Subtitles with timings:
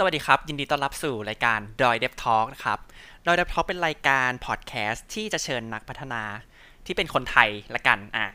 [0.00, 2.78] สวัสดีครับ ยินดีต้อนรับสู่รายการ d o y Dev Talk นะครับ
[3.26, 6.22] ดอย Dev Talk เป็นรายการพอดแคสต์ที่จะเชิญนักพัฒนา
[6.86, 8.26] ที่เป็นคนไทยละกันอ่า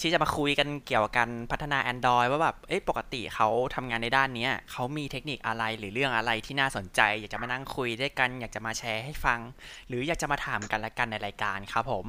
[0.00, 9.40] ที่จะมาคุยกันเกี่ยวกับการพัฒนา Android ว่าแบบเอ้ปกติเขาทำงานในด้านนี้เขามีเทคนิคอะไรหรือเรื่องอะไรที่น่าสนใจ อยากจะมานั่งคุยด้วยกัน อยากจะมาแชร์ให้ฟัง
[9.88, 12.04] หรืออยากจะมาถามกันละกันในรายการครับผม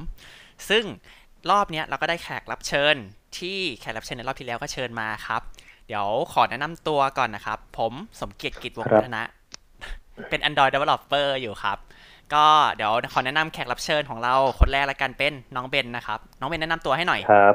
[0.68, 0.84] ซึ่ง
[1.50, 2.96] รอบนี้เราก็ได้แขกรับเชิญ
[3.38, 5.42] ที่แขกรับเชิญในรอบที่แล้วก็เชิญมาครับ
[5.88, 9.22] เดี๋ยวขอแนะนำตัวก่อนนะครับ ผมสมเกียรติกิจวงศ์พัฒนะ
[10.28, 11.78] เป็น Android Developer อยู่ครับ
[12.34, 12.46] ก็
[12.76, 17.54] เดี๋ยวขอแนะนำแขกรับเชิญของเราคนแรกละกันเป็นน้องเบนนะครับ น้องเบนแนะนำตัวให้หน่อยครับ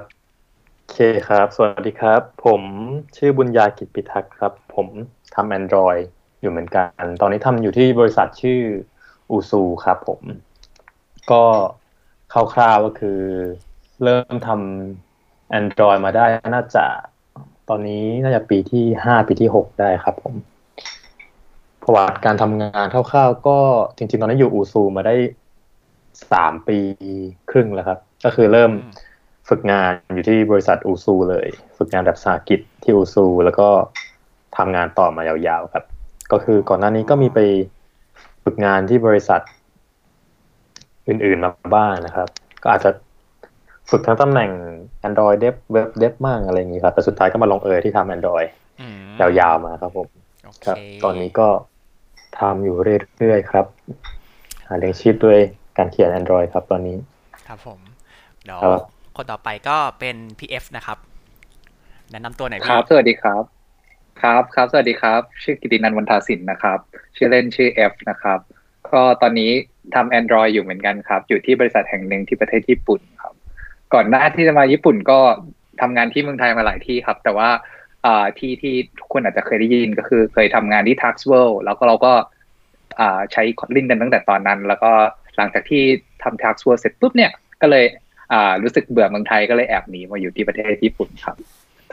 [0.77, 2.61] โอเคครับ สวัสดีครับ ผม
[3.17, 4.87] ชื่อบุญญากิจปิทักษ์ครับ ผม
[5.35, 6.03] ทำ Android
[6.41, 8.59] อยู่เหมือนกัน ตอนนี้ทำอยู่ที่บริษัทชื่อ
[9.31, 10.21] อูซูครับผม
[11.31, 11.43] ก็
[12.33, 13.19] คร่าวๆก็คือ
[14.03, 16.85] เริ่มทำ Android มาได้น่าจะ
[17.69, 20.35] ตอนนี้น่าจะปีที่ห้าปีที่หกได้ครับ ผม
[21.81, 23.57] ประวัติการทำงานคร่าวๆก็
[23.97, 25.15] จริงๆ ตอนนี้อยู่อูซูมาได้
[26.31, 26.77] สามปี
[27.51, 28.93] ครึ่งแล้วครับ ก็คือเริ่มอืม
[29.49, 33.67] ฝึกงานอยู่ที่บริษัทอูซูเลย ฝึกงานแบบสาหกิจที่อูซู แล้วก็
[34.57, 35.83] ทำงานต่อมายาวๆครับ
[36.31, 37.39] ก็คือก่อนหน้านี้ก็มีไป
[38.43, 39.41] ฝึกงานที่บริษัท
[41.07, 42.27] อื่นๆมาบ้างนะครับ
[42.63, 42.91] ก็อาจจะ
[43.89, 44.49] ฝึกทั้งตำแหน่ง
[45.07, 48.47] Android Dev Web Dev มั่งอะไรอย่างนี้ครับ แต่สุดท้ายก็มาลงเอยที่ทำ Android
[48.81, 50.07] อืมยาวๆมาครับผม
[50.45, 51.47] โอเคครับ ตอนนี้ก็
[52.39, 52.77] ทำอยู่
[53.17, 53.65] เรื่อยๆครับ
[54.67, 55.39] หาเลี้ยงชีพด้วย
[55.77, 56.97] การเขียน Android ครับตอนนี้
[57.47, 57.79] ครับผม
[58.43, 58.81] เดี๋ยวครับ
[59.15, 60.97] คนต่อไปก็เป็น PF นะครับ
[62.11, 63.43] แนะนำตัวหน่อยคพี่รับ สวัสดีครับ
[64.21, 66.79] ครับครับ สวัสดีครับ ชื่อกิตินันท์วันทาสินนะครับ
[67.15, 68.39] ชื่อเล่นชื่อ F นะครับ
[68.89, 69.51] ก็ตอนนี้
[69.95, 73.12] ทำ Android อยู่เหมือนกันครับ อยู่ที่บริษัทแห่งหนึ่งที่ประเทศญี่ปุ่นครับ
[73.93, 75.19] ก่อนหน้าที่จะมาญี่ปุ่นก็
[75.81, 77.49] ทำงานที่เมืองไทยมาหลายที่ครับ แต่ว่า
[78.05, 82.13] อ่าที่ที่ทุกคนอาจจะเคยได้ยินก็คือเคยทำงานที่ Tax World แล้วก็เราก็
[82.99, 84.91] อ่าใช้ Kotlin กันตั้งแต่ตอนนั้น แล้วก็
[85.37, 85.83] หลังจากที่
[86.23, 87.85] ทำ Tax World เสร็จปุ๊บเนี่ยก็เลย
[88.33, 91.35] อ่ารู้สึกเบื่อเมืองไทยก็เลยแอบหนีมาอยู่ที่ประเทศญี่ปุ่นครับ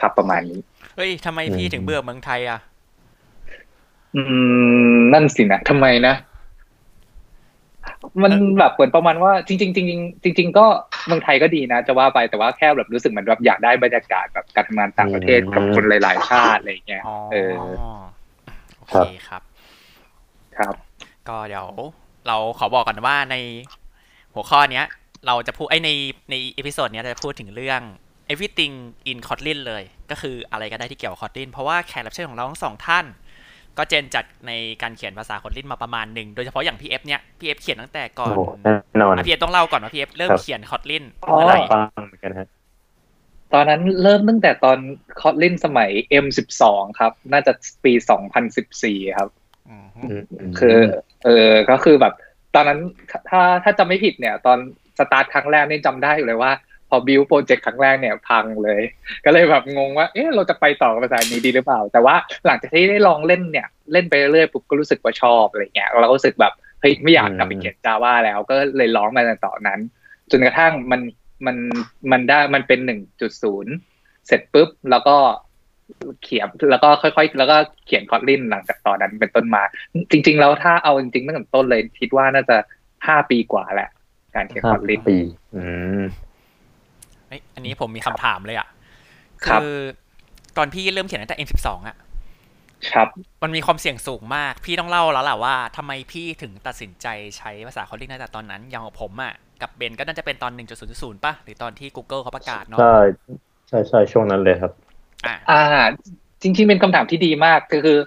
[0.01, 0.59] ครับประมาณนี้
[0.95, 2.59] เฮ้ยทำไมพี่อืมถึงเบื่อเมืองไทยอะ
[4.15, 4.21] อื
[4.93, 6.15] ม นั่นสินะทำไมนะ
[8.23, 10.65] มันเออแบบเหมือนประมาณว่าจริงๆจริงๆจริงๆก็
[11.07, 17.53] เมืองไทยก็ดีนะ จะว่าไปแต่ว่าแค่แบบรู้สึกเหมือนแบบอยากได้บรรยากาศแบบการทำงานต่างประเทศกับคนหลาย ๆ ชาติอะไรอย่างเงี้ยอ๋อเออ
[18.77, 19.41] โอครัเคบครับ
[20.57, 20.75] ครับ
[21.27, 21.67] ก็เดี๋ยว
[22.27, 23.35] เราขอบอกก่อนว่าใน
[24.33, 24.85] หัวข้อเนี้ย
[25.27, 25.89] เราจะพูดไอยใน
[26.31, 27.81] ใน episode เนี้ยเราจะพูดถึงเรื่อง
[28.31, 28.73] everything
[29.11, 33.05] in Kotlin เลย ก็คืออะไรก็ได้ที่เกี่ยวกับ Kotlin เพราะว่าแขกรับเชิญของเราทั้งสองท่าน
[33.77, 34.51] ก็เจนจัดใน
[34.81, 42.47] การเขียนภาษา Kotlin มาประมาณหนึ่งโดยเฉพาะอย่าง PF เนี้ย PF เขียนตั้งแต่ก่อโอ้โหแน่นอนอะ PF ต้องเล่าก่อนว่า PF เริ่มครับเขียน Kotlin อ๋อเมื่อไหร่ฟังเหมือนกันฮะ
[43.53, 44.79] ตอนนั้นเริ่มตั้งแต่ตอน
[45.19, 45.91] Kotlin สมัย
[46.23, 46.63] M12
[46.99, 47.51] ครับ น่าจะ
[47.83, 47.93] ปี
[48.55, 49.29] 2014 ครับ
[49.69, 50.77] อืมอืมคือ
[51.25, 52.13] เออก็คือแบบ
[52.55, 52.79] ตอนนั้น
[53.29, 54.57] ถ้าถ้าจำไม่ผิดเนี่ย ตอน
[54.99, 56.51] สตาร์ทครั้งแรกนี่จำได้อยู่เลยว่า
[56.91, 58.81] พอบิวโปรเจกต์ครั้งแรกเนี่ยพังเลย
[59.25, 62.15] ก็เลยแบบงงว่าเอ๊ะเราจะไปต่อกับภาษานี้ดีหรือเปล่า แต่ว่า
[62.45, 69.79] หลังจากที่ได้ลองเล่นเนี่ยเล่นไปเรื่อยปุ๊บก็รู้สึกว่าชอบอะไรเงี้ยเราก็รู้สึกแบบเฮ้ยไม่อยากกลับไปเขียน Java แล้ว ก็เลยร้องมาต่อนั้น
[70.31, 71.01] จนกระทั่งมัน
[71.45, 71.57] มัน
[72.11, 73.73] มันได้มันเป็นหนึ่งจุดศูนย์
[74.27, 75.15] เสร็จปุ๊บแล้วก็
[76.23, 79.63] เขียนแล้วก็ค่อยๆ แล้วก็เขียนคอตลินหลังจากตอนนั้นเป็นต้นมา
[80.11, 82.57] จริง ๆ แล้วถ้าเอาจริงๆตั้งแต่ต้นเลยคิดว่าน่าจะ
[83.07, 83.89] ห้าปีกว่าแหละ
[84.35, 85.17] การเขียนคอตลินปี
[85.55, 85.63] อื
[85.99, 86.03] ม
[87.31, 88.67] เอ้ยอันนี้ผมมีคำถามเลยอะ
[89.45, 89.75] ครับ คือ
[90.57, 91.97] ตอนพี่เริ่มเขียนตั้งแต่ M12 อะ
[92.91, 93.07] ครับ
[93.43, 100.51] มันมีความเสี่ยงสูงมาก พี่ต้องเล่าแล้วแหละว่าทำไมพี่ถึงตัดสินใจใช้ภาษาคอลลิ่งตั้งแต่ตอนนั้น อย่างของผมอะ กับเบนก็น่าจะเป็นตอน
[100.89, 102.97] 1.0.0 ป่ะ หรือตอนที่ Google เขาประกาศเนาะ ใช่
[103.67, 104.71] ใช่ใช่ช่วงนั้นเลยครับ
[105.25, 105.61] อะอ่า
[106.41, 107.97] จริงๆเป็นคำถามที่ดีมากก็คือ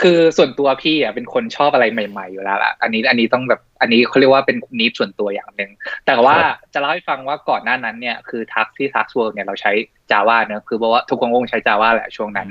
[0.00, 5.70] คือส่วนตัวพี่อะเป็นคนชอบอะไรใหม่ๆอยู่แล้วล่ะ อันนี้อันนี้ต้องแบบอันนี้เขาเรียกว่าเป็นนิดส่วนตัวอย่างหนึ่ง
[6.06, 9.72] แต่ว่าครับจะเล่าให้ฟังว่าก่อนหน้านั้นเนี่ยคือทักที่ทักเวิร์เนี่ยเราใช้
[10.10, 12.48] Java เนอะคือบอกว่าทุกคนคงใช้ Java แหละช่วงนั้น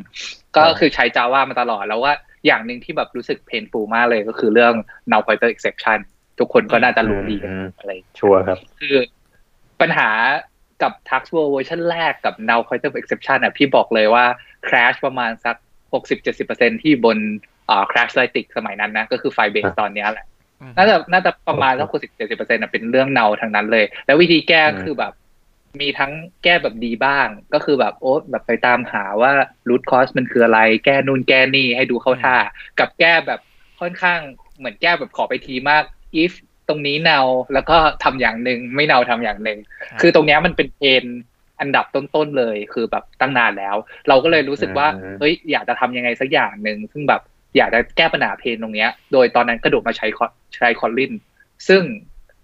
[0.57, 2.13] ก็คือใช้ Java มาตลอดแล้วว่า
[2.45, 4.73] อย่างหนึ่งที่แบบรู้สึกเพนฟูมากเลยก็คือเรื่อง
[5.11, 5.99] null pointer exception
[6.39, 8.95] ทุกคนก็น่าจะรู้ดีกันอืมอะไรชัวร์ครับ คือ
[9.81, 10.09] ปัญหา
[10.81, 14.25] กับ Tax World เวอร์ชันแรกกับ Null Pointer Exception อะพี่บอกเลยว่า
[14.67, 15.55] crash ประมาณสัก
[15.93, 17.17] 60-70%ที่บน
[17.69, 20.25] อ่า crash l i t i c สมัยนั้นนะ ก็คือไฟเบสครับตอนเนี้ยแหละ
[20.61, 25.13] อืมน่าจะน่าจะประมาณสัก60-70%อะเป็นเรื่องเนาทางนั้นเลย แล้ววิธีแก้อืมคือแบบ
[25.81, 26.11] มีทั้ง
[26.43, 29.31] แก้แบบดีบ้าง ก็คือแบบโอ๊ตแบบไปตามหาว่า
[29.69, 32.35] root cause มันคืออะไร แก้นู่นแก้นี่ให้ดูเข้าท่า
[32.79, 33.39] กับแก้แบบ
[33.81, 34.19] ค่อนข้าง
[34.57, 35.83] เหมือนแก้แบบขอไปทีมาก
[36.23, 36.33] if
[36.69, 37.19] ตรงนี้ null
[37.53, 39.59] แล้วก็ทำอย่างหนึ่งไม่ null ทำอย่างหนึ่ง
[40.01, 41.05] คือตรงเนี้ยมันเป็น pain
[41.61, 43.75] อันดับต้นๆเลย คือแบบตั้งนานแล้ว
[44.07, 47.21] เราก็เลยรู้สึกว่าอืมเฮ้ยอยากจะทำยังไงสักอย่างหนึ่งซึ่งแบบ
[47.57, 50.07] อยากจะแก้ปัญหา pain ตรงเนี้ย โดยตอนนั้นกระโดดมาใช้
[50.57, 51.13] ใช้ Kotlin
[51.67, 51.83] ซึ่ง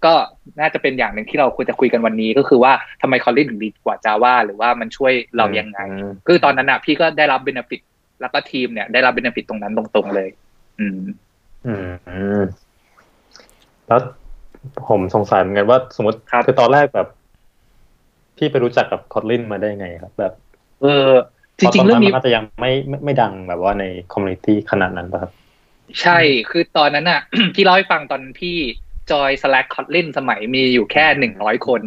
[0.06, 0.14] ก็
[0.60, 5.80] น่าจะเป็นอย่างหนึ่งที่เราควรจะคุยกันวันนี้ก็คือว่าทำไม Kotlin ถึงดีกว่าจาว่าหรือว่ามันช่วยเรายังไง
[6.28, 7.82] คือตอนนั้นอะพี่ก็ได้รับ benefit
[8.22, 10.30] แล้วก็ทีมเนี่ยได้รับ bene fit ตรงนั้นตรงๆเลย
[10.80, 11.00] อืม
[11.66, 11.74] อื
[12.40, 12.42] ม
[13.88, 14.02] แล้ว
[14.88, 17.08] ผมสงสัยเหมือนกันว่าสมมติคือตอนแรกแบบ
[18.38, 20.34] พี่ไปรู้จักกับ Kotlin มาได้ไงครับ แบบ
[20.82, 21.10] เออ
[21.60, 25.32] จริงๆเรื่องนี้มันอาจจะยังไม่ไม่ไม่ดังแบบว่าใน community ขนาดนั้นป่ะครับ
[26.02, 26.20] ใช่
[26.50, 27.22] คือตอนนั้นอะ
[27.56, 28.58] ที่เล่าให้ฟังตอนพี่
[29.12, 31.82] จอย Slack Kotlin สมัยมีอยู่แค่หนึ่งร้อยคน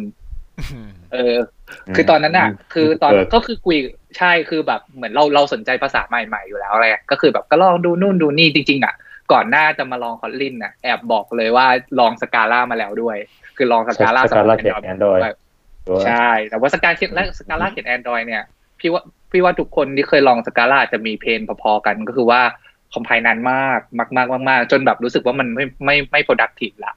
[1.13, 1.35] เออ
[1.95, 3.77] คือตอนนั้นอะ คือตอนก็คือคุย
[4.17, 8.93] ใช่คือแบบเหมือนเราเราสนใจภาษาใหม่ๆอยู่แล้วอะไรก็คือแบบก็ลองดูนู่นดูนี่จริงๆอะ
[9.31, 11.67] ก่อนหน้าจะมาลองคอ t ลินน่ะแอบบอกเลยว่า
[11.99, 13.17] ลองสกาล่ามาแล้วด้วย
[13.57, 15.19] คือลองสกาล่าสกาล่าเขียนแอนดรอย
[16.05, 18.43] ใช่ แต่ว่าสกาเขียนและสกาล่าเขียนแอนดรอยเนี่ย
[18.79, 19.01] พี่ว่า
[19.31, 22.41] พี่ว่าทุกคนที่เคยลองสกาล่าจะมีเพนพอๆกันก็คือว่า
[22.93, 26.93] คอมไพนานมากมากมากมากจนแบบรู้สึกว่ามันไม่ไม่ไม่ productive ละ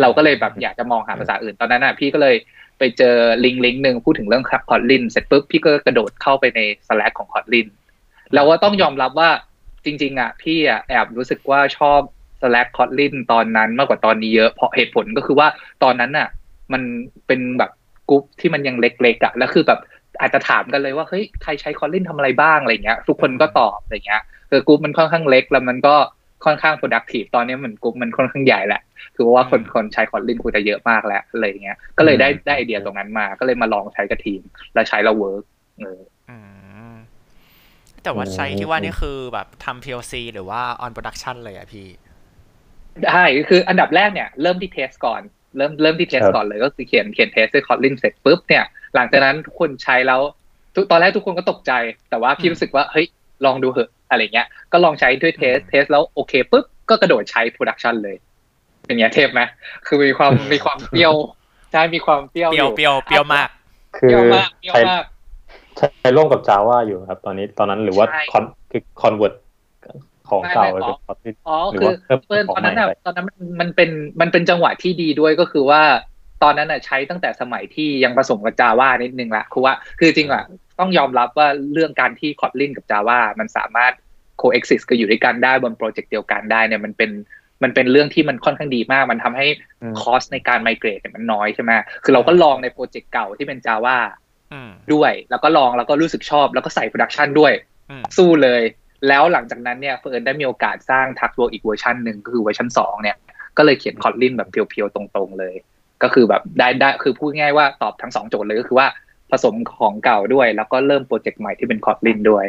[0.00, 2.36] เราก็เลยแบบอยากจะมองหาภาษาอื่นตอนนั้นอะพี่ก็เลย
[2.78, 7.68] ไปเจอลิงก์ลิงก์หนึ่งพูดถึงเรื่อง Kotlin เสร็จปุ๊บพี่ก็กระโดดเข้าไปใน Slack ของ Kotlin
[8.32, 9.30] แล้วว่าต้องยอมรับว่า
[9.84, 12.00] จริง ๆ อะ พี่อะแอบรู้สึกว่าชอบ
[12.40, 15.48] Slack Kotlin ตอนนั้นมากกว่าตอนนี้เยอะเพราะเหตุผลก็คือว่า
[15.82, 16.28] ตอนนั้นอะ
[16.72, 16.82] มัน
[17.26, 17.70] เป็นแบบ
[18.10, 19.80] กรุ๊ปที่มันยังเล็กๆอะแล้วคือแบบ
[20.20, 25.96] อาจจะถามกันเลยว่าเฮ้ยใครใช้ Kotlin ทำอะไรบ้างอะไรเงี้ย ทุกคนก็ตอบอะไรเงี้ยคือกรุ๊ปมันค่อนข้างเล็กแล้วมันก็
[26.44, 28.82] ค่อนข้าง productive ตอนนี้เหมือนกลุ่มมันค่อนข้างใหญ่แหละ
[29.16, 34.40] คือว่าคนคนใช้คอร์ลินกูจะเยอะมากแล้วอะไรเงี้ย ก็เลยได้ได้ไอเดียตรงนั้นมา ก็เลยมาลองใช้กับทีม
[34.74, 35.44] แล้วใช้แล้วเวิร์ก
[35.78, 36.00] เออ
[38.02, 41.86] แต่ว่าใช้ที่ว่านี่คือแบบทำ POC หรือว่า on production เลยอะพี่
[43.04, 45.20] ได้ คืออันดับแรกเนี่ย เริ่มที่ test ก่อน
[45.56, 48.64] เริ่มเริ่มที่ test ก่อนเลยก็คือเขียนเขียน test ด้วย Kotlin เสร็จปุ๊บเนี่ย
[48.94, 50.20] หลังจากนั้นทุกคนใช้แล้ว
[50.90, 51.72] ตอนแรกทุกคนก็ตกใจ
[52.10, 53.06] แต่ว่าพี่รู้สึกว่าเฮ้ย
[53.44, 58.16] ลองดูเหอะอะไรเงี้ยก็ลองใช้ด้วย test test แล้วโอเคปุ๊บก็กระโดดใช้ production เลย
[58.86, 59.40] เป็นไงเทพไหม
[59.86, 61.14] คือมีความมีความเปรี้ยว
[61.72, 63.48] ใช่มีความเปรี้ยวเปรี้ยวเปรี้ยวเปรี้ยวมาก
[63.98, 64.16] คือ
[64.68, 64.80] ใช้
[65.76, 69.34] ใช้ร่วมกับจาว่าอยู่ครับ ตอนนี้ตอนนั้นหรือว่า con คือ convert
[70.30, 70.94] ของเก่าเลย
[71.48, 71.92] อ๋อคือ
[72.26, 73.90] เพื่อนตอนนั้นตอนนั้นมันมันเป็น
[74.20, 75.82] มันเป็นจังหวะที่ดีด้วยก็คือว่า
[76.42, 80.44] ตอนนั้นอะใช้ตั้งแต่สมัยที่ยังผสมกับจาว่านิดนึงละคือว่าคือจริงอะ
[80.80, 83.92] ต้องยอมรับว่าเรื่องการที่ Kotlin กับ Java มันสามารถ
[84.40, 87.10] coexist ก็อยู่ด้วยกันได้บนโปรเจกต์เดียวกันได้เนี่ยมันเป็น
[87.62, 89.46] มันเป็นเรื่องที่มันค่อนข้างดีมาก มันทำให้
[90.00, 91.70] cost ในการ migrate เนี่ยมันน้อยใช่ไหม
[92.04, 93.98] คือเราก็ลองในโปรเจกต์เก่าที่เป็น Java
[94.92, 97.52] ด้วย แล้วก็ลองแล้วก็รู้สึกชอบ แล้วก็ใส่ production ด้วย
[98.16, 98.62] สู้เลย
[99.08, 103.16] แล้วหลังจากนั้นเนี่ยเฟิร์นได้มีโอกาสสร้างทักโวอีกเวอร์ชันหนึ่งก็คือเวอร์ชันสองเนี่ย
[103.56, 105.54] ก็เลยเขียนคอ t ลินแบบเพียวๆตรงๆเลย
[106.02, 108.86] ก็คือแบบได้ได้คือพูดง่ายว่าตอบทั้งสองโจทย์เลยก็คือว่า
[109.30, 112.46] ผสมของเก่าด้วย แล้วก็เริ่มโปรเจกต์ใหม่ที่เป็น Kotlin ด้วย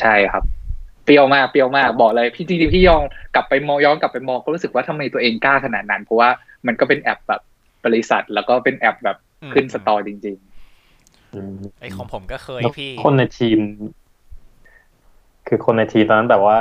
[0.00, 0.44] ใช่ครับ
[1.04, 3.02] เปรี้ยวมากเปรี้ยวมากบอกเลย พี่จริงๆพี่ย้อน
[3.34, 6.30] กลับไปมองย้อนกลับไปมองก็รู้สึกว่าทำไมตัวเองกล้าขนาดนั้น เพราะว่า
[6.66, 7.42] มันก็เป็นแอปแบบ
[7.84, 9.16] บริษัท แล้วก็เป็นแอปแบบ
[9.52, 10.55] ขึ้น store จริง ๆ
[11.80, 13.58] ไอ้ของผมก็เคยพี่ คนในทีม
[15.48, 16.58] คือคนในทีมตอนนั้นแบบว่า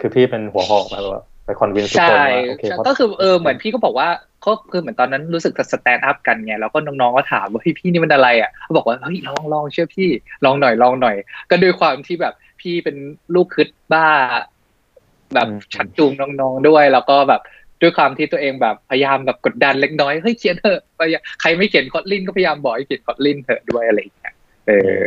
[0.00, 4.08] คือพี่เป็นหัวหอกแบบว่าไป convince ทุกคนว่าโอเคก็คือเออเหมือนพี่ก็บอกว่า
[4.46, 10.08] ก็คือเหมือนตอนนั้นรู้สึก stand up กันไงแล้วก็น้องๆก็ถามว่าพี่พี่นี่มันอะไรอะเขาบอกว่าเฮ้ยลองลองเชื่อพี่
[10.44, 11.16] ลองหน่อยลองหน่อย
[11.50, 12.96] ก็ด้วยความที่แบบพี่เป็น
[13.34, 14.06] ลูกคึดบ้า
[15.34, 17.40] แบบชักจูงน้องๆด้วย แล้วก็แบบ
[17.82, 20.80] ด้วยความที่ตัวเองแบบพยายามแบบกดดันเล็กน้อยเฮ้ยเขียนเถอะ
[21.40, 24.34] ใครไม่เขียน Kotlin ก็พยายามบอกให้เขียน Kotlin เถอะด้วยอะไรอย่างเงี้ย
[24.66, 25.00] เออ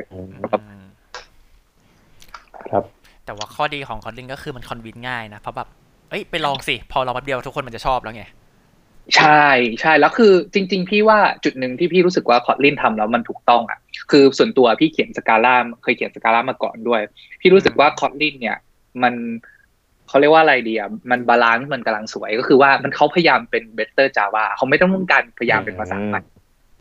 [2.71, 2.83] ครับ
[3.25, 5.67] แต่ว่าข้อดีของ Kotlin ก็คือมัน convince ง่ายนะเพราะแบบ
[6.09, 8.25] เอ้ยไปลองสิ พอเราแป๊บเดียวทุกคนมันจะชอบแล้วไง
[9.17, 9.45] ใช่
[9.81, 13.79] ใช่แล้วคือจริง ๆ พี่ว่าจุดหนึ่งที่พี่รู้สึกว่า Kotlin ทำแล้วมันถูกต้องอะ
[14.11, 17.01] คือส่วนตัวพี่เขียน Scala เคยเขียน Scala มาก่อนด้วย
[17.41, 18.57] พี่รู้สึกว่า Kotlin เนี่ย
[19.03, 19.13] มัน
[20.09, 26.21] เขาเรียกว่าอะไรดีอะมัน balance มันกำลังสวยก็คือว่ามันเขาพยายามเป็น better Java เขาไม่ต้องการพยายามเป็นภาษาใหม่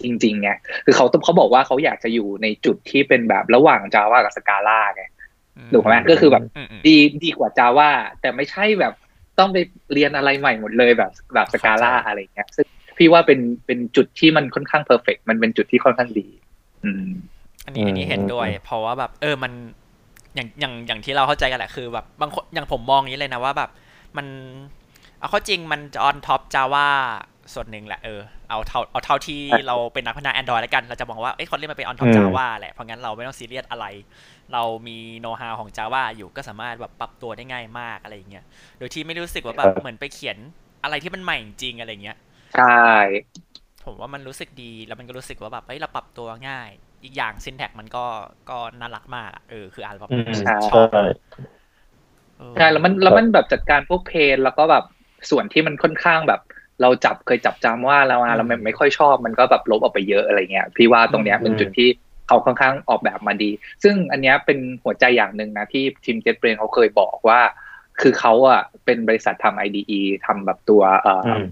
[0.03, 0.51] จริงๆไง
[0.85, 5.05] คือเขาเขาบอกว่าเขาอยากจะอยู่ในจุดที่เป็นแบบระหว่างจาวากับสกาล่าไง
[5.73, 6.43] ถูกไหมก็คือแบบ
[6.87, 8.95] ดีดีกว่าจาวาแต่ไม่ใช่แบบ
[9.39, 9.59] ต้องไป
[9.93, 12.67] เรียนอะไรใหม่หมดเลยแบบแบบสกาล่าอะไรเงี้ยซึ่ง
[12.99, 16.27] พี่ว่าเป็นเป็นจุดที่มันค่อนข้างเพอร์เฟกมันเป็นจุดที่ค่อนข้างดี
[16.85, 17.07] อืม
[17.65, 19.53] อันนี้อันนี้เห็นด้วย เพราะว่าแบบ เออมัน
[20.35, 23.71] อย่างอย่างอย่างที่เราเข้าใจกันแหละคือแบบบางคนอย่างผมมองนี้เลยนะว่าแบบ
[24.17, 24.27] มัน
[25.19, 26.87] เอาเข้าจริงมันจะ on top Java
[27.55, 28.21] ส่วนหนึ่งแหละเออ
[28.51, 33.87] เอาเท่าเอาเท่าที่เราเป็นนักพัฒนา Android แล้วกัน เราจะมองว่าเอ้ย Kotlin มันเป็น on top Java แหละเพราะงั้นเราไม่ต้องซีเรียสอะไร
[34.53, 38.45] เรามีโน้ตฮาวของ Java อยู่ก็สามารถแบบปรับตัวได้ง่ายมากอะไรเงี้ย
[38.79, 40.37] โดยที่ไม่รู้สึกว่าแบบเหมือนไปเขียน
[40.83, 42.17] อะไรที่มันใหม่จริงอะไรเงี้ย
[42.57, 42.83] ใช่
[43.85, 46.71] ผมว่ามันรู้สึกดีแล้วมันก็รู้สึกว่าแบบเฮ้ยเราปรับตัวง่าย
[47.03, 48.05] อีกอย่าง syntax มันก็
[48.51, 51.03] ก็น่ารักมากอะเออคืออ่านแบบอืมใช่ชอบใช่
[52.39, 54.85] เออใช่แล้วมันแล้วมันแบบจัดการพวกเพนแล้วก็แบบ
[55.31, 56.41] ส่วนที่มันค่อนข้างแบบ
[56.83, 61.89] เราจับเคยจับจำว่าแล้วมาเราไม่ไม่ค่อยชอบมันก็แบบลบออกไปเยอะอะไรเงี้ยพี่ว่าตรงเนี้ยเป็นจุดที่
[62.29, 63.51] เขาค่อนข้างออกแบบมาดี
[63.83, 67.41] ซึ่งอันเนี้ยเป็นหัวใจอย่างหนึ่งนะที่ทีมเจ็ตเบรนเขาเคยบอกว่า
[68.01, 71.43] คือเขาอะเป็นบริษัททำ IDE ทำแบบตัวเอ่ออือม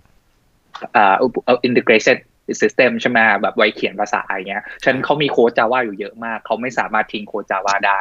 [0.97, 2.17] อ่าอุปเอ่อ integration
[2.61, 8.01] system ใช่ไหมแบบไว้เขียนภาษาอย่างเงี้ยฉะนันเขามีโค้ด Java อยู่เยอะมาก เขาไม่สามารถทิ้งโค้ด Java ได้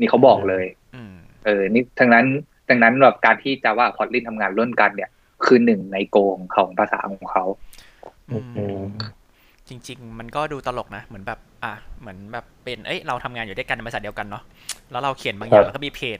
[0.00, 2.26] นี่เขาบอกเลยอืมเออ นี่ทั้งนั้น
[2.68, 5.10] ดังนั้นแบบการที่ Java กับ Kotlin ทำงานร่วมกันเนี่ย
[5.44, 7.44] คือหนึ่งในโกงของภาษาของเขา
[8.30, 8.82] อืมอืม
[9.68, 14.42] จริง ๆ มันก็ดูตลกนะเหมือนแบบ อะเหมือนแบบเป็นเอ้ยเราทำงานอยู่ด้วยกันในบริษัทเดียวกันเนาะ
[14.90, 16.18] แล้วเราเขียนบางอย่างครับแล้วก็มีเพน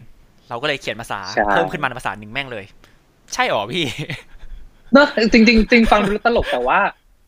[0.49, 2.65] เราก็เลยเขียนภาษาใช่เพิ่มขึ้นมาในภาษาหนึ่งแม่งเลย
[3.35, 3.85] ใช่หรอพี่
[4.93, 6.79] เนอะจริงจริงจริงฟังดูแล้วตลกแต่ว่า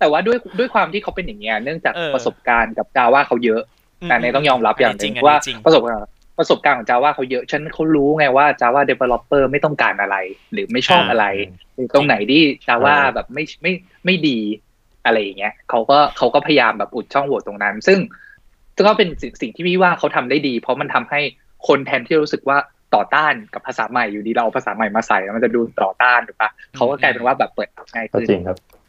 [0.02, 3.62] แต่ว่าด้วยด้วยความที่เขาเป็นอย่างเงี้ยเนื่องจากเออประสบการณ์กับ Java เขาเยอะ
[4.08, 10.16] แต่ในต้องยอมรับอย่างหจรินึ่งงว่าจริงประสบการณ์ประสบการณ์ของ Java เขาเยอะฉันเขารู้ไงว่า Java developer ไม่ต้องการอะไร
[10.52, 11.26] หรือไม่ชอบอะไร
[11.74, 13.72] หรือตรงไหนที่ Java ใช่แบบไม่ไม่
[14.04, 14.38] ไม่ดี
[15.04, 17.98] อะไรอย่างเงี้ยเขาก็เขาก็พยายามแบบอุดช่องโหว่ตรงนั้น ซึ่ง
[18.86, 21.20] ก็เป็นสิ่งสิ่งที่พี่ว่าเขาทำได้ดี เพราะมันทำให้
[21.68, 22.58] คนแทนที่จะรู้สึกว่า
[22.94, 28.81] ต่อต้านกับภาษาใหม่อยู่ดีเราเอาภาษาใหม่มาใส่แล้วมันจะดูต่อต้านถูกปะเขาก็กลายเป็นว่าแบบเปิดง่ายก็ขึ้นจริงครับเอออืม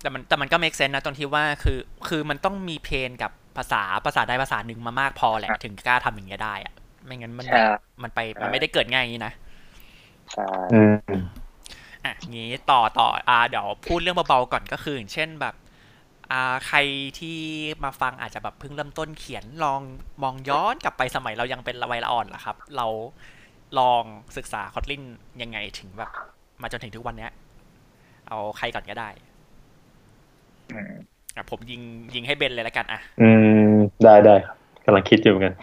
[0.00, 1.78] แต่มันแต่มันก็ make sense นะตรงที่ว่าคือ
[2.08, 6.74] คือมันต้องมีเพนกับภาษาภาษาใดภาษาหนึ่งมามากพอแหละ ถึงกล้าทำอย่างเงี้ยได้อะ
[7.04, 7.58] ไม่งั้นมันใช่
[8.02, 9.32] มันไปมันไม่ได้เกิดง่ายอย่างนี้นะ
[10.32, 11.18] ใช่อืม
[12.04, 15.54] อะงี้ต่อต่ออ่าเดี๋ยวพูดเรื่องเบาๆก่อนก็คืออย่างเช่นแบบ
[16.32, 16.78] อ่าใคร
[17.18, 17.38] ที่
[17.84, 19.80] มาฟังอาจจะแบบเพิ่งเริ่มต้นเขียนลอง
[20.22, 22.86] มองย้อนกลับไปสมัยเรายังเป็นวัยละอ่อนเหรอครับ เรา
[23.78, 24.04] ลอง
[24.36, 25.02] ศึกษาคอ t ลิน
[25.42, 26.10] ยังไงถึงแบบ
[26.62, 27.32] มาจนถึงทุกวันเนี้ย
[28.28, 29.08] เอาใครก่อนก็ได้
[30.72, 30.92] อืม
[31.36, 31.80] อะผมยิง
[32.14, 33.28] ยิงให้เบนเลยแล้วกันอะ อื
[33.70, 33.72] ม
[34.04, 35.54] ได้ได้ครับกำลังคิดอยู่เหมือนกัน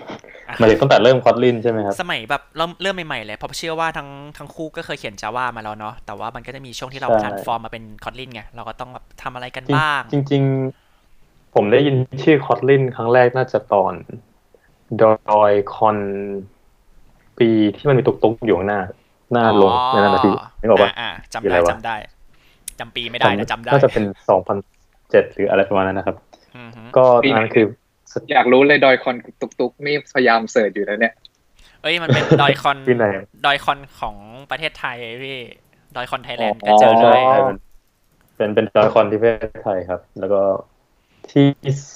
[0.47, 10.43] อะหมายถึงตั้งแต่เริ่ม Kotlin ใช่ไหมครับ สมัยแบบเริ่มเริ่มใหม่ๆเลยเพราะเชื่อว่าทั้งทั้งคู่ก็เคยเขียน Java มาแล้วเนาะแต่ว่ามันก็จะมีช่วงที่เราใช่ท r าน s ฟอร์มมาเป็น Kotlin ไงเราก็ต้องแบบทำอะไรกันจริงบ้าง จริง
[10.99, 13.93] ๆ ผมได้ยินชื่อ Kotlin ครั้งแรกน่าจะตอน
[15.01, 15.03] ด
[15.41, 15.97] อยคอน
[17.39, 18.81] ปีที่มันมีตุกตุกๆอยู่ข้างหน้า
[19.33, 21.95] หน้าลงในนั้นนะพี่นึกออกปะอ่าจำคืออะได้ไรวะจำได้
[22.79, 24.57] จำปีไม่ได้แต่จำได้น่าจะเป็นสองพัน
[25.11, 26.15] เจ็ดหรืออะไรประมาณนั้นนะครับ
[26.57, 27.05] อือฮึก็
[27.35, 27.65] นั่นคือ
[28.31, 31.13] อยากรู้เลยดอยคอนตุกตุกๆนี่พยายามเสิร์ชอยู่นะเนี่ย
[31.81, 33.05] เอ้ยมันเป็นดอยคอนที่ไหน
[33.45, 34.15] ดอยคอนของ
[34.51, 35.37] ประเทศไทยพี่
[35.95, 37.57] ดอยคอนไทยแลนด์อ๋อก็เจอเลใช่ยใช่มัน
[38.37, 40.41] เป็นเป็นดอยคอนที่ประเทศไทยครับ แล้วก็
[41.31, 41.45] ที่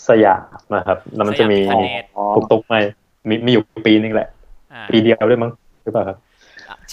[0.09, 0.43] สยาม
[0.75, 2.75] นะครับ แล้วมันจะมีสยามพิคเนตอ๋อตุกตุกๆไหม
[3.29, 4.29] มีมีอยู่ปีนึงแหละ
[4.73, 5.51] อ่าปีเดียวด้วยมั้ง
[5.83, 6.17] หรือเปล่าครับ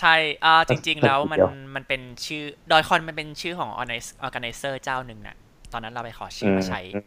[0.01, 3.71] ใช่อ่าจริง ๆ แล้วมันเดี๋ยวมันเป็นชื่อดอยคอนมันเป็นชื่อของ
[4.27, 5.37] organizer เจ้าหนึ่งน่ะ
[5.73, 7.05] ตอนนั้นเราไปขอชื่อมาใช้อืม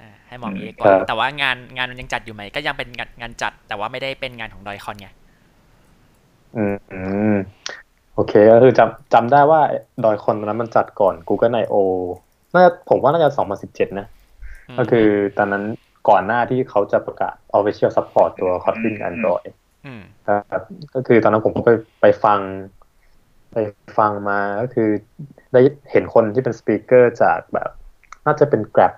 [0.00, 5.08] อ่าให้มองนี้คก่อนรับแต่ว่างานงานมันยังจัดอยู่ไหม ก็ยังเป็นงานงานจัด แต่ว่าไม่ได้เป็นงานของดอยคอนไง
[6.56, 7.00] อืมอื
[7.34, 7.36] ม
[8.14, 9.60] โอเคก็คือจำจำได้ว่า
[10.04, 11.76] ดอยคอนตอนนั้นมันจัดก่อน Google I/O
[12.52, 13.30] น่าจะผมว่าน่าจะ
[13.64, 14.06] 2017 นะ
[14.74, 15.06] มก็คือ
[15.38, 15.64] ตอนนั้น
[16.08, 19.61] ก่อนหน้าที่เขาจะประกาศ Official Support ตัว Kotlin กับ Android อืม
[20.28, 20.62] ครับ
[20.94, 21.70] ก็คือตอนนั้นผมก็ไป
[22.00, 22.40] ไปฟัง
[23.52, 23.56] ไป
[23.98, 24.88] ฟังมาก็คือ
[25.52, 25.60] ได้
[25.90, 27.68] เห็นคนที่เป็นสปีกเกอร์จากแบบ
[28.26, 28.92] น่าจะเป็น Grab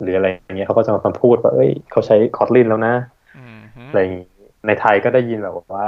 [0.00, 2.94] หรืออะไรอย่างเงี้ยเขาก็จะมาพูดว่า เอ้ย เขาใช้ Kotlin แล้วนะ
[3.38, 4.26] อืมฮึอะไรอย่างงี้
[4.66, 5.86] ในไทยก็ได้ยินแบบว่า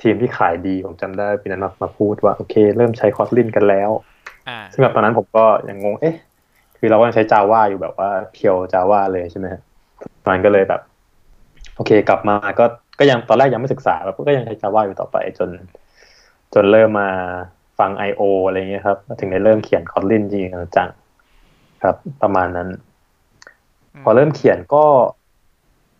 [0.00, 3.90] ทีมที่ขายดีผมจำได้ปีนั้นมามาพูดว่า โอเค เริ่มใช้ Kotlin กันแล้ว
[4.48, 6.16] อ่าซึ่งแบบตอนนั้นผมก็ยังงงเอ๊ะ
[6.78, 9.62] คือเราก็ยังใช้ Java อยู่แบบว่าเพียว Java เลยใช่ไหมฮะ
[10.28, 10.80] มันก็เลยแบบ
[11.76, 12.64] โอเค กลับมาก็
[12.98, 15.48] ก็ยังตอนแรกยังไม่ศึกษาแบบก็ยังใช้ Java อยู่ต่อไปจน
[16.54, 17.08] จนเริ่มมา
[17.78, 20.88] ฟัง I/O อะไรเงี้ยครับ ถึงได้เริ่มเขียน Kotlin จริงๆจัง
[21.82, 22.68] ครับ ประมาณนั้น
[24.04, 24.84] พอเริ่มเขียนก็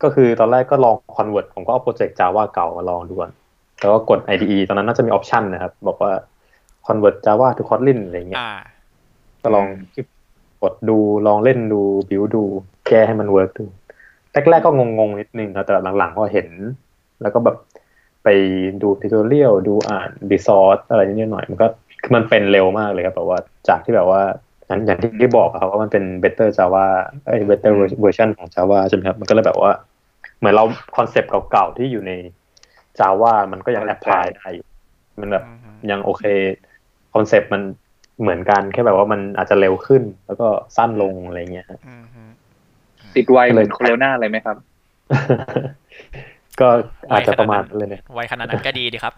[0.03, 3.33] ก็คือตอนแรกก็ลอง convert ผมก็เอาโปรเจกต์ Java เก่ามาลองดูก่อน
[3.81, 6.13] แล้วก็กด IDE ตอนนั้นน่าจะมี option นะครับ บอกว่า
[6.87, 8.51] convert Java to Kotlin อะไรเงี้ยอ่า
[9.43, 9.67] ก็ลอง
[10.63, 11.81] กดดูลองเล่นดู
[12.11, 12.43] บิวดู
[12.87, 13.65] แก้ให้มันเวิร์กดู
[14.51, 16.49] แรกๆก็งงๆนิดนึงนะแต่หลังๆก็เห็น
[17.23, 17.57] แล้วก็แบบ
[18.25, 18.29] ไป
[18.83, 21.67] ดูทิ u ตอเรียลดูอ่าน resource อะไรนิดหน่อย มันก็
[22.03, 23.39] คือมันเป็นเร็วมากเลยครับแบบว่า
[23.69, 24.23] จากที่แบบว่า
[24.67, 26.87] อย่างอย่างที่ได้บอกอะครับว่ามันเป็น better Java
[27.27, 27.73] เอ้ย better
[28.05, 29.73] version ของ Java ใช่ไหมครับมันก็เลยแบบว่า
[30.39, 30.65] เหมือนเรา
[30.97, 32.13] concept เก่าๆที่อยู่ใน
[32.99, 34.67] Java มันก็ยัง apply ได้อยู่
[35.21, 36.25] มันแบบอืมฮึยังโอเค
[37.15, 37.63] concept มัน
[38.21, 42.23] เหมือนกันแค่แบบว่ามันอาจจะเร็วขึ้น แล้วก็สั้นลงอะไรเงี้ยฮะอืมฮึ
[43.17, 44.57] ติดไวเหมือนเลยโคโรนาเลยไหมครับ
[46.61, 46.69] ก็
[47.11, 49.15] อาจจะประมาณนั้นเลยเนี่ยไวขนาดนั้นก็ดีดีครับ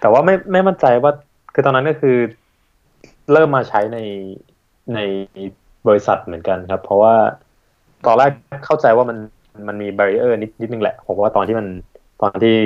[0.00, 1.12] แต่ว่าไม่ไม่มั่นใจว่า
[1.54, 2.16] คือตอนนั้นก็คือ
[3.32, 3.98] เริ่มมาใช้ใน
[4.94, 4.98] ใน
[5.88, 7.14] บริษัทเหมือนกันครับ เพราะว่า
[8.06, 8.32] ตอนแรก
[8.64, 9.18] เข้าใจว่ามัน
[9.68, 11.66] มันมีบ a ร r เออร์นิดนิดนึงแหละผมว่าตอนที่มัน
[12.22, 12.56] ตอนที่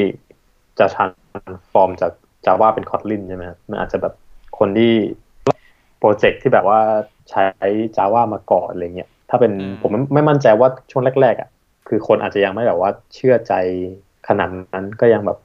[0.78, 1.10] จะทาน
[1.72, 2.12] ฟอร์มจาก
[2.46, 4.14] Java เป็น Kotlin ใช่ไหมครับมันอาจจะแบบ
[4.58, 4.92] คนที่
[5.98, 6.80] โปรเจกต์ที่แบบว่า
[7.30, 7.44] ใช้
[7.96, 11.48] Java มาก่อนอะไรเงี้ยถ้าเป็นอืมผมไม่ไม่มั่นใจว่าช่วงแรกๆอะ
[11.88, 13.52] คือคนอาจจะยังไม่แบบว่าเชื่อใจ
[14.28, 15.38] ขนาดนั้นก็ยังแบบ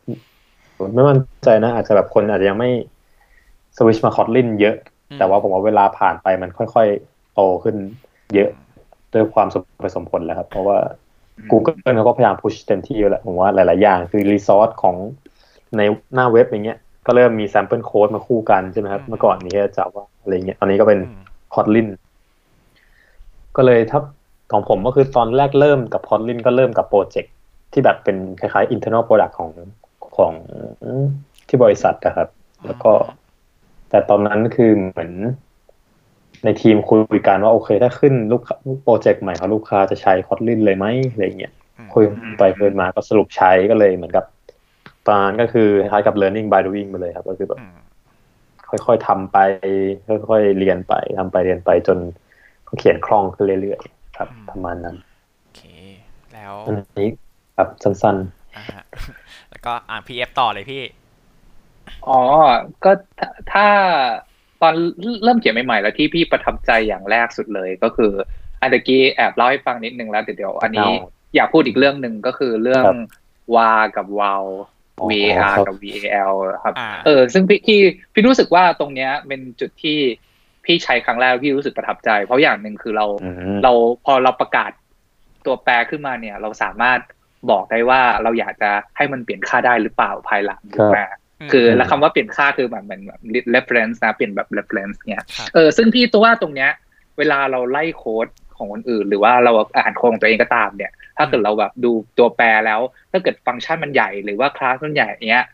[0.94, 2.70] ไม่มั่นใจนะ อาจจะแบบคนอาจจะยังไม่
[3.78, 4.76] สวิชมา Kotlin เยอะ
[5.18, 7.76] แต่ว่าผมว่าเวลาผ่านไปมันค่อยๆโตขึ้น
[8.34, 8.50] เยอะ
[9.14, 10.78] ด้วยความสมเหตุสมผลแล้วครับ เพราะว่า
[11.52, 14.96] Google เขาก็พยายามพุชเต็มที่อยู่แหละผมว่าหลาย ๆ อย่างคือรีซอสของ
[15.78, 15.82] ใน
[16.14, 21.00] หน้าเว็บอย่างเงี้ย ก็เริ่มมี sample code มาคู่กันใช่ไหมครับอืมเมื่อก่อนมีแค่ Java อะไรเงี้ยตอนนี้ก็เป็น
[21.58, 21.88] อืม Kotlin
[23.58, 24.00] ก็เลยถ้า
[24.52, 27.34] ของผมก็คือตอนแรกเริ่มกับ Kotlin ก็เริ่มกับโปรเจกต์
[27.74, 29.52] ที่แบบเป็นคล้ายๆ internal product ของ
[30.18, 30.34] ของ
[31.48, 32.30] ที่บริษัทนะครับ
[32.66, 32.92] แล้วก็
[33.90, 35.12] แต่ตอนนั้นคือเหมือน
[36.44, 42.04] ในทีมคุยกันว่าโอเค ถ้าขึ้นลูกค้าโปรเจกต์ใหม่ของลูกค้าจะใช้ Kotlin เลยไหมอะไรเงี้ยอืมคุย
[42.40, 44.26] ไปคุยมาก็สรุปใช้ก็เลยเหมือนกับ
[45.08, 47.78] ตอนนั้นก็คือคล้ายๆกับ learning by doing ไปเลยครับ ก็คือแบบอืม
[48.70, 49.38] ค่อยๆทำไป
[50.30, 51.98] ค่อยๆเรียนไปทำไปเรียนไปจน
[52.80, 54.96] เขียนคล่องขึ้นเรื่อยๆครับ ประมาณนั้น
[55.42, 55.62] โอเค
[56.34, 57.10] แล้วอันนี้
[57.56, 58.18] ครับสั้น
[58.58, 58.84] อ่าฮะ
[59.50, 60.84] แล้วก็อ่าน PF ต่อเลยพี่
[62.08, 62.20] อ๋อ
[62.84, 63.68] ก็ถ้าถ้า
[64.62, 64.74] ตอน
[65.24, 68.12] เริ่มเขียนใหม่ๆ แล้วที่พี่ประทับใจอย่างแรกสุดเลยก็คือ
[68.62, 72.98] อันตะกี้แอบเล่าให้ฟังนิดนึงแล้วเดี๋ยวเดี๋ยวอันนี้เอาอยากพูดอีกเรื่องหนึ่งก็คือเรื่องครับ
[73.56, 74.75] วากับวาวอ๋อ
[75.10, 76.34] VAR ครับกับ VAL
[76.64, 77.80] ครับอ่าเออ ซึ่งพี่พี่
[78.14, 79.98] พี่รู้สึกว่าตรงเนี้ยเป็นจุดที่
[80.66, 83.74] พี่ใช้ครั้งแรกพี่รู้สึกประทับใจ เพราะอย่างหนึ่งคือเราๆอืมเรา
[84.06, 84.72] พอเราประกาศ
[85.46, 87.00] ตัวแปรขึ้นมาเนี่ย เราสามารถ
[87.52, 91.00] บอกได้ว่าเราอยากจะให้มันเปลี่ยนค่าได้หรือเปล่าภายหลังถูกไหม
[91.52, 93.20] คือแล้วคำว่าเปลี่ยนค่าคือแบบเหมือนแบบ
[93.56, 96.72] reference นะเปลี่ยนแบบ reference เนี่ยครับเออซึ่งพี่ตัวว่าตรงเนี้ย
[97.18, 102.82] เวลาเราไล่โค้ดของคนอื่น หรือว่าเราอ่านโค้ดของตัวเองก็ตามเนี่ย ถ้าเกิดเราแบบดูตัวแปรแล้ว
[103.12, 105.46] ถ้าเกิดฟังก์ชันมันใหญ่หรือว่าคลาสมันใหญ่เนี้ย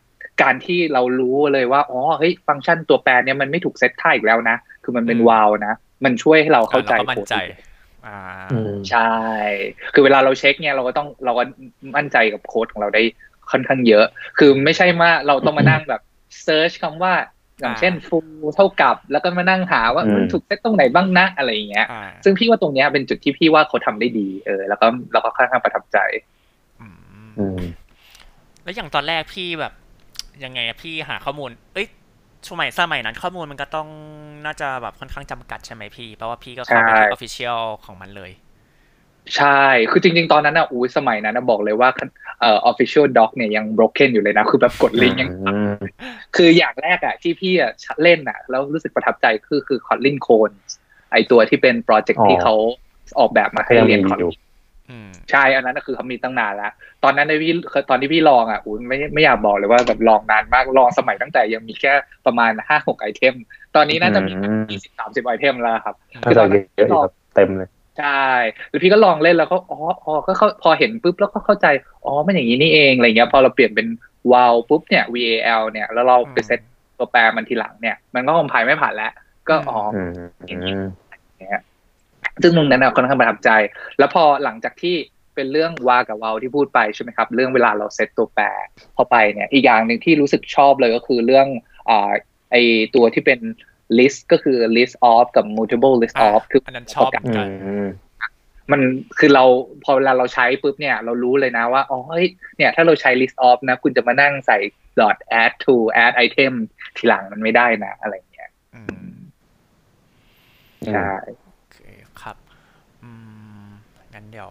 [0.42, 8.18] การที่เรารู้เลยว่าอ๋อเฮ้ยฟังก์ชันตัวแปรเนี่ยมันไม่ถูกเซตท่าอีกแล้วนะ คือมันเป็นอืม val นะ มันช่วยให้เราเข้าใจอ่รก็มั่นใจโค้ดอ่า
[8.52, 9.12] อืมใช่
[9.94, 11.44] คือเวลาเราเช็คเนี่ยเราก็ต้องเราก็
[11.96, 13.02] มั่นใจกับโค้ดของเราได้
[13.50, 14.04] ค่อนข้างเยอะ
[14.38, 16.02] คือไม่ใช่ว่าเราต้องมานั่งแบบ
[16.42, 17.14] search คำว่า
[17.62, 25.98] อย่างเช่น full เท่ากับ แล้วก็มานั่งหาว่าอืมมันถูกเซตตรงไหนบ้างนะอะไรอย่างเงี้ยอ่าซึ่งพี่ว่าตรงเนี้ยเป็นจุดที่พี่ว่าเขาทำได้ดี เออ แล้วก็แล้วก็ค่อนข้างประทับใจ
[26.80, 26.96] อืม
[27.38, 27.60] อืม
[28.62, 29.72] แล้วอย่างตอนแรกพี่แบบ
[30.44, 31.88] ยังไงอะพี่หาข้อมูล เอ้ย
[32.48, 33.88] สมัยสมัยนั้นข้อมูลมันก็ต้อง
[34.44, 38.30] น่าจะแบบค่อนข้างจำกัดใช่ไหมพี่ เพราะว่าพี่ก็เข้าไปใช่ที่ official ของมันเลย
[39.36, 41.88] ใช่ คือจริง ๆ ตอนนั้นอะอุ้ยสมัยนั้นนะบอกเลยว่า
[42.40, 45.72] เอ่อ official doc เนี่ยยัง broken อยู่เลยนะ คือแบบกดลิงก์ยังอืม
[46.36, 50.54] คืออย่างแรกอะที่พี่อะเล่นอะแล้วรู้สึกประทับใจคือคือ Kotlin Cone
[51.12, 52.54] ไอตัวที่เป็นโปรเจกต์อ๋อที่เขา
[53.18, 54.32] ออกแบบมาก็ให้เรียน Kotlin ยังเรีมียนอยู่
[54.90, 56.72] อืมใช่ อันนั้นก็คือเขามีตั้งนานแล้ว
[57.04, 57.52] ตอนนั้นในพี่
[57.90, 61.92] ตอนที่พี่ลองอะอุ้ยไม่ไม่อยากบอกเลยว่าแบบลองนานมาก ลองสมัยตั้งแต่ยังมีแค่
[62.26, 63.34] ประมาณห้าหกไอเทม
[63.76, 68.26] ตอนนี้น่าจะมีอืมยี่สิบสามสิบไอเทมแล้วครับน่าจะเยอะอยู่ครับเต็มเลย ใช่
[68.68, 71.66] แล้วพี่ก็ลองเล่นแล้วก็อ๋ออ๋อก็เข้าพอเห็นปุ๊บแล้วก็เข้าใจ
[72.04, 73.86] อ๋อมันอย่างนี้นี่เองอะไรเงี้ย พอเราเปลี่ยนเป็น
[74.32, 76.60] wow ปุ๊บเนี่ย val เนี่ยแล้วเราไปเซต
[76.98, 79.12] ตัวแปรมันทีหลังเนี่ย มันก็คอมไพล์ไม่ผ่านแล้ว
[79.48, 80.10] ก็อ๋ออืม
[80.46, 80.74] อย่างนี้
[82.42, 83.50] ซึ่งตรงนั้นนะค่อนข้างประทับใจ
[83.98, 84.94] แล้วพอหลังจากที่
[85.34, 88.44] เป็นเรื่องวากับวาวที่พูดไปใช่ไหมครับ เรื่องเวลาเราเซตตัวแปร
[88.94, 91.46] เข้าไปเนี่ย อีกอย่างหนึ่งที่รู้สึกชอบเลยก็คือเรื่อง
[91.90, 92.10] อ่า
[92.52, 92.56] ไอ
[92.94, 93.40] ตัวที่เป็น
[93.98, 97.48] list ก็คือ list of กับ mutable list อ่า of คืออันนั้นชอบเหมือนอืกัน
[97.84, 97.88] ม
[98.72, 98.80] มัน
[99.18, 99.44] คือเรา
[99.84, 102.26] พอเวลาเราใช้ปุ๊บเนี่ย เรารู้เลยนะว่าอ๋อเฮ้ย
[102.56, 104.58] เนี่ย ถ้าเราใช้ list of นะ คุณจะมานั่งใส่
[105.00, 105.74] dot add to
[106.04, 106.52] add item
[106.96, 109.10] ทีหลังมันไม่ได้นะ อะไรอย่างเงี้ยอืม
[110.86, 111.10] ใช่
[111.42, 111.78] โอเค
[112.22, 112.36] ครับ
[113.02, 113.10] อื
[113.64, 113.66] ม
[114.14, 114.50] งั้นเดี๋ยว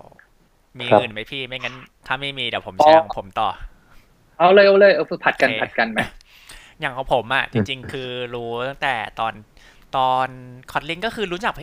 [0.79, 1.75] มีครับอื่นไหมพี่ไม่งั้น
[2.07, 3.49] ถ้าไม่มีเดี๋ยวผมแชร์ของผมต่อ
[4.37, 5.99] เอาเลยเอาเลยเอาผลัดกันโอเคผลัดกันไหม
[6.81, 9.33] อย่างของผมอะจริง ๆ คือรู้ตั้งแต่ตอน
[9.97, 10.27] ตอน
[10.71, 11.53] Kotlin ก็คือรู้จัก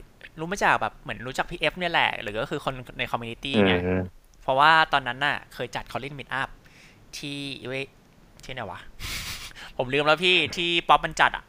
[0.40, 6.48] รู้มาจากแบบเหมือนรู้จักพี่เอฟเนี่ยแหละ หรือก็คือคนใน community ไงอืมเพราะว่าตอนนั้นน่ะ เคยจัด Kotlin Meetup
[7.18, 7.84] ที่เวย
[8.44, 8.80] ที่ไหนวะ
[9.76, 11.44] ผมลืมแล้วพี่ที่ป๊อปมันจัดอะ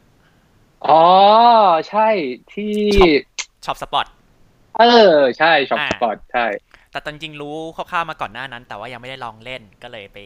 [0.86, 0.92] อ๋อ
[1.88, 2.00] ใช่
[2.50, 2.64] ที่ี่
[3.64, 4.06] ShopSpot
[4.76, 4.84] เออ
[5.38, 6.40] ใช่ช็อปอ่าใช่
[6.90, 10.18] แต่ตอนจริงรู้คร่าวๆมาก่อนหน้านั้น แต่ว่ายังไม่ได้ลองเล่นก็เลยไป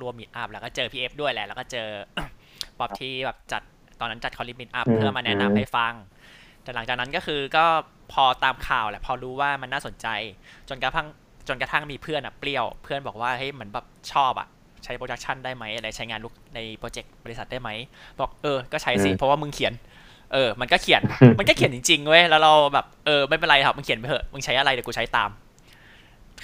[0.00, 1.88] ร่วม Meetup แล้วก็เจอพี่เอฟด้วยแหละแล้วก็เจอ
[2.78, 3.62] ป๊อปที่แบบจัด
[4.00, 5.94] ตอนนั้นจัด Kotlin Meetup อืมเพื่อมาแนะนำให้ฟัง
[6.62, 7.64] แต่หลังจากนั้นก็คือก็
[8.12, 10.06] พอตามข่าวแหละพอรู้ว่ามันน่าสนใจ
[10.68, 11.06] จนกระทั่ง
[11.48, 14.48] จนกระทั่งมีเพื่อนอะเปรี้ยวเพื่อนบอกว่าเฮ้ยเหมือนแบบชอบอะ
[14.84, 17.70] ใช้ production ได้ไหมอะไรใช้งานลูกในโปรเจกต์บริษัทได้ไหม
[18.20, 19.72] บอกเออก็ใช้สิอืมเพราะว่ามึงเขียน
[20.32, 21.02] เออ มันก็เขียน
[21.38, 25.30] มันก็เขียนจริงๆเว้ยแล้วเราแบบเออไม่เป็นไรครับมึงเขียนไปเถอะมึงใช้อะไรเดี๋ยวกูใช้ตาม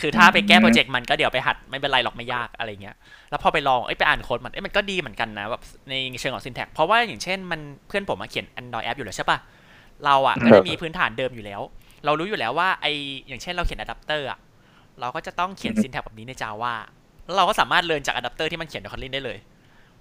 [0.01, 2.97] คือถ้าไปแก้โปรเจกต์มันก็เดี๋ยวไปหัดไม่เป็นไรหรอกไม่ยากอะไรเงี้ย
[3.31, 9.39] แล้วพอไปลองเอ้ยไปอ่านโค้ดมันเอ้ยมันก็ดีเหมือนกันนะแบบในเชิงของ syntax เพราะว่าอย่างเช่นมันเพื่อนผมมาเขียน Android app อยู่แล้วใช่ปะ
[10.05, 11.61] เราอะก็จะมีพื้นฐานเดิมอยู่แล้ว
[12.05, 12.87] เรารู้อยู่แล้วว่าไอ
[13.29, 14.39] อย่างเช่นเราเขียนอะ
[15.01, 16.75] เราก็จะต้องเขียน syntax แบบนี้ใน Java
[17.25, 19.39] แล้วเราก็สามารถเรียนจากอะแดปเตอร์ที่มันเขียนใน Kotlin ได้เลย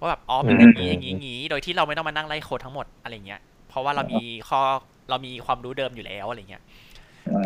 [0.00, 4.60] ว่าแบบอ๋อเป็นอย่างนี้อย่างนี้อย่างนี้ โดยที่เราไม่ต้องมานั่งไล่โค้ดทั้งหมดอะไรเงี้ยเพราะว่าเรามีข้อ
[5.10, 6.62] เรามีความรู้เดิมอยู่แล้วอะไรเงี้ย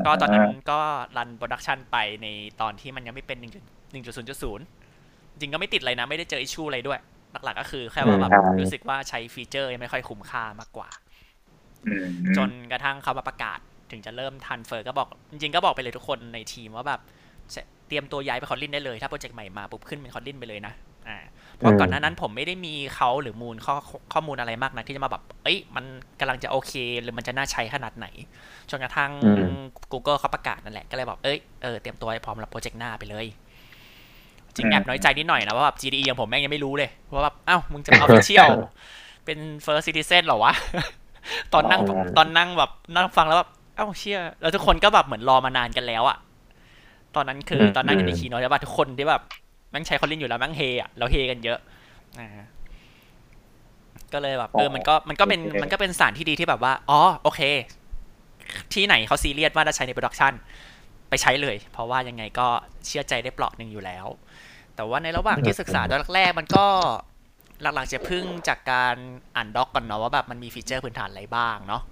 [0.07, 0.81] ก็ตอนนั้นก็
[1.17, 2.27] รัน production ไปใน
[2.61, 3.93] ตอนที่มันยังไม่เป็น 1.0.0
[5.41, 7.01] จริงก็ไม่ติดอะไรนะ ไม่ได้เจอ issue อะไรด้วย
[7.45, 10.89] หลักๆก็คือแค่ว่าแบบอืมรู้สึกว่าใช้ฟีเจอร์ยังไม่ค่อยคุ้มค่ามากกว่า
[11.87, 13.59] อืมจนกระทั่งเขามาประกาศ
[13.91, 17.01] ถึงจะเริ่ม transfer ก็บอก จริงๆก็บอกไปเลยทุกคนในทีมว่าแบบ
[17.89, 20.73] เตรียมตัวย้ายไป Kotlin ได้เลย ถ้าโปรเจกต์ใหม่มาปุ๊บขึ้นเป็น Kotlin ไปเลยนะ
[21.09, 21.19] อ่า
[21.59, 23.77] เพราะก่อนหน้านั้นผมไม่ได้มีเขาหรือมูลข้อ
[24.13, 25.85] ข้อมูลอะไรมากนะที่จะมาแบบ เอ้ย มัน
[26.21, 28.07] กำลังจะโอเค หรือมันจะน่าใช้ขนาดไหน
[28.71, 29.61] จนกระทั่งอืม
[29.93, 33.27] Google เขาประกาศนั่นแหละ ก็เลยบอก เอ้ย เออ เตรียมตัวให้พร้อมรับโปรเจกต์หน้าไปเลย
[34.55, 38.49] จริงอืมแอบน้อยใจนิดหน่อยนะว่าแบบ GDE อย่างผมแม่งยังไม่รู้เลยว่าแบบเอ้ามึงจะเอาอ f เชียล
[39.25, 40.53] เป็น first citizen เหรอวะ
[41.53, 46.17] ตอนนั่งอ๋อตอนนั่งแบบนั่งฟังแล้วแบบเอ้าเชี่ยแล้วทุกคนก็แบบเหมือนรอมานานกันแล้วอะ
[47.15, 49.23] ตอนนั้นคือตอนนั่งอยู่ใน keynote แล้วแบบทุกคนที่แบบ
[49.71, 51.59] แม่งใช้ Kotlin อยู่แล้วแม่งเฮอะแล้วเฮกันเยอะ
[52.19, 52.29] อ่า
[54.13, 57.41] ก็เลยแบบเออมันก็มันก็เป็นโอเคมันก็เป็นสารที่ดีที่แบบว่าอ๋อโอเค
[58.73, 60.33] ที่ไหนเขาซีเรียสว่าจะใช้ใน production
[61.09, 62.49] ไปใช้เลย เพราะว่ายังไงก็
[62.87, 64.07] เชื่อใจได้เปลาะหนึ่งอยู่แล้ว
[64.75, 66.67] แต่ว่าในระหว่างที่ศึกษาตอนแรกๆมันก็
[67.63, 68.97] หลักๆจะพึ่งจากการ
[69.37, 71.83] อ่าน doc ก่อนเนาะว่าแบบมันมีฟีเจอร์พื้นฐานอะไรบ้างเนาะ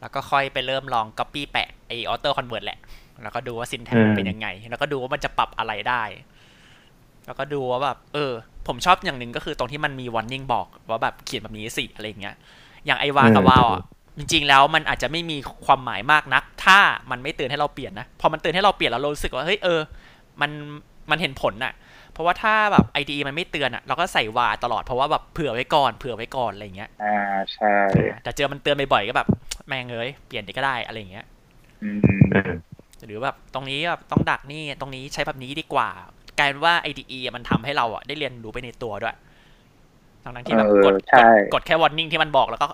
[0.00, 2.78] แล้วก็ค่อยไปเริ่มลอง Copy แปะไอ auto convert แหละ
[3.22, 6.02] แล้วก็ดูว่า syntax อืมเป็นยังไง แล้วก็ดูว่ามันจะปรับอะไรได้
[7.26, 8.32] แล้วก็ดูว่าแบบเออ
[8.66, 12.36] ผมชอบอย่างหนึ่งก็คือตรงที่มันมี warning บอกว่าแบบเขียนแบบนี้สิอะไรอย่างเงี้ย
[12.86, 13.82] อย่างไอวากับวาวอะ
[14.18, 15.36] จริงๆแล้วมันอาจจะไม่มี
[15.66, 16.78] ความหมายมากนัก ถ้า
[17.10, 19.80] มันไม่เตือนให้เราเปลี่ยนนะพอมันเตือนให้เราเปลี่ยนแล้วเรารู้สึกว่าเฮ้ยเออ
[20.40, 20.50] มัน
[21.10, 21.72] มันเห็นผลน่ะ
[22.12, 27.16] เพราะว่าถ้าแบบ IDE มันไม่เตือนอะเราก็ใส่วาตลอดเพราะว่าแบบเผื่อไว้ก่อนเผื่อไว้ก่อนอะไรอย่างเงี้ยอ่า
[27.54, 27.74] ใช่
[28.22, 29.28] แต่เจอมันเตือนบ่อยๆก็แบบ
[29.68, 31.24] แม่งเอ้ยเปลี่ยนดีก็ได้อะไรอย่างเงี้ย
[31.82, 32.14] อืมอื
[32.50, 32.52] ม
[33.06, 35.88] หรือแบบตรงนี้แบบต้องดักนี่ตรงนี้ใช้แบบนี้ดีกว่า
[36.38, 39.16] กลายเป็นว่า IDE อะมันทำให้เราอะได้เรียนรู้ไปในตัวด้วย
[40.24, 42.68] ทั้งนั้นที่แบบเออกดใช่กดกดแค่ warning ที่มันบอกแล้วก็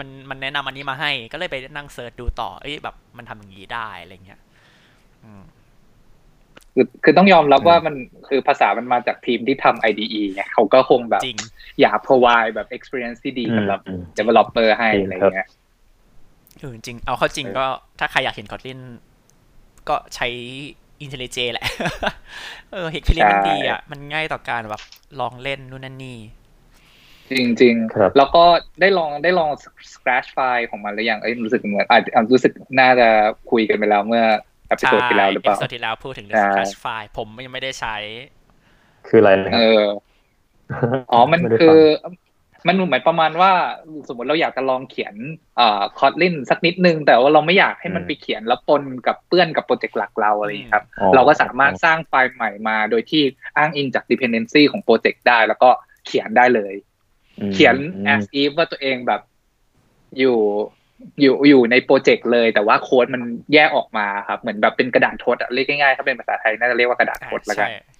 [0.00, 4.40] มันมันแนะนำอันนี้มาให้ ก็เลยไปนั่งเซิร์ชดูต่อ เอ้ยแบบมันทำอย่างนี้ได้อะไรเงี้ย
[5.24, 5.42] อืม
[6.74, 7.94] คือคือต้องยอมรับอืมว่ามัน
[8.28, 11.38] คือภาษามันมาจากทีมที่ทำ IDE ไงเขาก็คงแบบจริง
[11.80, 15.48] อยาก provide แบบ experience ที่ดีสำหรับอืม developer ให้จริงอะไรครับเงี้ย
[16.58, 17.66] เออจริง เอาเข้าจริงก็
[17.98, 18.80] ถ้าใครอยากเห็น Kotlin
[19.88, 20.28] ก็ใช้
[21.04, 21.66] IntelliJ แหละ
[22.72, 24.82] เออเฮกพิลินมันดีอะ มันง่ายต่อการแบบ
[25.20, 26.18] ลองเล่นนู่นนั่นนี่
[27.30, 28.44] จริงครับๆแล้วก็
[28.80, 29.50] ได้ลองได้ลอง
[29.94, 33.08] scratch ไฟล์ของมันหรือยัง เอ้ยรู้สึกเหมือนอาจอาจรู้สึกน่าจะ
[33.50, 34.24] คุยกันไปแล้วเมื่อ
[34.72, 37.96] e พิโซดที่แล้วหรือเปล่าใช่ episode ที่ี่แล้วพูดถึงเรื่ใช่อง Scratch File ผมยังไม่ได้ใช้
[39.06, 39.78] คืออะไรนะครับเออ
[41.12, 41.78] อ๋อ มันคือได้ฟัง
[42.66, 43.50] มันเหมือนประมาณว่า
[44.08, 45.14] สมมติเราอยากจะลองเขียน
[45.56, 53.22] เอ่อคอ t ลินสักนิดนึง แต่ว่าเราไม่อยากให้มันอืมไปเขียนแล้วปนกับเปื้อนกับโปรเจกต์หลักเราอะไรอย่างนี้ครับอ๋อเราก็สามารถสร้างไฟล์ใหม่มาโดยที่
[53.56, 55.70] อ้างอิงจาก dependency ของโปรเจกต์ได้ แล้วก็
[56.06, 56.74] เขียนได้เลย
[57.38, 59.20] อืมเขียนอืม as if ว่าตัวเองแบบ
[60.18, 60.38] อยู่
[61.20, 63.22] อยู่อยู่ในโปรเจกต์เลย แต่ว่าโค้ดมัน
[63.54, 67.91] แยกออกมาครับ เหมือนแบบเป็นกระดาษทดอะเรียกง่ายๆถ้าเป็นภาษาไทยน่าจะเรียกว่ากระดาษทดแล้วกันใช่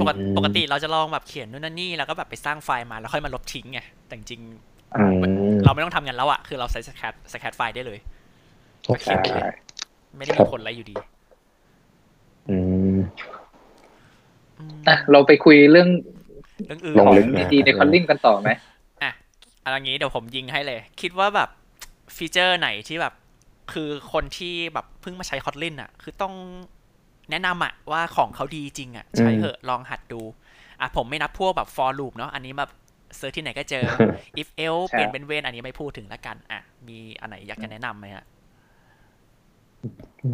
[0.00, 4.40] ปกติปกติเราจะลองแบบเขียนนู่นนั่นนี่แล้วก็แบบไปสร้างไฟล์มาแล้วค่อยมาลบทิ้งไงแต่จริง
[4.96, 5.04] อื
[5.54, 7.98] มๆเราไม่ต้องทำกันแล้วอะคือเราใส่ scratch scratch file ได้เลย
[8.86, 9.20] โอเคใช่ครับ
[10.16, 10.96] ไม่ได้ครัมีบผลอะไรอยู่ดี
[12.50, 12.56] อื
[12.96, 12.98] ม
[14.58, 15.88] อืมอะเราไปคุยเรื่อง
[16.66, 18.50] เรื่องอื่นลงของลึกนะดีใน Kotlin กันต่อไหม
[19.64, 21.48] อะไรงี้เดี๋ยวผมยิงให้เลย คิดว่าแบบ
[22.16, 23.14] ฟีเจอร์ไหนที่แบบ
[23.72, 26.34] คือคนที่แบบเพิ่งมาใช้ Kotlin อะ คือต้อง
[27.30, 30.20] แนะนำอะว่าของเขาดีจริงอะใช้เหอะลองหัดดู
[30.80, 32.70] อะผมไม่นับพวกแบบ for loop เนาะอันนี้แบบ
[33.16, 33.84] search ที่ไหนก็เจอ
[34.40, 38.24] if else ใช่เปลี่ยนเป็น when อันนี้ไม่พูดถึงละกัน อะ มีอันไหนอยากจะแนะนำไหมฮะ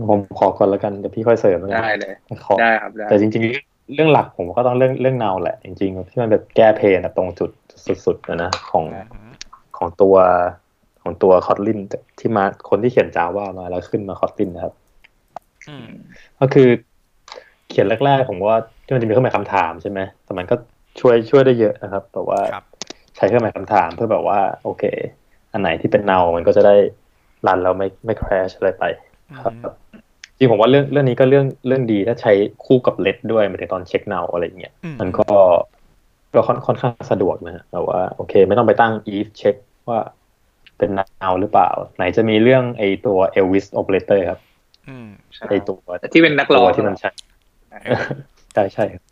[0.09, 7.51] ผมขอก่อนแล้วกันเดี๋ยวพี่ค่อยเสริมแล้วกันได้เลยขอได้ครับได้แต่จริงๆ เรื่องหลักผมก็ต้องเรื่องเรื่องเนาแหละ จริงๆ ที่มันแบบแก้เพนอะตรงจุด
[8.07, 9.29] สุดๆนะนะของอือหือ
[9.77, 10.17] ของตัว
[11.03, 11.81] ของตัวคอตลิน
[12.19, 14.75] ที่มาคนที่เขียนจาว่ามาแล้วขึ้นมาคอตลินนะครับ
[15.69, 15.87] อืม
[16.41, 16.69] ก็คือ
[17.69, 20.55] เขียนแรกๆผมว่าที่มันจะมีเครื่องหมายคำถามใช่ไหมแต่มันก็
[21.01, 22.65] ช่วยช่วยได้เยอะนะครับ แต่ว่าครับ
[23.17, 24.85] ใช้เครื่องหมายคำถามเพื่อแบบว่า โอเค
[25.53, 26.77] อันไหนที่เป็นเนา มันก็จะได้
[27.47, 28.85] รันแล้วไม่ไม่คราชอะไรไป
[29.43, 29.55] ครับ
[30.39, 32.33] จริงผมว่าเรื่องเรื่องนี้ก็เรื่องเรื่องดีถ้าใช้
[32.65, 35.29] คู่กับเลดด้วยหมายถึงตอนเช็คเนาอะไรอย่างเงี้ยอืมมันก็
[36.35, 39.57] ก็ค่อนค่อนข้างสะดวกนะฮะแต่ว่าโอเค ไม่ต้องไปตั้ง if check
[39.89, 40.01] ว่า
[40.79, 40.91] เป็น
[41.23, 44.41] now หรือเปล่า ไหนจะมีเรื่องไอตัว Elvis operator ครับ
[44.89, 45.09] อืม
[45.49, 45.79] ไอตัว
[46.15, 47.11] ที่เป็นนักร้ตัองวที่มันใช้
[48.55, 49.03] ใช่ใช่ครับ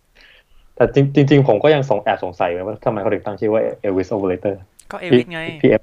[0.76, 4.54] แต่จริงจริง ๆ ผมก็ยังสงแอบสงสัยว่าทำไมเขาถึงตั้งชื่อว่า Elvis operator
[4.92, 5.82] ก็เอพี่วิสไงพี่เอฟ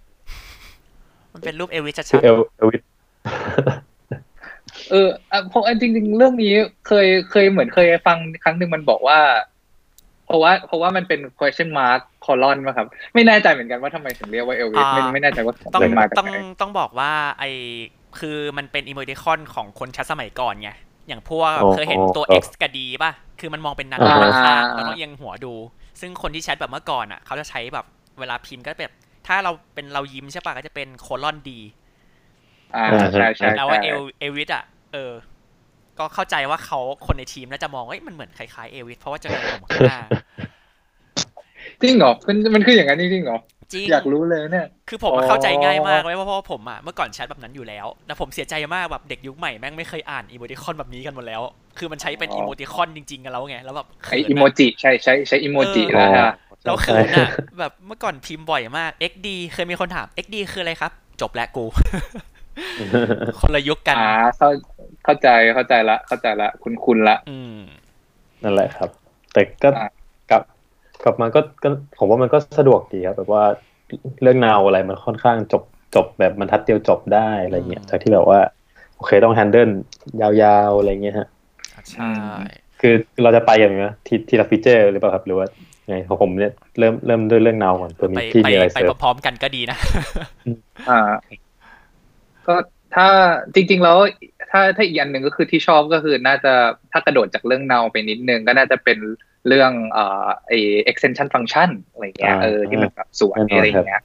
[1.34, 2.82] มันเป็นรูปเอวิสชัคือดเอลเอลวิส
[4.92, 6.54] เอออะผมอันจริง ๆ เรื่องนี้
[6.88, 9.20] เคยเคยเหมือนเคยฟังครั้งหนึ่งมันบอกว่า
[10.26, 17.44] เพราะว่าเพราะว่ามันเป็น question mark colon ป่ะครับ ไม่แน่ใจเหมือนกันว่าทำไมถึงเรียกว่าเอลวิสไม่ไม่แน่ใจว่าต้องเป็นมาจากต้องไหนต้องบอกว่าไอ
[18.20, 20.72] คือมันเป็นอีโมติคอนของคนชัดสมัยก่อนไง
[21.12, 25.54] อย่างพวกเคยเห็นตัว X กับ D ป่ะ คือมันมองเป็นนันอ่าด้านข้างเราต้องเอียงหัวดู
[26.02, 27.86] ซึ่งคนที่แชทแบบเมื่อก่อนอะ เขาจะใช้แบบ
[28.20, 28.94] เวลาพิมพ์ก็แบบ
[29.28, 31.60] ถ้าเราเป็นเรายิ้มใช่ป่ะก็จะเป็นโคลอนดี
[32.76, 35.12] อ่าใช่ใช่แล้วว่าใช่เอลเอวิสอะ เออ
[36.00, 40.00] ก็เข้าใจว่าเขาคนในทีมน่าจะมองว่าเอ้ยมันเหมือนคล้ายๆเอวิสเพราะว่าจะมีผมข้างหน้า
[41.82, 43.38] จริงเหรอมันมันคืออย่างนั้นจริงๆเหรอ
[43.74, 51.42] จริงอยากรู้เลยเนี่ย คือผมอะเข้าใจง่ายมากเลยเพราะว่าผมอะเมื่อก่อนแชทแบบนั้นอยู่แล้วแต่ผมเสียใจมากแบบเด็กยุคใหม่แม่งไม่เคยอ่านอีโมติคอนแบบนี้กันหมดแล้ว
[51.78, 56.34] คือมันใช้เป็นอ๋ออีโมติคอนจริงๆกันแล้วไงแล้วแบบไอเขินอีโมอะจิใช่ใช้ใช้อีโมจิแล้วฮะ
[56.66, 57.28] เราเขินอะ
[57.60, 61.66] แบบเมื่อก่อนพิมพ์บ่อยมาก XD เคยมีคนถาม XD คืออะไรครับ จบแล้วกู
[63.40, 64.50] คนละยุคกันอ่าเข้า
[65.06, 67.60] เข้าใจเข้าใจละ เข้าใจละ คุณคุณละ อืม
[68.44, 68.90] นั่นแหละครับ
[69.34, 69.90] แต่ก็อะ
[71.04, 73.44] กลับกลับมาก็ก็ผมว่ามันก็สะดวกดีครับแบบว่า
[74.22, 75.64] เรื่องนาวอะไรมันค่อนข้างจบ
[75.96, 78.40] จบแบบบรรทัดเดียวจบได้อะไรเงี้ยอืมจากที่แบบว่า
[78.96, 79.70] โอเคต้องแฮนเดิล
[80.22, 80.30] ยา
[80.70, 81.28] วๆอะไรเงี้ยฮะ
[81.92, 82.12] ใช่
[82.80, 85.48] คือเราจะไปกันไหมทีทีละฟีเจอร์หรือเปล่าครับหรือว่า
[85.88, 89.78] ไงของผมเนี่ยเริ่มเริ่มด้วยเรื่องนาวก่อนเพื่อมีไปพี่ไปมีอะไรไปเสริมพร้อมๆกันก็ดีนะ
[90.90, 91.00] อ่า
[92.48, 92.56] ก็
[92.96, 93.08] ถ้า
[93.56, 93.98] จริง ๆ แล้ว
[94.52, 96.54] ถ้าถ้าอีกอันหนึ่งก็คือที่ชอบก็คือน่าจะ
[96.92, 98.98] ถ้ากระโดดจากเรื่องเนาไปนิดนึงก็น่าจะเป็น
[99.48, 100.54] เรื่องเอ่อไอ
[100.92, 104.04] extension function อะไรเงี้ยอ่าเออที่มันแบบสวยแน่นอนอะไรเงี้ย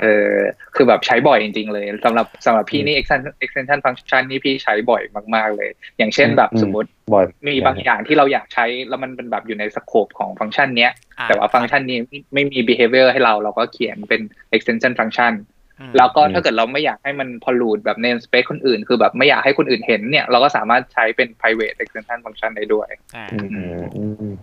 [0.00, 0.32] เออ
[0.74, 5.02] คือแบบใช้บ่อยจริง ๆ เลยสำหรับสำหรับพี่นี่ extension extension function นี่พี่ใช้บ่อย
[5.34, 14.20] มาก ๆ เลย อย่างเช่นแบบอืมสมมติบ่อยมีบางอย่างที่เราอยากใช้แล้วมันเป็นแบบอยู่ในสโคปของฟังก์ชันเนี้ยอะแต่ว่าฟังก์ชันนี้ไม่ไม่มี behavior ให้เราเราก็เขียนเป็น
[14.54, 15.32] extension function
[15.80, 23.48] อืมแล้วก็ถ้าเกิดเราไม่อยากให้มัน pollute แบบ namespace คนอื่น คือแบบไม่อยากให้คนอื่นเห็นเนี่ย เราก็สามารถใช้เป็น private extension function ได้ด้วยอ่าอืม
[23.96, 24.34] อืม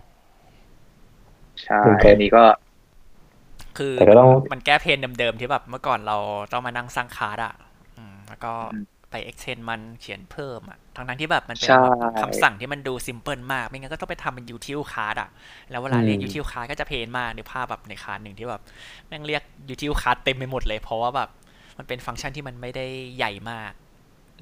[1.64, 2.42] ใช่โอเคอันนี้ก็
[3.78, 6.16] คือแต่ก็ต้องมันแก้ pain เดิมๆที่แบบเมื่อก่อนเรา
[6.52, 7.54] ต้องมานั่งสร้างคาร์ดอะ
[7.96, 8.52] อืมแล้วก็
[9.10, 15.30] ไป extend มันเขียนเพิ่มอะทั้งนั้นที่แบบมันเป็นใช่แบบคำสั่งที่มันดู simple มาก ไม่งั้นก็ต้องไปทำเป็น util class อะ
[15.70, 18.62] แล้วเวลาเรียกอืม util card ก็จะเพนมากในภาพแบบในคาร์ดหนึ่งที่แบบ
[19.08, 21.28] แม่งเรียก util card เต็มไปหมดเลย เพราะว่าแบบ
[21.78, 23.72] มันเป็นฟังก์ชันที่มันไม่ได้ใหญ่มาก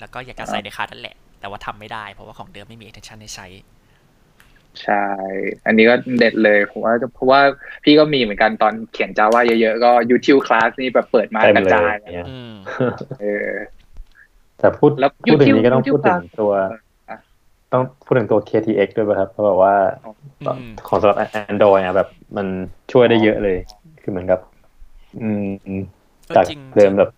[0.00, 3.46] แล้วก็อยากจะใส่ในคาร์ดนั่นแหละ แต่ว่าทำไม่ได้ เพราะว่าของเดิมไม่มี extension ให้ใช้
[4.84, 5.04] ใช่
[5.66, 7.40] อันนี้ก็เด็ดเลยผมว่าเพราะว่า
[7.84, 12.52] พี่ก็มีเหมือนกันตอนเขียน Java เยอะๆ ก็ util class นี่แบบเปิดมาเต็มกระเลยจายเนี่ยอืม
[13.20, 13.50] เออ
[14.58, 16.52] แต่พูดแล้วพูดถึง YouTube นี้ก็ต้องพูดถึง YouTube ตัว
[17.08, 17.18] อะ
[17.72, 19.74] ต้องพูดถึงตัว KTX ด้วยป่ะครับ เพราะแบบว่า
[20.42, 21.18] อืมของสำหรับ
[21.52, 22.46] Android อะแบบมัน
[22.92, 23.56] ช่วยได้เยอะเลย
[24.02, 24.40] คือเหมือนกับ
[25.20, 25.44] อืม
[26.28, 27.10] ก็จากจริงเดิมแบบ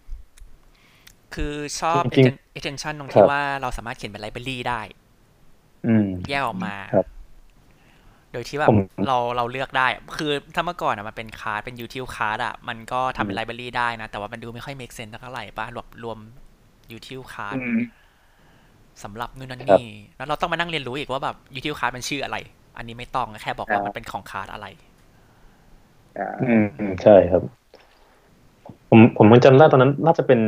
[1.35, 4.81] คือชอบจริง extension ตรงคที่รับว่าเราสามารถเขียนเป็นไลบรารีได้
[5.87, 7.07] อืม แยกออกมาครับ
[8.33, 16.19] โดยที่แบบผมเราเราเลือกได้ คือถ้าเมื่อก่อนอะมันเป็นคาร์ดเป็น util card อะมันก็ทำเป็น library ได้นะ แต่ว่ามันดูไม่ค่อย make sense เท่าไหร่ป่ะรวมรวม
[16.97, 17.79] util card อืม
[19.03, 19.85] สำหรับนู่นนั่นครับนี่
[20.17, 22.37] แล้วเราต้องมานั่งเรียนรู้อีกว่าแบบ util card มันชื่ออะไร
[22.77, 24.67] อันนี้ไม่ต้องแค่บอกว่าครับมันเป็นของคาร์ดอะไร
[26.17, 27.43] อ่าอืมอืมใช่ครับ
[28.91, 30.41] ผมผมยังจำได้ตอนนั้น น่าจะเป็น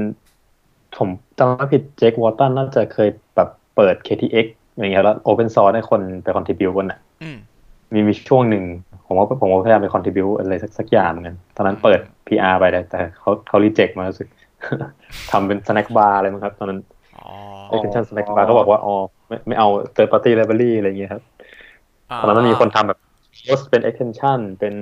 [0.98, 4.46] ผมจำไม่ผิด Jake Wharton น่าจะเคยแบบเปิด KTX
[4.78, 7.30] อย่างเงี้ยแล้ว open source ให้คนไป contribute กันอะอื
[7.94, 8.64] มมีมีช่วงหนึ่ง
[9.06, 14.28] ผมว่าผมก็พยายามไป contribute อะไรสักสักอย่างเหมือนกันตอนนั้นเปิด PR ไปแต่แต่เขาเขา reject มารู้สึก
[15.30, 16.80] ทำเป็น snack bar อะไรมั้งครับ ตอนนั้น
[17.18, 17.28] อ๋อ
[17.72, 18.94] extension snack bar ก็บอกว่าอ๋อ
[19.28, 21.22] ไม่ไม่เอา third party library อะไรอย่างเงี้ยครับ
[22.20, 22.98] ตอนนั้นมันมีคนทำแบบ
[23.46, 24.74] post เป็น extension เป็น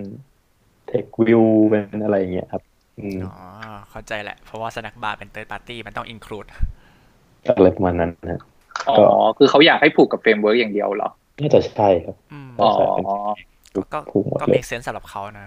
[0.90, 2.62] text view เป็นอะไรอย่างเงี้ยครับ
[2.98, 3.36] อืมอ๋อ
[3.90, 6.48] เข้าใจแหละ เพราะว่า snack bar เป็น third party มันต้อง include
[7.46, 8.42] ก็อะไรประมาณนั้นนะ
[8.88, 8.96] อ๋อ
[9.38, 11.10] คือเขาอยากให้ผูกกับ framework อย่างเดียวเหรอ
[11.42, 12.70] น่าจะใช่ครับอืมอ๋อ
[13.94, 15.46] ก็ถูกหมดก็เลย make sense สำหรับเขานะ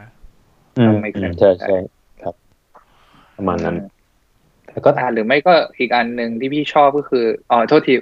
[0.77, 1.75] อืม make อืม sense ใช่ใช่
[2.23, 2.35] ครับ
[3.37, 3.77] ประมาณนั้น
[4.69, 7.93] แต่ก็อ่าหรือไม่ก็อีกอันหนึ่งที่พี่ชอบก็คืออ๋อโทษที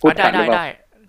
[0.00, 0.66] พูดได้ผ่านหรืได้อเปล่าได้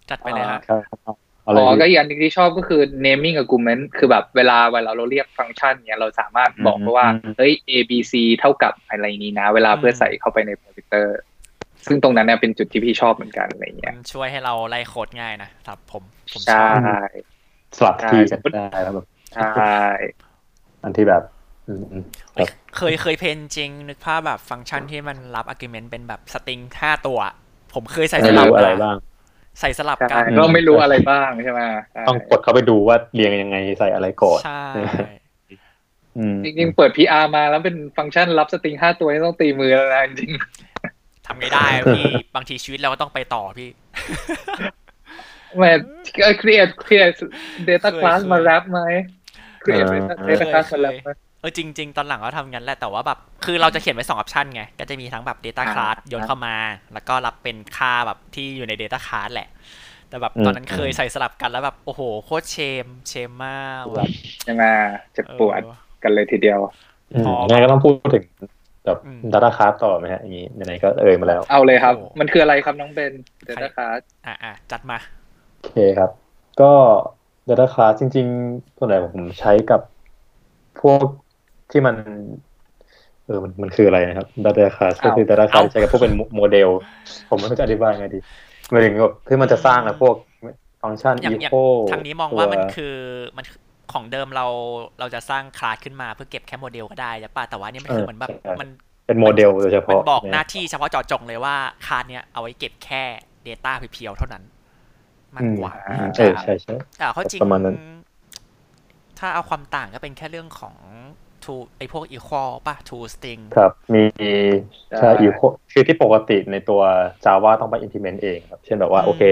[0.10, 11.16] จัดไปเลยฮะครับเอาอ๋เลยอก็พี่อีกอันหนึงที่ชอบก็คือ naming argument คือแบบเวลาเวลาเราเรียกฟังก์ชันเนี่ยเราสามารถบอกอืมได้ว่าอืมเฮ้ย a b c เท่ากับอะไรนี้นะ เวลาเพื่อใส่เข้าไปในคอมพิวเตอร์
[11.88, 16.78] ซึ่งตรงนั้นเนี่ยเป็นจุดที่พี่ชอบเหมือนกันอะไรมัเงี้ยนช่วยให้เราไล่โค้ดง่ายนะสำหรับผมผมชใช่อบ
[17.78, 20.22] สลับที่กันใช่ได้แล้วแบบใช่
[20.84, 21.24] อันที่แบบ
[21.68, 22.04] อืมอืม
[22.38, 27.20] ครับเคยเคยเพนจริง นึกภาพแบบฟังก์ชันที่มันรับ argument เป็นแบบสตริงห้าตัว
[27.74, 28.96] ผมเคยใส่สไม่ลับรู้อะไรนะบ้าง
[29.60, 31.62] ใส่สลับใช่กันก็ไม่รู้อะไรบ้างใช่ไหม
[31.94, 34.52] ใช่ต้องกดเข้าไปดูว่าเรียงยังไงใส่อะไรก่อนใช่
[36.18, 40.32] อืมจริงๆเปิด PR มาแล้วเป็นฟังก์ชันรับสตริงห้าตัวนี่ต้องตีมือแล้วนะจริง
[40.71, 45.64] ทำไงได้อะพี่บางทีชีวิตเราก็ต้องไปต่อพี่ๆแหม
[46.42, 47.18] create create
[47.70, 48.80] data เคย class เคยมา wrap ไหม
[49.64, 56.56] create อ่า data data class มา wrap ไหมเออจริง ๆ ตอนหลังก็ทำงั้นแหละแต่ว่าแบบคือเราจะเขียนไว้สองออปชันไง ก็จะมีทั้งแบบ Data อ่า Class โยนเข้ามา
[56.94, 59.50] แล้วก็รับเป็นค่าแบบที่อยู่ใน Data Class แหละ
[60.10, 64.10] แต่แบบตอนนั้นอืมเคยใส่สลับกันแล้วแบบ โอ้โห โคตรเชม เชมมากแบบ
[64.44, 64.64] ใช่ไหม
[65.14, 66.60] เจ็บปวดเออกันเลยทีเดียว
[67.14, 68.24] อืมพองั้นก็ต้องพูดถึง
[68.86, 73.14] แบบอืม Data Craft ต่อไหมฮะอย่างนี้ไหนๆก็เอ่ยมาแล้ว เอาเลยครับโอ้มันคืออะไรครับน้องเบน
[73.48, 74.98] data class อะอะจัดมา
[75.60, 76.10] โอเคครับ
[76.62, 76.72] ก็
[77.50, 79.82] Data Class จริงๆส่วนใหญ่ผมใช้กับ
[80.82, 81.06] พวก
[81.72, 81.96] ที่มัน
[83.26, 86.70] เออมันมันคืออะไรนะครับ Data Class ก็คือ Data Class เอาใช้กับพวกเป็นโมเดล
[87.30, 88.20] ผมไม่รู้จะอธิบายไงดี
[88.70, 90.16] หมายถึงแบบที่มันจะสร้างนะพวก
[90.84, 92.96] ฟังก์ชันอย่างอย่าง echo ทางนี้มองว่ามันตัวคือ
[93.38, 93.46] มัน
[93.94, 94.46] ของเดิมเรา
[95.00, 98.70] เราจะสร้างคลาสขึ้นมาเพื่อเก็บแค่โมเดลก็ได้ใช่ปะแต่ว่านี่มันคือเออเหมือนแบบใช่มัน
[99.08, 103.04] เป็นโมเดลโดยเฉมันพาะบอกหน้าเยที่เฉพาะเจาะจงเลยว่าคลาสเนี้ยเอาไว้เก็บแค่
[103.48, 104.44] Data เพียวๆเท่านั้น
[105.36, 107.76] มากกว่าอืมเออใช่ใช่แต่เขาจริงประมาณนั้น
[109.20, 110.76] ถ้าเอาความต่างก็เป็นแค่เรื่องของ
[111.44, 114.04] to ไอพวก equal ป่ะ to string ครับ มี
[114.88, 116.82] ใช่ใช่ echo คือที่ปกติในตัว
[117.26, 119.24] Java ต้องไป implement เองครับ เช่นแบบว่าอืมโอเค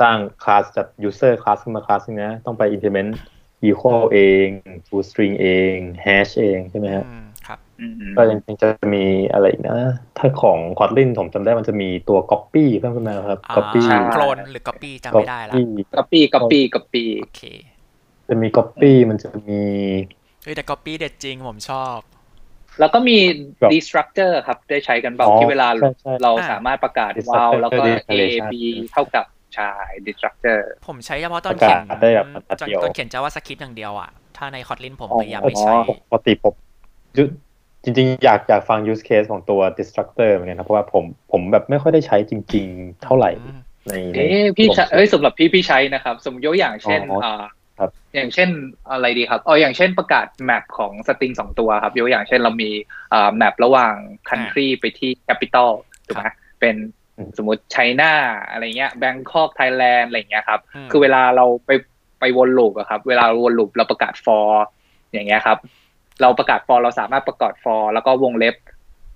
[0.00, 3.10] สร้างคลาสจาก user คลาสขึ้นมาคลาสนึงนะ ต้องไป implement
[3.68, 4.46] equal เอง
[4.86, 9.78] to string เอง hash เองใช่ไหมฮะอืมครับอืมก็ยังจะมีอะไรอีกนะ
[10.18, 17.42] ถ้าของ Kotlin ผมจำได้มันจะมีตัว copy เพิ่มขึ้นมาครับอ่า copy โคลนหรือ copy จำไม่ได้ละ copy copy copy copy โอเค
[18.28, 19.62] จะมี copy มันจะมี
[20.42, 21.98] เฮ้ยแต่ copy เด็ดจริงผมชอบ
[22.80, 23.18] แล้วก็มี
[23.60, 28.54] แบบ destructor ครับ ได้ใช้กันเปล่าอ๋อที่เวลาใช่ใช่เราอ่าสามารถประกาศ destructor while แล้วก็ a declaration b
[28.92, 29.24] เท่ากับ
[29.58, 35.72] ชาย destructor ผมใช้เฉพาะตอนประเขีกายศนได้แบบบรรทัดตอนเดียวตอนเขียน JavaScript อย่างเดียวอะ ถ้าใน Kotlin ผมอ๋อพยายามไม่ใช้
[36.10, 36.54] ปกติผม
[37.18, 37.24] ยุ
[37.84, 43.58] จริงๆ อยากอยากฟัง use case ของตัว destructor เหมือนกันครับเพราะว่าผมผมแบบไม่ค่อยได้ใช้จริง ๆ เท่าไหร่อืม
[43.88, 47.44] ในในเอ๊ะพี่ใช้เอ้ยสำหรับพี่พี่ใช้นะครับ สมมติยกอย่างเช่นอ๋ออ่า
[47.78, 48.48] ครับอย่างเช่น
[48.90, 52.70] อะไรดีครับอ๋ออย่างเช่นประกาศ map ของ string สองตัวครับยกอย่างเช่นเรามี
[53.12, 53.94] อ่า map ระหว่าง
[54.28, 55.70] country ไปที่ capital
[56.06, 56.26] ถูกไหม
[56.60, 56.99] เป็นอืม
[57.36, 58.12] สมมติ China
[58.50, 61.70] อะไรเงี้ย Bangkok Thailand อะไรเงี้ยครับอืมคือเวลาเราไป
[62.20, 64.48] ไปวน loop อะครับ เวลาวน loop เราประกาศ for
[65.12, 65.58] อย่างเงี้ยครับ
[66.20, 68.56] เราประกาศ for เราสามารถประกาศ for แล้วก็วงเล็บ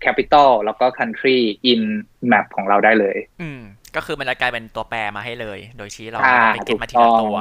[0.04, 1.38] capital แล้วก็ country
[1.72, 1.82] in
[2.30, 3.60] map ของเราได้เลย อืม
[3.96, 7.38] ก็คือมันจะกลายเป็นตัวแปรมาให้เลย โดยที่เราอ่าไม่ต้องไปเก็บมาทีละถูกต้องตัว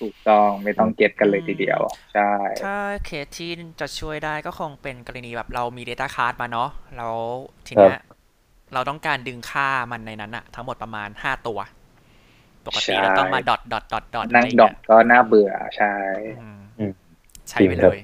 [0.00, 1.80] ถูกต้องไม่ต้องเก็ตกันเลยทีเดียว
[2.14, 2.32] ใช่
[2.64, 2.76] ถ้า
[3.06, 7.16] เคสที่จะช่วยได้ก็คงเป็นกรณีแบบเรามี Data Card มาเนาะแล้ว
[7.66, 8.00] ทีเนี้ย
[8.74, 11.58] เราต้องการดึงค่ามันในนั้นอะทั้งหมดประมาณห้าตัว
[12.66, 15.92] ปกติใช่เราต้องมาดอทดอทดอทดอทนั่งดอกก็น่าเบื่อใช่
[16.40, 16.92] อืม
[17.48, 18.00] ใช้ไปจริงเลครับย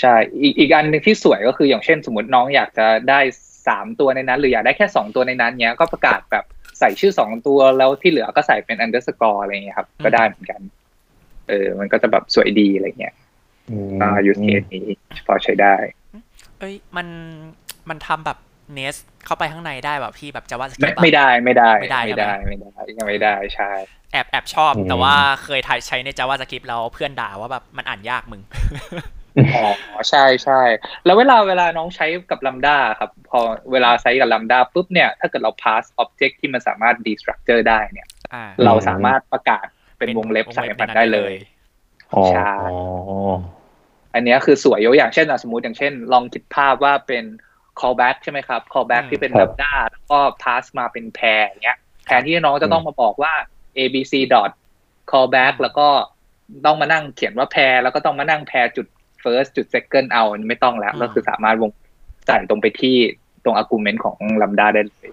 [0.00, 3.20] ใช่อีกอีกอันหนึ่งที่สวยก็คืออย่างเช่น สมมติน้องอยากจะได้
[3.68, 6.44] สามตัวในนั้น หรืออยากได้แค่สองตัวในนั้นเนี้ยก็ประกาศแบบ
[6.78, 10.60] ใส่ชื่อสองตัวแล้วที่เหลือก็ใส่เป็น underscore อะไรเงี้ยครับ ก็ได้เหมือนกัน
[11.48, 13.14] เออ มันก็จะแบบสวยดีอะไรเงี้ย
[13.70, 14.86] อืมอ่า use case นี้
[15.26, 15.74] พอใช้ได้
[16.58, 17.06] เอ้ยมัน
[17.88, 18.38] มันทำแบบ
[18.74, 18.94] เนส
[19.26, 23.70] เข้าไปข้างในได้แบบพี่แบบจะว่าไม่ไม่ได้ไม่ได้ไม่ได้ไม่ได้ไม่ได้ยังไม่ได้ใช่
[24.12, 28.42] แอบแอบชอบ แต่ว่าเคยถ่ายใช้ใน JavaScript แล้วเพื่อนด่าว่าแบบมันอ่านยากมึง
[29.54, 29.66] อ๋อ
[30.10, 30.60] ใช่ใช่
[31.04, 33.40] แล้วเวลาเวลาน้องใช้กับ Lambda ครับ พอ
[33.72, 39.66] เวลาใช้กับ Lambda ปุ๊บเนี่ย ถ้าเกิดเรา pass object ที่มันสามารถ destructure ได้เนี่ยอ่าเราสามารถประกาศ
[39.98, 41.32] เป็นวงเล็บใส่มันได้เลย
[42.12, 42.52] อ๋อใช่
[44.14, 47.24] อันเนี้ยคือสวยยกอย่างเช่นอะสมมติอย่างเช่น ลองคิดภาพว่าเป็น
[47.80, 53.32] callback ใช่ไหมครับ callback อืมที่เป็นครับ lambda แล้วก็ pass มาเป็น pair อย่างเงี้ยแทนที่น้องจะต้องมาบอกว่า
[53.78, 54.50] abc dot
[55.10, 55.88] callback แล้วก็
[56.66, 58.86] ต้องมานั่งเขียนว่า pair แล้วก็ต้องมานั่ง pair จุด
[59.22, 61.70] first จุด second เอาอันนี้ไม่ต้องแล้วอืมก็คือสามารถวง
[62.26, 62.96] ใส่ตรงไปที่
[63.44, 65.12] ตรง argument ของ lambda ได้เลย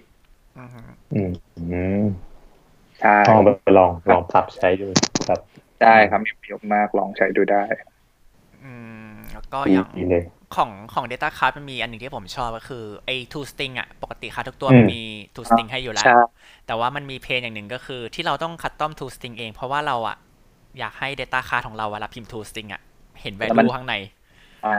[0.60, 0.82] อือฮึ
[1.14, 2.06] อืมอืม
[3.00, 4.88] ใช่ต้องเอาไปลองลองปรับใช้ดู
[5.28, 5.40] ครับ
[5.82, 7.64] ได้ครับมีประโยชน์มากลองใช้ดูได้
[8.64, 8.74] อื
[9.12, 10.24] ม แล้วก็อย่างดีเลย
[10.56, 15.02] ของของ Data Card มันมีอันหนึ่งที่ผมชอบก็คือไอ้ to string อะ ปกติค่าทุกตัวอืมมันมี
[15.36, 16.14] to string ให้อยู่แล้วใช่
[16.68, 20.18] แต่ว่ามันมีเพนอย่างหนึ่งก็คือที่เราต้องคัดต้อม to string เอง เพราะว่าเราอะ
[20.80, 22.82] อยากให้ Data Card ของเราเวลาพิมพ์ to string อะ
[23.22, 23.93] เห็นแล้วมัน value ข้างใน
[24.66, 24.72] อ่า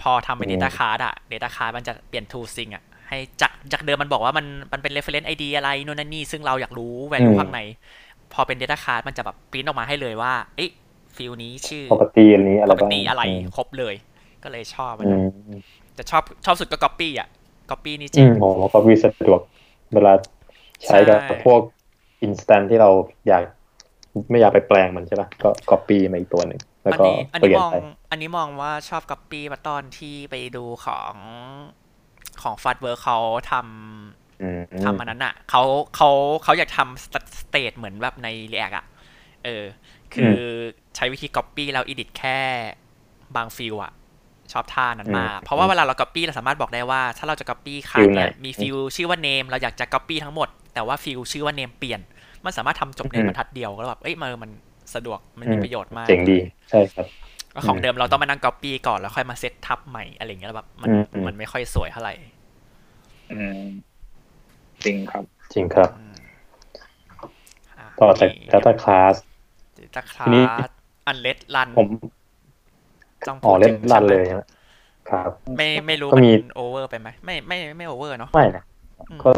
[0.00, 7.60] พอทำเป็น Data Card อะ Data Card มันจะเปลี่ยน to string อะให้จากจากเดิมมันบอกว่ามันมันเป็น reference ID อะไรนู่นนั่นนี่ซึ่งเราอยากรู้ value อืมข้างใน
[8.32, 10.70] พอเป็น Data Card มันจะแบบปริ้นออกมาให้เลยว่าเอ๊ะ
[11.16, 13.94] ฟิลนี้ชื่อปกติอันนี้อะไรปกบ้างติอะไรอืมครบเลย
[14.44, 17.28] ก็เลยชอบมันอืนะมแต่ชอบชอบสุดก็ copy อะ
[17.70, 19.40] copy นี่อืเจ๋งมผมว่าก็วีสะดวก
[19.94, 20.12] เวลา
[20.86, 21.60] ใช้กับใช่พวก
[22.22, 22.90] instance ที่เรา
[23.28, 23.42] อยาก
[24.30, 27.74] ไม่อยากไปแปลงมันใช่ปะก็ copy มาอีกตัวหนึ่งแล้วอันก็นี้อันเปนี้ลี่ยนมองไป
[28.10, 31.14] อันนี้มองว่าชอบ copy มาตอนที่ไปดูของ
[32.42, 33.18] ของ Fastwork เขา
[33.50, 34.44] ทำอื
[34.84, 35.62] มทำอันนั้นอะเขา
[35.96, 36.10] เขา
[36.42, 37.04] เขาอยากทำ
[37.40, 38.86] state เหมือนแบบใน React อะ
[39.44, 39.64] เออ
[40.14, 40.36] คือ
[40.96, 42.38] ใช้วิธี copy แล้ว edit แค่
[43.36, 43.92] บาง field อะ
[44.52, 51.18] ชอบท่านั้นมาก เพราะว่าเวลาเรา copy เราสามารถบอกได้ว่า ถ้าเราจะ copy ค่าเนี่ยมี field ชื่อว่า name เราอยากจะ copy ทั้งหมด แต่ว่า field
[51.32, 52.00] ชื่อว่า name เปลี่ยน
[52.44, 54.50] มันสามารถทำจบในบรรทัดเดียวก็แบบเอ้ยมันมัน
[54.94, 56.38] สะดวกมันมีประโยชน์มากเจ๋งดี
[56.70, 57.06] ใช่ครับ
[57.52, 62.14] แล้วของเดิมเราต้องมานั่ง copy ก่อนแล้วค่อยมาเซตทับใหม่อะไรอย่างเงี้ยแล้วแบบมันอืมอืมมันไม่ค่อยสวยเท่าไหร่
[63.32, 63.62] อืม
[64.84, 69.14] จริงครับ จริงครับอืมะต่อจากมี Data Class
[69.78, 70.70] Data ทีนี้ Class
[71.06, 71.88] อันเลดรันผม
[73.28, 74.48] ต้องอ๋อพูดเล่นถึงรันใช่ไหมเลยนะ
[75.10, 78.64] ครับ ไม่ไม่รู้ก็มันมีโอเวอร์ไปไหมไม่ไม่ไม่โอเวอร์เนาะไม่นะ
[79.10, 79.30] อืมก็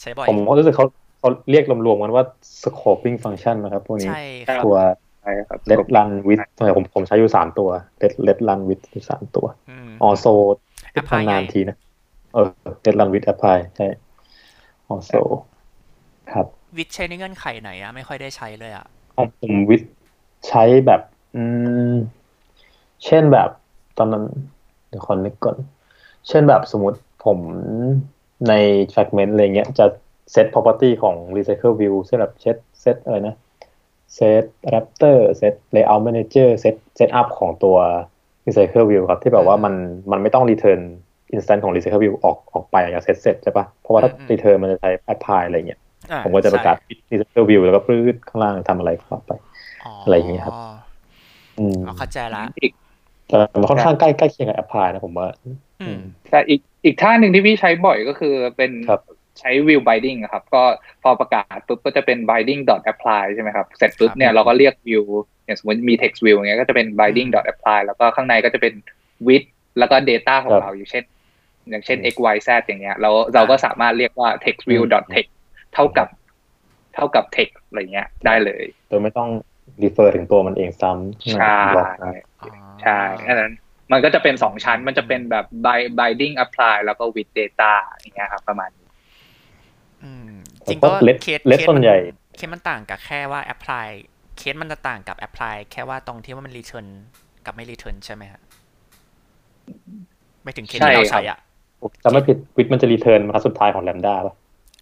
[0.00, 0.86] ใช้บ่อยผมก็รู้สึกเขา
[1.18, 2.24] เขาเรียกรวมๆกันว่า
[2.62, 4.76] scoping function นะครับ พวกนี้ใช่ครับตัว
[5.22, 7.68] ใช่ครับ let run with ส่วนใหญ่ผมผมใช้อยู่สามตัว
[8.02, 10.32] let let run with อยู่สามตัวอืม also
[11.00, 11.76] apply นานไงๆทีนะ
[12.34, 12.48] เออ
[12.84, 13.86] let run with apply ใช่
[14.92, 15.20] also
[16.32, 19.90] ครับวิดใช้ในเงื่อนไขไหนอะไม่ค่อยได้ใช้เลยอะของผมวิทย์
[20.48, 21.00] ใช้แบบ
[21.36, 21.42] อื
[21.92, 21.94] ม
[23.04, 23.50] เช่นแบบ
[23.98, 24.24] ตอนนั้น
[24.88, 25.56] เดี๋ยวขอนึกก่อน
[26.28, 27.38] เช่นแบบสมมติผม
[28.48, 28.52] ใน
[28.92, 29.86] fragment อะไรเงี้ย จะ
[30.34, 33.36] set property ของ recycle view เช่นแบบเซตเซตอะไรนะ
[34.16, 37.76] set adapter set layout manager set set up ของตัว
[38.46, 39.74] recycle view ครับ ที่แบบว่ามัน
[40.10, 40.80] มันไม่ต้อง return
[41.34, 45.80] instance ของ recycle view ออกออกไปอย่าง set set ใช่ปะเพราะว่าถ้า return มันจะใช้ apply อะไรเงี้ย
[46.10, 46.76] อ่ผมก็จะประกาศ
[47.10, 49.32] recycle view แล้วก็ปลื้ดข้างล่างทำอะไรก็ไป
[50.04, 50.56] อะไรอย่างเงี้ยครับ
[51.58, 52.72] อืมอ๋อเข้าใจละอีก
[53.30, 55.28] แต่มันค่อนข้างใกล้ใกล้เคียงกับ apply นะผมว่า
[55.80, 55.98] อืม
[56.30, 59.00] แต่อีกอีกท่าหนึ่งที่พี่ใช้บ่อยก็คือเป็นครับ
[59.38, 60.62] ใช้ view binding อะครับ ก็
[61.02, 65.04] พอประกาศปุ๊บก็จะเป็น binding dot apply ใช่ไหมครับ เสร็จปุ๊บครับเนี่ยเราก็เรียก view
[65.44, 68.74] อย่างสมมติมี text view อย่างเงี้ยก็จะเป็น binding dot apply แล้วก็ข้างในก็จะเป็น
[69.26, 71.04] width แล้วก็ data ของครับเราอยู่เช่น
[71.70, 75.32] อย่างเช่น x y z อย่างเงี้ยเราเราก็สามารถเรียกว่า text view dot text
[75.74, 76.08] เท่ากับ
[76.94, 79.28] เท่ากับ text อะไรเงี้ยได้เลย โดยไม่ต้อง
[79.82, 82.29] refer ถึงตัวมันเองซ้ำใช่บล็อกนะอ๋อ
[82.82, 83.52] ใช่อันนั้น
[83.92, 88.88] มันก็จะเป็นสองชั้น มันจะเป็นแบบ bi- binding apply แล้วก็ with data อย่างเงี้ยครับประมาณนี้
[90.02, 90.32] อืม
[90.66, 91.98] จแต่ริงก็ก็ let เคส let เคสส่วนใหญ่
[92.36, 93.88] เคสมันต่างกับแค่ว่า apply
[94.38, 96.86] เคสมันจะต่างกับ apply แค่ว่าตรงที่ว่ามัน return
[97.46, 98.40] กับไม่ return ใช่ไหมฮะ
[100.42, 101.38] ไม่ถึงเคสใช่ที่เราครับใช้อะ
[102.02, 104.34] จำไม่ผิดวิทมันจะ return บรรทัดสุดท้ายของ lambda ป่ะ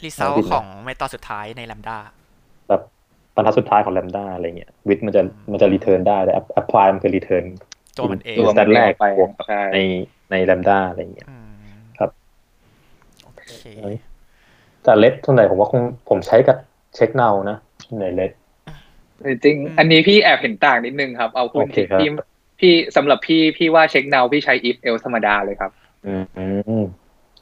[0.04, 1.98] result ผิดนะของ method สุดท้ายใน lambda
[2.68, 2.82] แบบ
[3.34, 5.22] บรรทัดสุดท้ายของ lambda อะไรเงี้ย with มันจะ
[5.52, 7.44] มันจะ return ได้แต่ apply มันคือ return
[7.98, 9.78] ตัวมันเองตัว instance แรกไปบวกกับใช่ใน
[10.30, 11.46] ใน lambda อะไรเงี้ยอืม
[11.98, 12.10] ครับ
[13.24, 13.44] โอเค
[14.82, 16.56] แต่ let ส่วนใหญ่ผมว่าคงผมใช้กับ
[16.98, 17.58] check now นะ
[18.00, 18.32] ใน let
[19.26, 22.10] จริงๆอันนี้พี่แอบเห็นต่างนิดนึงครับ เอาคุณโอเคครับพี่
[22.60, 25.70] พี่สำหรับพี่พี่ว่าเช็ค now พี่ใช้ if else ธรรมดาเลยครับ
[26.06, 26.46] อืมอื
[26.82, 26.84] ม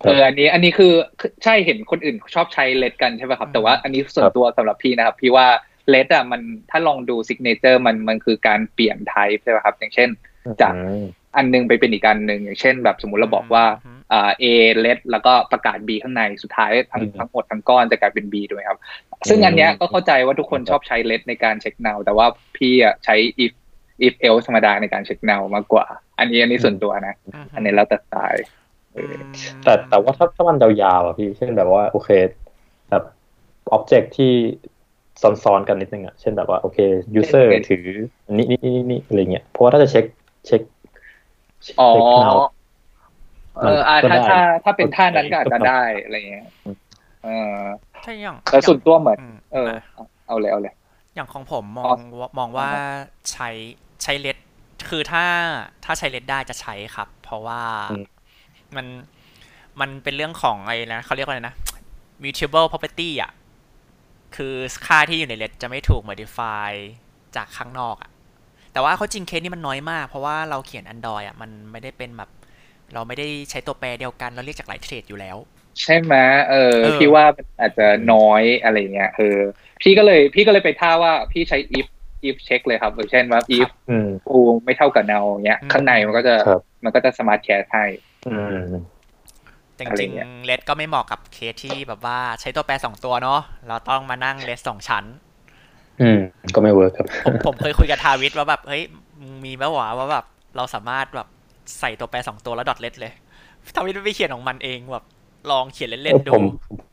[0.03, 5.47] คเอรับออันนี้อันนี้คือคือใช่เห็นคนอื่นชอบใช้ let กันใช่ไหมครับ แต่ว่าอันนี้ส่วครันบตัวสำหรับพี่นะครับ พี่ว่า
[5.95, 10.09] let อะมันถ้าลองดู signature มันมันคือการเปลี่ยน type ใช่ไหมครับ อย่างเช่น
[10.63, 11.05] จากอืม
[11.37, 14.45] อันหนึงไปเป็นอีกอันหนึ่งอย่างเช่น แบบสมมุติเราบอกว่าอืมอ่า A
[14.85, 18.79] let แล้วก็ประกาศ B ข้างในสุดท้ายทั้งอืมทั้งหมดทั้งก้อนจะกลายเป็น B ถูกไหมครับ
[19.29, 22.27] ซึ่งอันเนี้ยก็เข้าใจว่าทุกคนครับชอบใช้ let ในการเช็ค now แต่ว่า
[22.57, 23.53] พี่อะใช้ if
[24.07, 25.87] if else ธรรมดาในการเช็ค now มากกว่า
[26.19, 27.15] อันนี้อันนี้ส่วนตัวนะ
[27.55, 28.45] อันนี้แล้วแต่สไตล์
[28.97, 29.17] อืม
[29.65, 32.11] แต่แต่ว่าถ้าถ้ามันยาวๆอะพี่เช่นแบบว่าโอเค
[32.91, 33.05] แบบ
[33.73, 34.33] อ็อบเจกต์ที่
[35.23, 36.79] ซ้อนๆกันนิดนึงอะเช่นแบบว่าโอเค
[37.21, 37.87] user เป็นถือ
[38.37, 40.05] นี่นี่นี่นี่อะไรเงี้ยเพราะว่าถ้าจะเช็ค
[40.47, 40.63] เช็ค
[41.63, 41.91] เช็คอ๋อ
[42.23, 42.37] now
[43.63, 46.45] เอออะก็ถ้าได้ถ้าถ้าเป็นท่านั้นก็อาจก็จะทำได้อะไรเงี้ย
[47.25, 47.59] เออ
[48.05, 49.71] ถ้าอย่างแต่ส่วนตัวเหมือนมเออ
[50.29, 50.75] เอาเลยเอาเลย
[51.15, 52.69] อย่างของผมมองว่ามองว่า
[53.33, 53.49] ใช้
[54.03, 54.37] ใช้เลด
[54.89, 55.25] คือถ้า
[55.85, 58.05] ถ้าใช้เลดได้จะใช้ครับ เพราะว่าอืม
[58.77, 58.87] มัน
[59.81, 61.55] มันเป็นเรื่องของไอ้นะเขาเรียกว่าอะไรนะ
[62.23, 63.33] mutable property อะ
[64.37, 64.55] คือ
[64.87, 66.71] ค่าที่อยู่ในเลดจะไม่ถูก modify
[67.37, 68.11] จากข้างนอกอะ
[68.77, 72.31] แต่ว่าเขาจริงเคสนี้มันน้อยมาก เพราะว่าเราเขียน Android อะมันไม่ได้เป็นแบบ
[72.95, 75.37] เราไม่ได้ใช้ตัวแปรเดียวกันเราเรียกจากหลายเทรดอยู่แล้ว
[75.83, 76.15] ใช่ไหม
[76.51, 79.39] เออเออพี่ว่ามันอาจจะน้อยอะไรเงี้ยเออ
[79.83, 81.87] พี่ก็เลยพี่ก็เลยไปท่าว่าพี่ใช้ if
[82.29, 87.85] if check เลยครับอย่างเช่นว่า if อืมกูไม่เท่ากับ now เงี้ยอืมข้างในมันก็จะครับมันก็จะ smart cache ให้
[88.27, 88.59] อืม
[89.75, 95.05] แต่อะไรจริงเงี้ยเลดก็ไม่เหมาะกับเคสที่แบบว่าใช้ตัวแปรสองตัวเนาะเราต้องมานั่งเลดสองชั้น
[96.03, 96.21] อืม
[96.57, 98.83] ก็ไม่เวิร์กครับผมผมเคยคุยกับทาวิทว่าแบบเฮ้ย
[99.21, 100.25] มึงมีไหมวะว่าแบบ
[100.57, 101.29] เราสามารถแบบ
[101.81, 103.13] ใส่ตัวแปรสองตัวแล้วดอทเล็เลย
[103.77, 105.05] ทำให้ไม่เขียนของมันเองแบบ
[105.51, 106.45] ลองเขียนเล่นๆดู ผม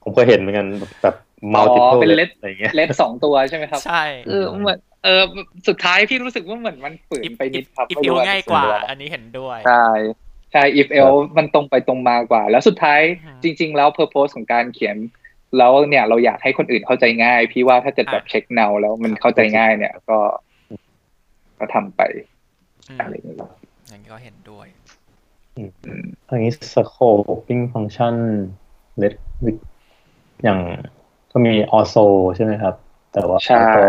[0.04, 0.68] ผมเคยเห็นเหมือนกัน
[1.04, 1.16] แบบ
[1.54, 5.22] มัลติอ๋เพิอเป็นล let อะไรเงี้ยเลสสองตัวใช่ไหมครับ ใช่เออเหมือนเออ
[5.68, 9.88] สุดท้ายพี่รู้สึกว่าเหมือนมันฝืนอิฟไปนิดครับอิฟไม่อิวรู้ง่ายกว่าส่นตัวอันนี้เห็นด้วย ใช่
[10.52, 14.98] ใช่ if else มันตรงไปตรงมากว่า แล้วสุดท้ายอืมจริง ๆ แล้ว purpose ของการเขียน
[15.58, 20.18] แล้วเนี่ยเราอยากให้คนอื่นเข้าใจง่าย พี่ว่าถ้าจะแบบอะเช็คเนาแล้วมันเข้าใจง่ายเนี่ย ก็
[21.60, 22.02] ก็ทำไป
[22.90, 23.38] อืมอะไรอย่างเงี้ย
[23.90, 24.68] อย่างนี้ก็เห็นด้วย
[25.58, 25.64] อื
[26.02, 28.16] มอันนี้ scoping function
[29.02, 29.60] let with
[30.44, 30.60] อย่าง
[31.32, 32.76] ก็มี also ใช่ไหมครับ
[33.14, 33.84] แต่ว่าใช่ก็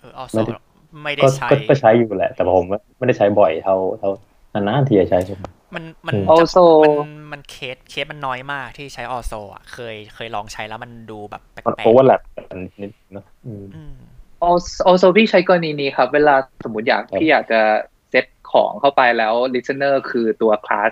[0.00, 0.54] เออ also ไม่ได้
[1.02, 2.66] ไม่ได้ก็ใช้ก็ก็ใช้อยู่แหละ แต่ผม
[2.98, 4.10] ไม่ได้ใช้บ่อยเท่าเท่า
[4.54, 5.44] นานๆทีจะใช้ใช่ไหม
[5.74, 6.94] มันมันอืมจะ also มัน
[7.32, 13.94] มันเคสเคสมันน้อยมากที่ใช้ also อะเคยเคยลองใช้แล้วมันดูแบบแปลมันก็ overlap กันนิดเนอะอืมๆอืม
[14.48, 17.60] also also พี่ใช้กรณีนี้ครับ เวลาสมมติอยากครับพี่อยากจะ
[18.10, 20.90] เซตของเข้าไปแล้ว listener คือตัวคลาส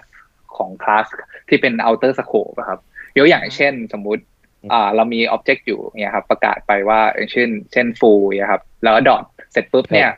[0.56, 1.06] ของคลาส
[1.48, 2.80] ที่เป็น outer scope อะครับ
[3.18, 4.22] ยกอย่างเช่นสมมุติ
[4.72, 10.10] อ่าเรามี object อยู่เนี่ยครับประกาศไปว่าอย่างเช่น เช่น full เนี่ยครับแล้ว dot เสร็จปุ๊บเนี่ย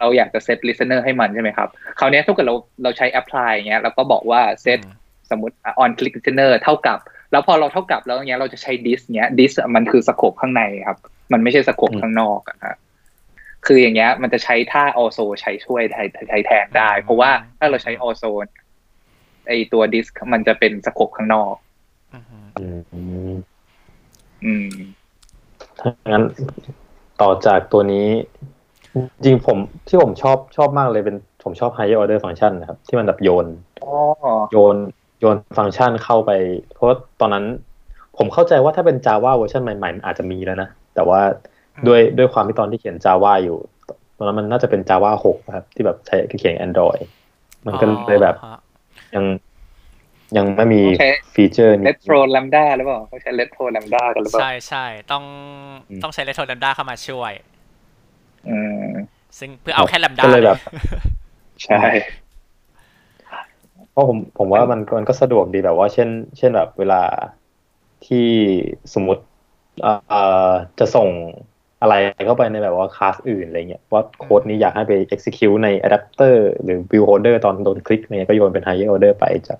[0.00, 4.96] เราอยากจะเซต listener ให้มันใช่ไหมครับคราวเนี้ยถ้าเกิดเราเราใช้ apply อย่างเงี้ยเราก็บอกว่าเซตอืม
[5.30, 6.98] สมมติอะ on click listener เท่ากับ
[7.32, 10.98] แล้วพอเราเท่ากับแล้วอย่างเงี้ยเราจะใช้ dis เงี้ย dis มันคือสโคปข้างในครับ
[11.32, 12.76] มันไม่ใช่สโคปอืมข้างนอกอะฮะ
[13.66, 18.64] คืออย่างเงี้ยมันจะใช้ท่า also ใช้ช่วยใช้ใช้แทนได้ เพราะว่าถ้าเราใช้ also เนี่ย
[19.48, 21.54] ไอตัว dis มันจะเป็นสโคปข้างนอก
[22.58, 23.00] อืมอื
[23.32, 23.34] ม
[24.44, 24.68] อืม
[25.80, 26.24] ถ้างั้น
[27.22, 28.08] ต่อจากตัวนี้
[28.94, 33.46] จริงๆผมที่ผมชอบชอบมากเลยเป็นผมชอบ higher order function นะครับ ที่มันแบบโยน
[33.84, 33.94] อ๋อ
[34.52, 34.76] โยน
[35.20, 36.30] โยนฟังก์ชันเข้าไป
[36.74, 37.44] เพราะว่าตอนนั้น
[38.18, 41.20] ผมเข้าใจว่าถ้าเป็น Java เวอร์ชันใหม่ๆมันอาจจะมีแล้วนะ แต่ว่า
[41.86, 43.58] ด้วยด้วยความที่ตอนที่เขียน Java อยู่
[44.16, 47.00] ตอนนั้นมันน่าจะเป็น Java 6นะครับ ที่แบบใช้เขียน Android
[47.66, 48.60] มันก็เลยแบบอ๋อฮะ
[49.14, 49.24] ยัง
[50.36, 55.24] ยังไม่มีต้องใช้ฟีเจอร์นี้ retro lambda หรือเปล่าเขาใช้ retro lambda กันหรือเปล่า ใช่ใช่ต้อง
[55.90, 57.49] อืมต้องใช้เลโทแลมด้าเข้ามาช่วยอืม
[59.38, 60.58] ซึ่งเพื่อเอาแค่แลมด้าก็เลยแบบ
[61.64, 61.80] ใช่
[63.90, 67.02] เพราะผมผมว่ามันมันก็สะดวกดีแบบว่า เช่น เช่นแบบเวลา
[68.06, 68.28] ที่
[68.94, 69.22] สมมติ
[69.82, 71.08] เอ่อจะส่ง
[71.82, 71.94] อะไร
[72.26, 79.58] เข้าไปในแบบว่าคลาสอื่นอะไรเงี้ยว่าโค้ดนี้อยากให้ไป execute ใน adapter หรือ view holder ตอนโดนคลิกเนี่ยก็โยนเป็น higher order ไปจาก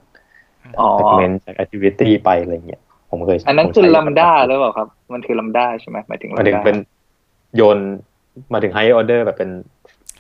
[0.81, 6.77] อ๋อ segment จาก activity ไปอะไรเงี้ยผมเคยอันนั้นผมคือใช้ lambda หรือเปล่าครับ มันคือ lambda ใช่ไหมหมายถึงหมายถึง lambda เป็น
[7.57, 7.79] โยน
[8.53, 9.51] มาถึง higher order แบบเป็น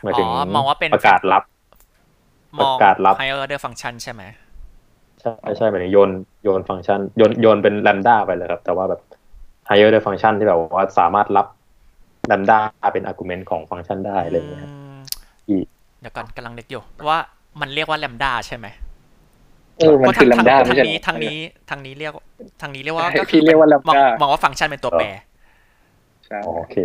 [0.03, 1.43] หมายถึงอ๋อมองว่าเป็นประกาศรับ
[2.59, 4.23] มองประกาศรับ higher order function ใช่ไหม
[5.21, 6.11] ใช่ใช่หมายถึงโยน
[6.45, 9.01] โยนฟังก์ชันโยนโยนเป็น lambda ไปเลยครับ แต่ว่าแบบ
[9.69, 11.47] higher order function ที่แบบว่าสามารถรับ
[12.31, 12.59] lambda
[12.93, 14.99] เป็น argument ของฟังก์ชันได้อะไรอย่างเงี้ยครับอืม
[15.49, 15.67] อีก
[16.01, 17.19] เดี๋ยวก่อนกำลังนึกอยู่ว่า
[17.61, 18.67] มันเรียกว่าแลมด้าใช่ไหม
[19.79, 21.37] เออมันคือเพราะ lambda ทางไม่ทางใช่นี้เหรอทางนี้
[21.71, 22.13] ทางนี้เรียก
[22.61, 25.07] ทางนี้เรียกว่าใช่ก็คืพี่เรียกว่าป็น lambda มองมองว่าฟังก์ชันเป็นตัวแปร
[26.27, 26.77] ใช่อ๋อโอเค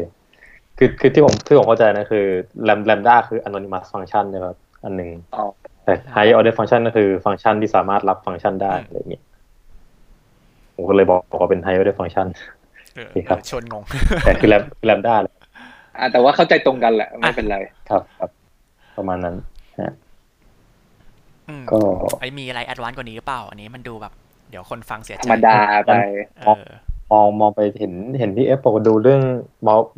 [0.77, 2.25] คือคือที่ผมที่ผมเข้าใจนะคือ
[2.67, 5.43] lam- lambda คือ anonymous function นะครับอันหนึ่งอ๋อ
[5.83, 9.23] แต่ higher order function ก็คือฟังก์ชันที่สามารถรับฟังก์ชันได้อืมอะไรอย่างเงี้ย
[10.75, 12.27] ผมก็เลยบอกว่าเป็น higher order function
[12.95, 13.83] เออโอเคครับเออชวนงง
[14.25, 15.33] แต่คือ lam- คือ lambda เลย
[15.97, 17.57] อะแต่ว่าเข้าใจตรงกันแหละไม่เป็นไร
[17.89, 18.29] ครับครับ
[18.97, 19.35] ประมาณนั้น
[19.81, 19.93] ฮะ
[21.49, 21.77] อืมก็
[22.21, 24.13] ไอมีอะไรแอดวานซ์กว่านี้หรือเปล่า อันนี้มันดูแบบ
[24.49, 25.93] เดี๋ยวคนฟังเสียธใจรรมดาไป
[26.39, 26.65] เออ
[27.11, 29.21] มองมองไปเห็นเห็นพี่เอฟบอกว่าดูเรื่อง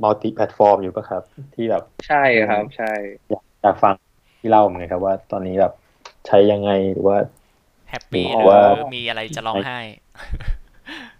[0.03, 1.23] multi platform อยู่ปะครับ
[1.55, 2.93] ที่แบบใช่ครับ ใช่
[3.29, 3.93] อยากอยากฟัง
[4.39, 5.73] ที่เล่าเหมือนกันครับว่าตอนนี้แบบ
[6.27, 7.17] ใช้ยังไงหรือว่า
[7.89, 8.59] happy หรือว่า
[8.95, 9.79] มีอะไรจะร้องไห้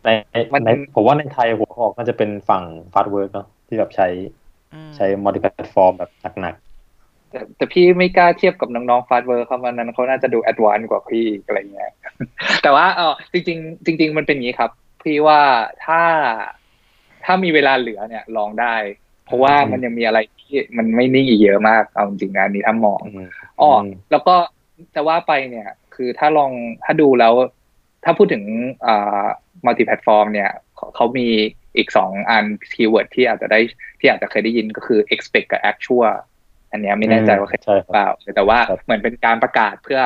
[0.04, 0.10] ใน
[0.66, 2.64] ในผมว่าในไทยหัวออกน่าจะเป็นฝั่ง
[2.94, 4.08] Fastwork เนาะที่แบบใช้
[4.74, 6.12] อืมใช้ multi platform แบบ
[6.42, 6.56] หนัก
[7.32, 11.92] แต่แต่พี่ไม่กล้าเทียบกับน้องๆ Fastwork เขาวันนั้นเขาน่าจะดูแอดวานซ์กว่าพี่อะไรเงี้ย
[12.64, 14.72] แต่ว่าเออจริง ๆ จริง ๆ มันเป็นอย่างนี้ครับ
[15.02, 15.42] พี่ว่า
[15.86, 16.02] ถ้า
[17.26, 18.76] ถ้ามีเวลาเหลือเนี่ยลองได้
[19.26, 23.30] เพราะว่ามันยังมีอะไรที่มันไม่นิ่งอีกเยอะมากเอาจริงๆนะอันนี้ถ้ามองๆอืม
[23.62, 24.36] อ๋ออแล้วก็
[24.96, 26.52] จะว่าไปเนี่ย คือถ้าลอง
[26.84, 27.34] ถ้าดูแล้ว
[28.04, 28.44] ถ้าพูดถึง
[28.86, 29.26] อ่า
[29.66, 31.28] multi platform เนี่ยเขาเขามี
[31.78, 33.60] อีกสองอัน keyword ที่อาจจะได้
[34.00, 36.16] ที่อาจจะเคยได้ยินก็คือ expect กับ actual
[36.72, 40.02] อันเนี้ยไม่แน่ใจว่าเคยใช่หรือคเปรับล่าแต่ว่าครับเหมือนเป็นการประกาศเพื่อ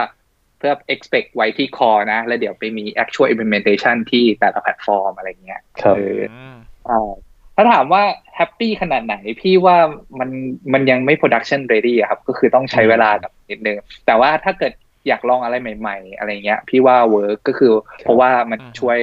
[0.62, 6.56] เพื่อ expect ไว้ที่ core นะ แล้วเดี๋ยวไปมี actual implementation ที่แต่ละแพลตฟอร์มอะไรเงี้ยครับเอออืม
[6.90, 7.12] อ่า
[7.56, 8.04] ถ้าถามว่า
[8.36, 9.78] แฮปปี้ขนาดไหน พี่ว่า
[10.20, 10.30] มัน
[10.74, 14.74] มันยังไม่ production ready อะครับ ก็คือต้องใช้เวลากับนิดนึง แต่ว่าถ้าเกิด
[15.08, 17.72] อยากลองอะไรใหม่ ๆ อะไรเงี้ย พี่ว่าเวิร์กก็คือ
[18.04, 18.98] เพราะว่ามันช่วย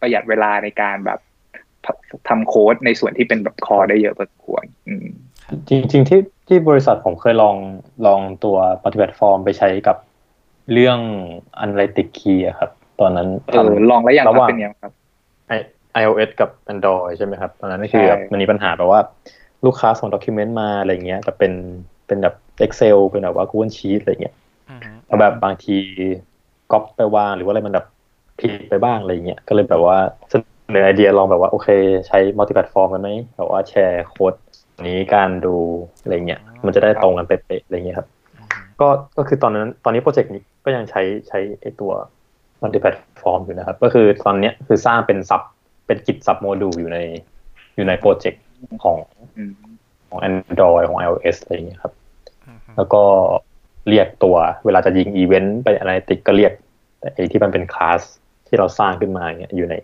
[0.00, 1.20] ประหยัดเวลาในการแบบ
[2.28, 5.06] ทำโค้ดในส่วนที่เป็นแบบ core ได้เยอะพอสมควรอืม
[5.68, 7.56] จริง ๆ ที่ที่บริษัทผมเคยลอง
[8.06, 9.96] ลองตัว multi platform ไปใช้กับ
[10.72, 10.98] เรื่อง
[11.64, 14.92] Analytic Key อะครับ ตอนนั้นเออลองแล้วยังคระรับหว่างเป็นยังครับ
[15.56, 15.68] I-
[16.02, 19.00] iOS กับ Android ใช่ไหมครับ ตอนนั้นก็คือใช่แบบมันมีปัญหาแบบว่า
[19.66, 21.52] ลูกค้าส่งด็อกิเมนต์มาอะไรเงี้ยแต่เป็น
[22.06, 22.34] เป็นแบบ
[22.64, 24.34] Excel เป็นแบบว่า Google Sheet อะไรเงี้ย
[24.70, 25.76] อือฮึแล้วแบบบางที
[26.72, 27.86] ก๊อปไปวางหรือว่าอะไรมันแบบ
[28.40, 29.98] ผิดไปบ้างอะไรเงี้ยก็เลยแบบว่า
[30.30, 30.34] เส
[30.74, 31.68] นอไอเดียลองแบบว่าโอเค
[32.06, 34.34] ใช้ multiplatform กันไหมแบบว่าแชร์โค้ด
[34.86, 35.56] นี้การดู
[36.02, 38.21] อะไรเงี้ยมันจะได้ตรงกันเป๊ะๆอะไรเงี้ยครับอือฮึ
[38.82, 41.92] ก็ก็คือตอนนั้นตอนนี้โปรเจกต์นี้ก็ยังใช้ใช้ไอตัว
[42.62, 45.42] multiplatform อยู่นะครับ ก็คือตอนเนี้ยคือสร้างเป็น sub
[45.86, 46.98] เป็น git submodule อยู่ใน
[47.76, 48.42] อยู่ในโปรเจกต์
[48.84, 48.98] ของ
[49.38, 49.52] อืม
[50.08, 51.92] ของ Android ของ iOS อะไรอย่างเงี้ยครับ
[52.48, 53.02] อือฮึแล้วก็
[53.88, 56.52] เรียกตัวเวลาจะยิงอีเวนต์ไปอะไรติกก็เรียก
[57.14, 58.00] ไอ้ที่มันเป็นคลาส
[58.46, 59.74] ที่เราสร้างขึ้นมาเนี่ยอยู่ใน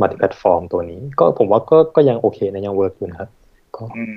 [0.00, 3.30] มัลติแพลตฟอร์มตัวนี้ ก็ผมว่าก็ก็ยังโอเคนะยังเวิร์กอยู่นะครับ
[3.76, 4.16] ก็อืม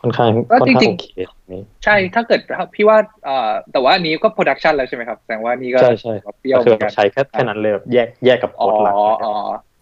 [0.00, 1.06] ค่อนข้างก็ค่อนข้างจริงๆโอเค
[1.52, 2.40] นี้ใช่ถ้าเกิด
[2.74, 8.94] พี่ว่าเอ่อแต่ว่าอันนี้ก็โปรดักชันแล้วใช่ไหมครับแสดงว่านี่ก็ใช่ใช่เปรี้ยวก็เหคืมืออนกันใช้แค่แค่นั้นเลยแบบแยกแยกกับอ๋โค้อดหลัก
[9.24, 9.34] อ๋อ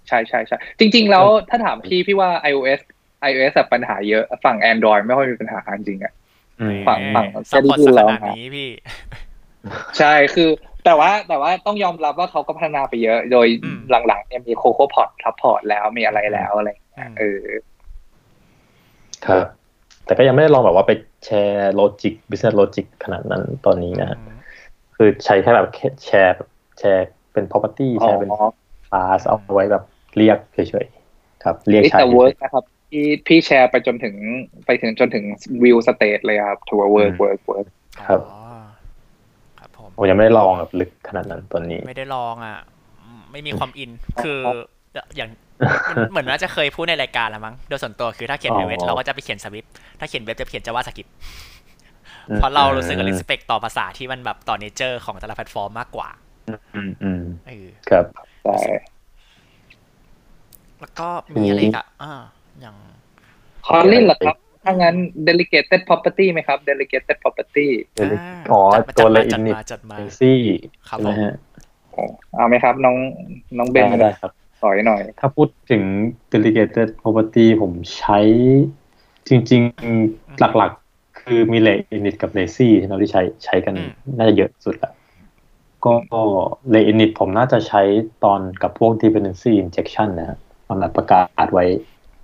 [0.09, 2.81] ใช่ใช่ใช่จริง ๆ แล้วถ้าถามพี่พี่ว่า iOS
[3.31, 6.13] iOS อะปัญหาเยอะฝั่ง Android ไม่ค่อยมีปัญหาจริงๆอะ
[6.61, 8.69] อืมฝั่งฝั่งซัพพอร์ตแค่ที่พูดขแล้วนาดนะนี้พี่
[9.99, 10.49] ใช่คือ
[10.85, 17.43] แต่ว่าแต่ว่าต้องยอมรับว่าเขาก็พัฒนาไปเยอะ โดยอืมหลังๆเนี่ยมี CocoaPods support แล้วมีอะไรแล้วอะไรอย่างเงี้ยเออ
[19.27, 19.58] ครับ
[20.09, 20.93] แต่ก็ยังไม่ได้ลองแบบว่าไป
[21.25, 24.39] แชร์โลจิก business logic ขนาดนั้นตอนนี้นะฮะอืม
[24.97, 26.49] คือใช้แค่แบบแค่แชร์แบบ
[26.79, 28.37] แชร์เป็น property อ๋แชร์เป็นอ
[28.89, 29.85] class เอาไว้แบบ
[30.17, 34.15] เรียกเฉยๆครับ เรียกเอ้ยใช้แต่เวิร์กนะครับพี่พี่แชร์ไปจนถึง
[34.67, 35.25] ไปถึงจนถึง
[35.63, 37.67] view state เลยครับถือว่าเวิร์กเวิร์กเวิร์ก
[38.07, 38.41] ครับอ๋อ
[39.59, 42.59] ครับผมผมยังไม่ได้ลองแบบลึกขนาดนั้นตอนนี้ ไม่ได้ลองอะ
[43.05, 43.91] อืมไม่มีความอิน
[44.23, 44.41] คือ
[45.17, 45.31] อย่าง
[46.11, 49.65] เหมือนน่าจะเคยพูดในรายการแล้วมั้ง โดยส่วนตัวคือถ้าเขียนอ๋อไอเวทเราก็จะไปเขียน Swift
[50.01, 51.07] ถ้าเขียนเว็บจะเขียน JavaScript
[52.29, 56.09] อืมเพราะเรารู้สึกกับ respect ต่อภาษาที่มันแบบต่อ nature ของแต่ละแพลตฟอร์มมากกว่า
[56.75, 58.05] อืมอืมเออครับ
[58.45, 58.59] ใช่
[60.81, 62.13] แล้วก็มีอะไรอีกอะอ่า
[62.61, 62.77] อย่าง
[63.67, 64.95] คอลลินเหรอครับ ถ้างั้น
[65.27, 67.67] delegated property ไหมครับ delegated property
[68.51, 70.39] อ๋อจัดมาตัวจัดเลมายอิจันดนิมาจัดมาซี่
[70.89, 71.35] ครับใช่ไหมฮะ
[71.93, 72.03] โอ้
[72.37, 72.97] เอาไหมครับ น้อง
[73.59, 74.33] น้องเบนได้ได้ครับ
[74.63, 75.83] สอยหน่อย ถ้าพูดถึง
[76.33, 78.19] delegated property ผมใช้
[79.29, 79.63] จริง
[80.03, 84.93] ๆ หลักๆ คือมี lay init กับ lazy ที่เราที่ใช้ใช้กันอืมน่าจะเยอะสุดละ
[85.85, 85.95] ก็
[86.75, 87.83] lay init ผมน่าจะใช้
[88.25, 90.39] ตอนกับพวก dependency injection นะฮะ
[90.69, 91.65] ตอนนั้นประกาศไว้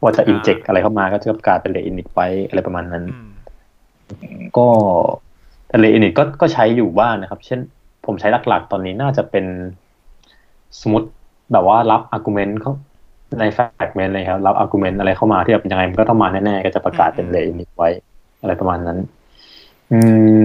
[0.02, 3.30] ว่าจะ inject อะไรเข้ามาก็จะประกาศเป็น lay init ไว้อะไรประมาณนั้นอืม
[4.56, 4.68] ก็
[5.68, 7.60] แต่ lay init ก็ก็ใช้อยู่บ้างนะครับ เช่น
[8.06, 9.46] ผมใช้หลักๆ ตอนนี้น่าจะเป็น
[10.80, 11.08] สมมติ
[11.52, 12.72] แบบว่ารับ argument เขา
[13.40, 17.90] ใน fragment เลยครับ รับ argument อะไรเข้ามาที่แบบยังไงมันก็ต้องมาแน่ๆ ก็จะประกาศเป็น lay init ไว้
[18.40, 18.98] อะไรประมาณนั้น
[19.92, 19.98] อื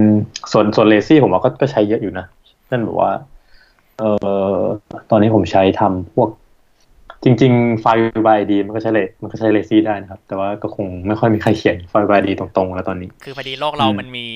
[0.06, 0.08] ม
[0.52, 2.26] ส่วนส่วน lazy ผมว่าก็ก็ใช้เยอะอยู่นะ
[2.70, 3.10] นั่นแบบว่า
[3.98, 4.10] เอ่
[4.54, 4.56] อ
[5.10, 6.28] ตอนนี้ผมใช้ทำพวก
[7.24, 14.26] จริง ๆ ไฟล์ by ID มันก็ใช้เลมันก็ใช้ lazy ได้นะครับ แต่ว่าก็คงไม่ค่อยมีใครเขียนไฟล์ by ID ตรงๆ แล้วตอนนี้ คือพอดีโลกเราอืมมันมี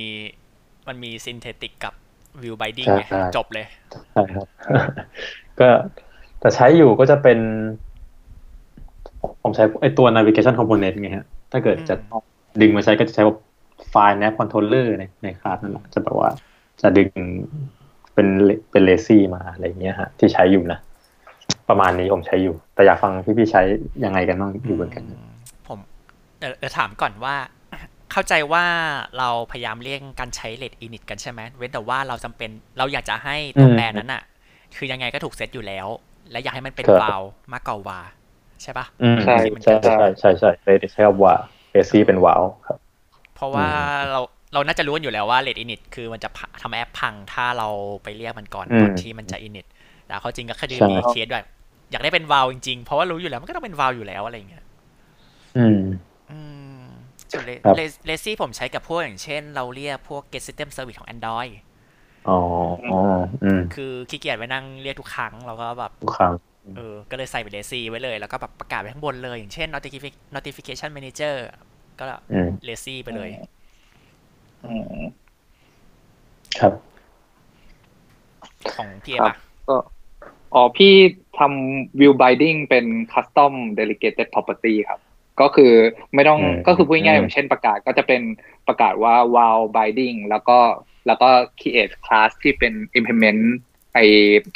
[0.89, 1.95] มันมี synthetic กับ
[2.43, 3.67] view binding ใช่ไงใช่จบเลย
[4.12, 4.47] ใช่ครับ
[5.61, 5.69] ก็
[6.45, 7.38] แต่ใช้อยู่ก็จะเป็น
[9.42, 11.95] ผมใช้ไอตัว navigation component ไงฮะ ถ้าเกิดจะ
[12.61, 13.36] ดึงมาใช้ก็จะใช้ว่า
[13.90, 16.30] ไฟล์ nav controller ในในคลาสนั่นแหละจะแบบว่า
[16.82, 17.09] จะดึง
[18.14, 18.26] เป็น
[18.70, 20.78] เป็น lazy มาอะไรเงี้ยฮะ ที่ใช้อยู่นะ
[21.68, 23.62] ประมาณนี้ผมใช้อยู่ แต่อยากฟังพี่พี่ๆใช้
[24.05, 25.30] ยังไงกันบ้างอยู่เหมือนกันอืม
[25.68, 25.78] ผม
[26.38, 27.34] เดี๋ยวเดี๋ยวถามก่อนว่า
[28.12, 28.64] เข้าใจว่า
[29.18, 34.22] เราพยายามเลี่ยงการใช้ lateinit กันใช่ไหมเว้นแต่ว่าเราจำเป็นเราอยากจะให้ตัวอืมแปรนั้นอะ
[34.76, 35.86] คือยังไงก็ถูกเซตอยู่แล้ว
[36.31, 37.22] และอยากให้มันเป็นครับ val
[37.53, 38.01] มากกว่าวา
[38.62, 41.35] ใช่ปะอืมใช่ใช่ใช่ใช่ใช่เลยใช้คำว่า
[41.75, 42.79] lazy เป็นว้าวครับ
[43.35, 43.77] เพราะว่าอืม
[44.12, 44.20] เรา
[44.55, 47.68] เราน่าจะรู้กันอยู่แล้วว่า lateinit คือมันจะพะทำแอปพังถ้าเรา
[48.03, 49.66] ไปเรียกมันก่อนอืมก่อนที่มันจะ init
[50.07, 51.47] แต่เขาจริงก็คือใช่มีเคสแบบ
[51.91, 54.64] อยากได้เป็น val จริงๆ เพราะว่ารู้อยู่แล้วมันก็ต้องเป็น val อยู่แล้วอะไรอย่างเงี้ย
[55.59, 55.81] อืม
[56.31, 56.39] อื
[56.81, 56.85] ม
[57.33, 57.75] ส่วนเลครับ
[58.07, 61.53] lazy ผมใช้กับพวกอย่างเช่น เราเรียกพวก get system service ของ Android
[62.27, 62.33] อ๋อ
[62.89, 62.97] อ๋อ
[63.43, 66.35] อืมคือขี้เกียจไปนั่งเรียกทุกครั้งเราก็แบบทุกครั้ง
[66.77, 71.35] เออ ก็เลยใส่เป็นเลซี่ไว้เลย แล้วก็แบบประกาศไว้ข้างบนเลย อย่างเช่น notification notification manager
[72.01, 73.31] ก็อืมเลซี่ไปเลย
[74.62, 74.66] อื
[75.03, 75.25] ม
[76.61, 76.75] ครับ
[78.75, 79.35] ของพีเอครัอะบ
[79.68, 79.77] ก็
[80.55, 80.95] อ๋อพี่
[81.39, 85.01] ทำ view binding เป็น custom delegated property ครับ
[85.41, 85.72] ก็คือ
[86.14, 88.22] ไม่ต้องอืมก็คือพูดง่ายๆอืมอย่างเช่นประกาศก็จะเป็น
[88.68, 90.59] ประกาศว่า wow binding แล้วก็
[91.07, 91.28] แล้วก็
[91.61, 93.42] create class ที่เป็น implement
[93.94, 93.98] ไอ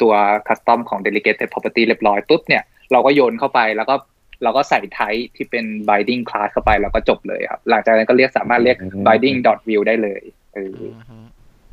[0.01, 0.13] ตัว
[0.47, 3.95] custom ของ delegated property เรียบร้อยปุ๊บเนี่ยเราก็โยนเข้าไปแล้วก็
[4.43, 10.21] เราก็ใส่ type ที่เป็น binding class เข้าไปแล้วก็จบเลยครับ หลังจากนั้นก็เรียกสามารถเรียก binding dot view ได้เลย
[10.53, 11.17] เอออือฮึ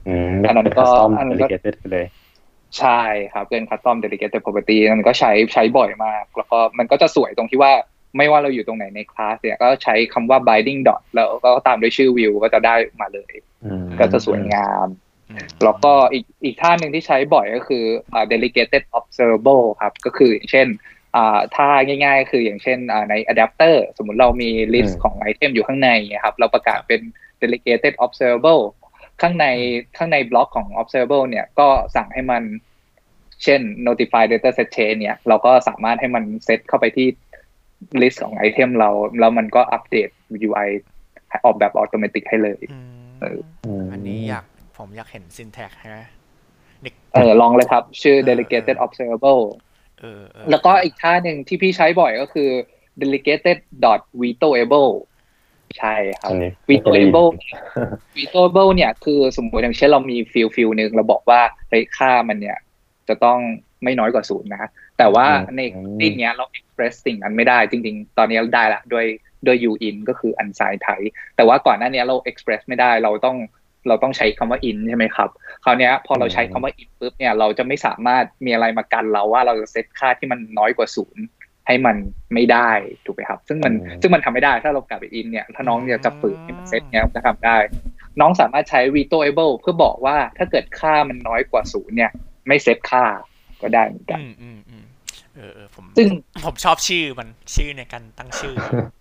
[0.09, 2.07] อืมอันนั้นเป็นก็ custom อันนั้นก็ delegated ไปเลย
[2.79, 3.01] ใช่
[3.33, 7.73] ครับเป็น custom delegated property มันก็ใช้ใช้บ่อยมาก แล้วก็มันก็จะสวยตรงที่ว่า
[8.17, 13.33] ไม่ว่าเราอยู่ตรงไหนในคลาสเนี่ยก็ใช้คำว่า binding dot แล้วก็ตามด้วยชื่อ view ก็จะได้มาเลย
[13.65, 14.87] อืมก็จะสวยงาม
[15.31, 20.67] อืมแล้วก็อีกอีกท่าหนึ่งที่ใช้บ่อยก็คืออ่า delegated observable ครับ ก็คืออย่างเช่น
[21.17, 21.67] อ่าถ้า
[22.05, 25.91] ง่ายๆ คืออย่างเช่นอ่าใน adapter สมมุติเรามี list ของไอเทมอยู่ข้างใน
[26.25, 27.01] ครับ เราประกาศเป็น
[27.43, 28.63] delegated observable
[29.23, 29.47] ข้างใน
[29.97, 32.43] ข้างในบล็อกของ observable เนี่ยก็สั่งให้มัน
[33.45, 37.07] เช่น notify data set change เนี่ย เราก็สามารถให้มันเซตเข้าไปที่
[38.01, 40.09] list ของ item เรา แล้วมันก็อัปเดต
[40.49, 40.69] UI
[41.45, 43.39] ออกแบบอัตโนมัติให้เลยอืมเออ
[43.83, 44.45] มอันนี้อยาก
[44.79, 46.07] ผมอยากเห็น syntax ฮะ
[46.85, 49.43] นึกเออลองเลยครับ ชื่อเออ delegated observable
[50.01, 52.49] เออเออแล้วก็อีกท่าหนึ่งที่พี่ใช้บ่อยก็คือ
[53.01, 54.93] delegated dot vetoable
[55.79, 57.31] ใช่ครับอันนี้ไม่เคยได้ยิน vetoable
[58.17, 62.59] vetoable เนี่ยคือสมมติอย่างเช่นเรามี field field หนึ่งเราบอกว่าเฮ้ยค่ามันเนี่ย
[63.09, 63.39] จะต้อง
[63.85, 65.61] ไม่น้อยกว่าศูนย์นะ แต่ว่าอืมใน
[66.01, 69.07] ที่เนี้ยเรา express สิ่งนั้นไม่ได้จริง ๆ ตอนนี้เราได้ละด้วย
[69.47, 73.37] ด้วย uin ก็คือ unsigned type แต่ว่าก่อนหน้านี้เรา express ไม่ได้เราต้อง
[73.89, 75.31] เราต้องใช้คำว่า in ใช่ไหมครับ
[75.65, 81.25] คราวเนี้ยพอเราใช้คำว่า in ปุ๊บเนี่ยเราจะไม่สามารถมีอะไรมากันเราว่าเราจะเซตค่าที่มันน้อยกว่าศูนย์
[81.67, 81.97] ให้มัน
[82.35, 82.71] ไม่ได้
[83.05, 87.57] ถูกไหมครับ ซึ่งมันอืมซึ่งมันทำไม่ได้ถ้าเรากลับไป in เนี่ยถ้าน้องอยากจะฝึกให้มันเซตเนี่ยจะทำได้
[88.21, 92.11] น้องสามารถใช้ vetoable เพื่อบอกว่าถ้าเกิดค่ามันน้อยกว่าศูนย์เนี่ย
[92.47, 93.05] ไม่เซตค่า
[93.63, 94.85] ก็ได้เหมือนกันอืมอืมอืม
[95.35, 96.09] เออเออผมซึ่ง
[96.45, 98.55] ผมชอบชื่อมันชื่อในการตั้งชื่อ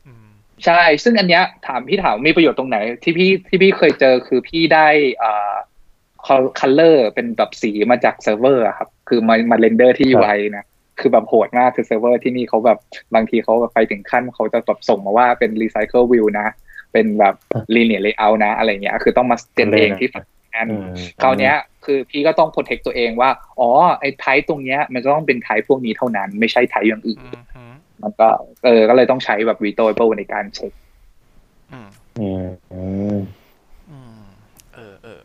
[0.07, 0.25] อืม
[0.65, 4.87] ใช่ ซึ่งอันเนี้ยถามพี่ถามมีประโยชน์ตรงไหน ที่พี่ที่พี่เคยเจอคือพี่ได้
[5.23, 5.55] อ่า
[6.59, 10.65] color เป็นแบบสีมาจากเซิร์ฟเวอร์อะครับ คือมามา render ที่ครับ UI นะ
[10.99, 12.79] คือแบบโหดมากคือเซิร์ฟเวอร์ที่นี่เขาแบบ
[13.15, 16.47] บางทีเขาแบบไปถึงขั้นเขาจะแบบส่งมาว่าเป็น recycle view นะ
[16.93, 17.35] เป็นแบบ
[17.75, 20.09] linear layout นะ อะไรเงี้ย คือต้องมาเจนเองที่
[20.55, 23.29] นั่นอืมคราวเนี้ย คือพี่ก็ต้อง protect ตัวเองว่า
[23.59, 28.27] อ๋อ ไอ้ไทป์ตรงเนี้ย มันจะต้องเป็นไทป์พวกนี้เท่านั้น ไม่ใช่ไทป์อย่างอื่นอืมอืมมันก็
[28.63, 30.71] เออ ก็เลยต้องใช้แบบ vetoable ในการเช็ค
[31.73, 31.89] อืม
[32.19, 32.81] อืมอื
[33.15, 33.19] ม
[33.91, 34.23] อืม
[34.75, 35.19] เออเออ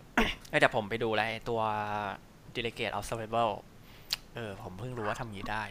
[0.51, 1.61] เอ้ยแต่ผมไปดูแล้วไอ้ตัว
[2.57, 3.53] delegate observable
[4.37, 5.64] เออ ผมเพิ่งรู้ว่าทำอย่างนี้ได้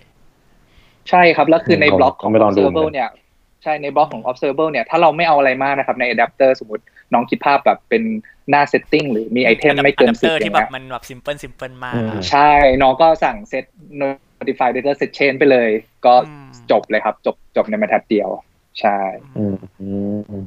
[1.10, 3.10] ใช่ครับ แล้วคือในผมบล็อกของไม่ลองดู observable เนี่ย
[3.64, 6.84] ใช่ ในบล็อกของ observable เนี่ย ถ้าเราไม่เอาอะไรมากนะครับ ใน adapter สมมติ
[7.14, 8.04] น้องคิดภาพแบบเป็น
[8.50, 12.52] หน้า setting หรือมีไอเทมไม่เกินอะแดปสิเตบอร์อที่ย่างแบเงี้บยมันแบบ simple simple มากอืมอะใช่
[12.82, 13.66] น้องก็สั่ง set
[14.02, 15.70] notify data set change ไปเลย
[16.06, 18.30] ก็อืมจบเลยครับ จบจบในบรรทัดเดียว
[18.80, 19.00] ใช่
[19.38, 19.88] อืมอื
[20.18, 20.46] มอืม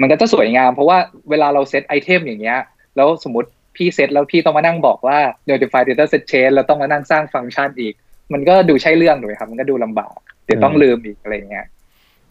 [0.00, 0.98] มันก็จะสวยงาม เพราะว่า
[1.30, 2.58] เวลาเราเซตไอเทมอย่างเงี้ย
[2.96, 5.18] แล้วสมมติพี่เซตแล้วพี่ต้องมานั่งบอกว่า
[5.50, 7.94] notify data set change แล้วต้องมานั่งสร้างฟังก์ชันอีก
[8.32, 11.66] มันก็ดูใช่เรื่องถูกไหมครับ มันก็ดูลำบาก เดี๋ยวต้องลืมอีกอะไรเงี้ย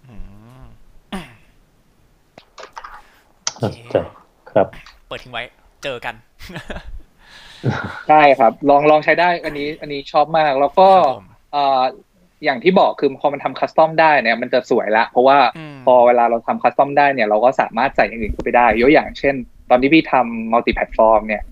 [0.07, 0.15] อื
[0.61, 0.63] ม
[3.60, 3.97] โอน่าเคสนใจ
[4.51, 4.68] ครับ
[5.07, 5.43] เปิดทิ้งไว้
[5.84, 6.16] เจอกัน
[8.10, 11.82] ใช่ครับ ลองลองใช้ได้ อันนี้ อันนี้ชอบมาก แล้วก็ครับผมเอ่อ
[12.45, 19.36] อย่างที่บอกคือพอมันทำคัสตอมได้เนี่ยมันจะสวยละ เพราะว่าอืมพอเวลาเราทำคัสตอมได้เนี่ยเราก็สามารถใส่อย่างอื่นเข้าไปได้ยกอย่างเช่น
[19.70, 21.43] ตอนที่พี่ทำ multiplatform เนี่ย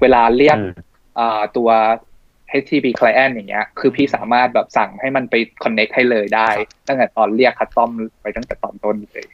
[0.00, 0.72] เวลาเรียกอืม
[1.18, 1.70] อ่าตัว
[2.52, 6.48] HTTP client อย่างเงี้ย คือพี่สามารถแบบสั่งให้มันไป connect ให้เลยได้
[6.86, 7.90] ตั้งแต่ตอนเรียก custom
[8.22, 9.26] ไปตั้งแต่ตอนต้นเลย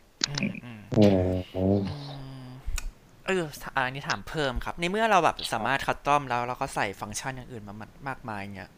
[3.27, 3.45] เออ
[3.75, 7.75] อันนี้ถามเพิ่มครับ ในเมื่อเราแบบสามารถ custom แล้วเราก็ใส่ฟังก์ชันอย่างอื่นมา
[8.09, 8.71] มากมายเงี้ย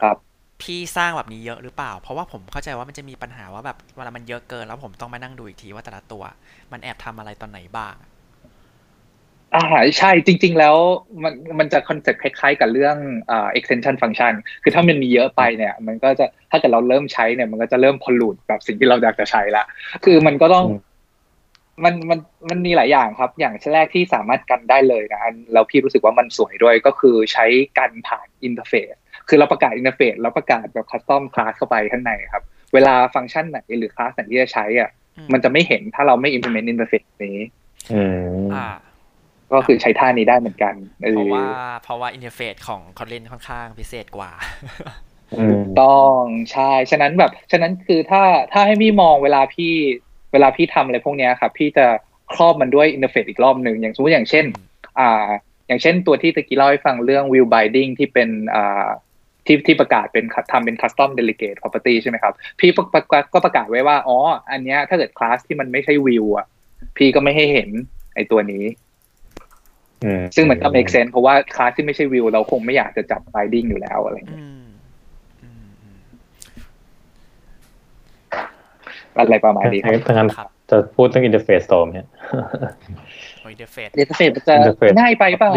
[0.00, 6.22] ครับพี่สร้างแบบนี้เยอะหรือเปล่า เพราะว่าผมเข้าใจว่ามันจะมีปัญหาว่าแบบเวลามันเยอะเกิน แล้วผมต้องมานั่งดูอีกทีว่าแต่ละตัว
[6.72, 7.94] มันแอบทำอะไรตอนไหนบ้าง
[9.54, 9.62] อ่า
[9.98, 10.76] ใช่จริง ๆ แล้ว
[11.22, 12.96] มันมันจะคอนเซ็ปต์คล้ายๆ กับเรื่อง
[13.30, 14.32] อ่า extension function
[14.62, 19.64] คือถ้ามันมีเยอะไปเนี่ย มันก็จะถ้าเกิดเราเริ่มใช้เนี่ย มันก็จะเริ่ม pollute แบบสิ่งที่เราอยากจะใช้ละ
[20.04, 20.66] คือมันก็ต้องอื
[21.84, 22.18] มมันมัน
[22.50, 27.46] มันมีหลายอย่างครับ อย่างแรกที่สามารถกันได้เลยนะอันแล้วพี่รู้สึกว่ามันสวยด้วยก็คือใช้
[27.78, 28.94] กันผ่าน interface
[29.28, 32.42] คือเราประกาศ interface แล้วประกาศแบบ custom class เข้าไปข้างในครับ
[32.74, 37.38] เวลาฟังก์ชันไหนหรือคลาสไหนที่จะใช้อะอืมมันจะไม่เห็นถ้าเราไม่ implement interface นี้
[37.92, 38.02] อื
[38.46, 38.66] มอ่า
[39.52, 41.46] ก็คือใช้ท่านี้ได้เหมือนกันเอเพราะอว่า
[41.82, 44.30] เพราะว่า interface ของ Kotlin ค่อนข้างพิเศษกว่า
[45.38, 46.20] อืมต้อง
[46.52, 48.22] ใช่ ฉะนั้นแบบ ฉะนั้นคือถ้า
[48.52, 49.72] ถ้าให้พี่มองเวลาพี่
[50.32, 51.86] เวลาพี่ทำอะไรพวกเนี้ยครับพี่จะ
[52.34, 54.44] ครอบมันด้วย interface อีกรอบหนึ่งอย่างสมมติอย่างเช่น
[54.98, 55.28] อ่า
[55.68, 58.86] อย่างเช่นตัวที่ตะกี้เล่าให้ฟังเรื่อง view binding ที่เป็นอ่า
[59.46, 64.16] ที่ที่ประกาศเป็นทำเป็น custom delegate property ใช่ไหมครับ พี่ประประประก็ประกาศไว้ว่า อ๋อ
[64.50, 66.46] อันเนี้ยถ้าเกิดคลาสที่มันไม่ใช่ view อะ
[66.96, 67.70] พี่ก็ไม่ให้เห็น
[68.14, 68.64] ไอตัวนี้
[70.04, 74.66] อืมซึ่งมันก็ make sense เพราะว่าคลาสที่ไม่ใช่ view เราคงไม่อยากจะจับ binding อยู่แล้วอะไรเงี้ยอืม
[75.42, 75.98] อืมอืม
[79.18, 82.08] อะไรประมาณนี้ครับถ้างั้นครับจะพูดเรื่อง interface ต่อไหมฮะ
[83.42, 85.52] โอ้ยเดฟเฟดเดทเฟซจะ Interface ง่ายไปเปล่า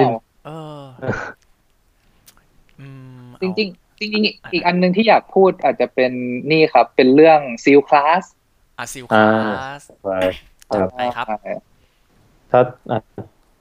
[0.45, 0.49] เอ
[0.79, 0.81] อ
[2.79, 2.87] อื
[3.19, 6.11] มจริงๆจริงๆอีกอันหนึงที่อยากพูดอาจจะเป็น
[6.51, 8.23] นี่ครับ เป็นเรื่องซิลคลาส
[8.79, 9.25] อาซิลคอ่า
[9.59, 10.09] ลาสไป
[10.69, 11.27] ครับไปครับ
[12.51, 12.99] ถ้าอะ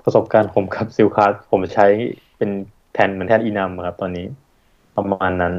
[0.05, 1.86] ประสบการณ์ผมกับซิลคาสผมใช้
[2.36, 2.51] เป็น
[2.92, 4.26] แทนเหมือนแทนอีนัมครับตอนนี้
[4.96, 5.55] ประมาณนั้น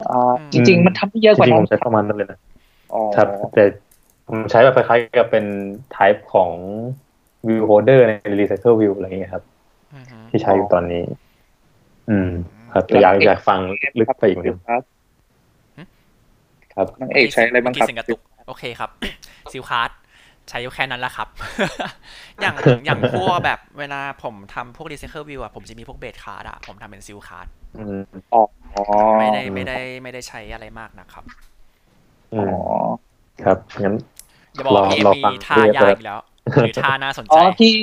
[0.00, 2.38] อืมอ่าจริง ๆ มันทำได้เยอะจกว่าริงๆนั้ผนมใช้ประมาณนั้นเลยนะ
[2.94, 3.64] อ๋อครับแต่
[4.28, 5.44] ผมใช้แบบคล้ายๆกับเป็น
[5.96, 6.50] type ของ
[7.48, 9.44] view holder ใน recycle view อะไรอย่างเงี้ยครับ
[9.94, 11.02] อือฮึที่ใช้อยู่ตอนนี้
[12.10, 12.30] อืม
[12.72, 13.58] ครับแต่อยากอยากฟัง
[13.98, 14.82] ลึกไปอีกนิดครับ
[16.74, 18.90] ครับนางเอกใช้อะไรบ้างครับเมื่กี้เสียกระตุกโอเคครับ
[19.52, 19.90] sealed class
[20.48, 21.28] ใช้อยู่แค่นั้นแหละครับ
[22.40, 22.54] อย่าง
[22.86, 27.46] อย่างพวกแบบเวลาผมทำพวก Recycle View อะผมจะมีพวก base class อะผมทำเป็น sealed class
[28.74, 28.84] อืมอ๋อ
[29.18, 31.24] ไม่ได้ไม่ได้ไม่ได้ใช้อะไรมากนะครับ
[32.32, 32.50] อือ๋อม
[33.44, 33.94] ครับงั้น
[34.54, 36.20] อย่าบอกว่าพี่รอมีฟังท่ายากอีกแล้ว
[36.62, 37.74] หรือท่าน่าสนอ๋ใจอพี่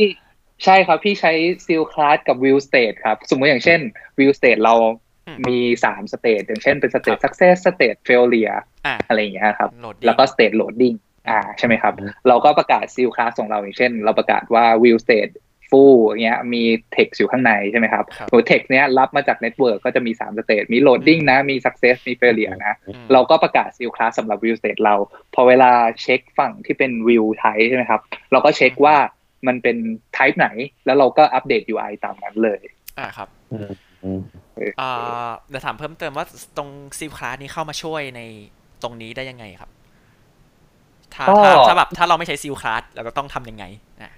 [0.66, 1.32] ใช่ครับพี่ใช้
[1.66, 3.80] sealed class กับ view state ครับ สมมติอย่างเช่น
[4.20, 4.74] view state เรา
[5.28, 10.98] อืมมีสาม state อย่างเช่นเป็น state ครับ success state failure อะอะไรอย่างเงี้ยครับโหลดแล้วก็ state loading
[11.30, 15.45] อ่าใช่ไหมครับอืมเราก็ประกาศ sealed class ของเราอย่างเช่น เราประกาศว่า view state full อย่า
[16.22, 16.64] งเงี้ยมี
[16.96, 24.38] text อยู่ข้างในใช่ไหมครับครับโดย text เนี้ยรับมาจาก network ก็จะมี3 state มี loading นะ มี success มี failure นะอืมเราก็ประกาศซิลคลาสสำหรับ
[24.44, 24.96] view state เรา
[25.36, 28.02] พอเวลาเช็คฝั่งที่เป็น view type ใช่ไหมครับ
[28.32, 28.96] เราก็เช็คว่า
[29.48, 29.78] มันเป็น
[30.18, 30.48] type ไหน
[30.86, 32.62] แล้วเราก็อัปเดต UI ตามนั้นเลย
[33.00, 33.72] อะครับอืม
[34.04, 34.20] อืม
[34.82, 36.26] อ่าเดี๋ยวถามเพิ่มเติมว่า
[36.58, 38.22] ตรงซิลคลาสนี้เข้ามาช่วยใน
[38.84, 39.70] ตรงนี้ได้ยังไงครับ
[41.16, 43.66] ถ้าก็ถ้าถ้าแบบถ้าเราไม่ใช้ซิลคลาสเราก็ต้องทำยังไง
[44.02, 44.12] อะอ่า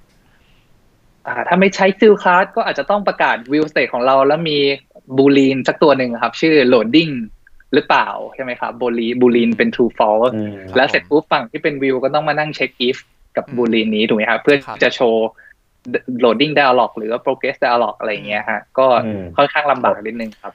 [1.47, 4.57] ถ้าไม่ใช้ซิลคลาสก็อาจจะต้องประกาศ view state ของเรา แล้วมี
[5.17, 7.13] บูลีนสักตัวหนึ่งครับ ชื่อ loading
[7.73, 12.97] หรือเปล่าใช่ไหมครับบูลีบูลีนเป็น true false อืมแล้วเสร็จปุ๊บฝั่งที่เป็น view ก็ต้องมานั่งเช็ค if
[13.37, 15.27] กับบูลีนนี้ถูกไหมครับเพื่อจะโชว์
[16.23, 20.53] loading dialog หรือว่า progress dialog อะไรอย่างเงี้ยฮะก็อืมค่อนข้างลำบากนิดนึงครับ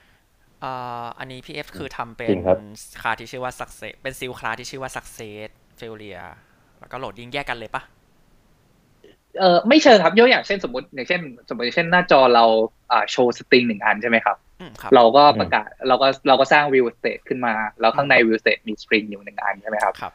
[0.64, 2.58] อ่าอันนี้พี่เอฟคือทำเป็จรินงครับ
[3.00, 5.48] คลาสที่ชื่อว่า success เป็นซิลคลาสที่ชื่อว่า success
[5.80, 6.30] failure
[6.80, 7.82] แล้วก็โหลดดิ้งแยกกันเลยปะ
[9.38, 12.44] เออไม่เชิงครับยกอย่างเช่นสมมติอย่างเช่น สมมติอย่างเช่นหน้าจอเรา
[12.92, 20.12] อ่าโชว์สตริงหนึ่งอันใช่ไหมครับอืมครับเราก็ประกาศเราก็เราก็สร้าง view state ขึ้นมา แล้วข้างใน view state มีสตริงอยู่หนึ่งอันใช่ไหมครับครับ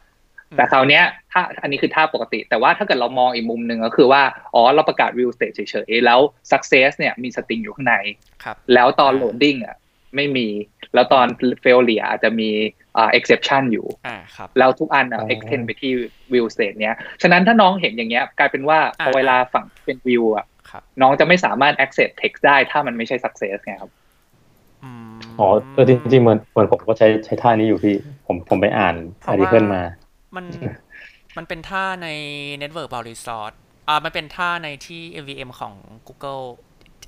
[0.56, 4.22] แต่คราวเนี้ยถ้าอันนี้คือท่าปกติ แต่ว่าถ้าเกิดเรามองอีกมุมหนึ่งก็คือว่า
[4.54, 6.20] อ๋อ เราประกาศ view state เฉยๆ แล้ว
[6.52, 7.96] success เนี่ยมีสตริงอยู่ข้างใน
[8.44, 9.76] ครับแล้วตอน loading อะ
[10.16, 10.48] ไม่มี
[10.94, 11.26] แล้วตอน
[11.64, 12.50] failure อาจจะมี
[12.96, 15.92] อ่า exception อยู่อ่าครับแล้วทุกอันอะอ๋อ extend ไปที่
[16.32, 23.90] view state เนี้ยฉะนั้นถ้าน้องเห็นอย่างเงี้ยกลายเป็นว่าพออ่าเวลาฝั่งเป็น view อะครับน้องจะไม่สามารถ access text ได้ถ้ามันไม่ใช่ success ไงครับ
[24.84, 27.96] อืมอ๋อเออจริงๆเหมือนเหมือนผมก็ใช้ใช้ท่านี้อยู่พี่
[28.26, 29.82] ผมผมไปอ่านเพอาราะร์ติว่าเคิลมา
[30.36, 30.44] มัน
[31.36, 32.08] มันเป็นท่าใน
[32.62, 33.52] Network Bound Resort
[33.88, 35.74] อ่ามันเป็นท่าในที่ MVM ของ
[36.08, 36.44] Google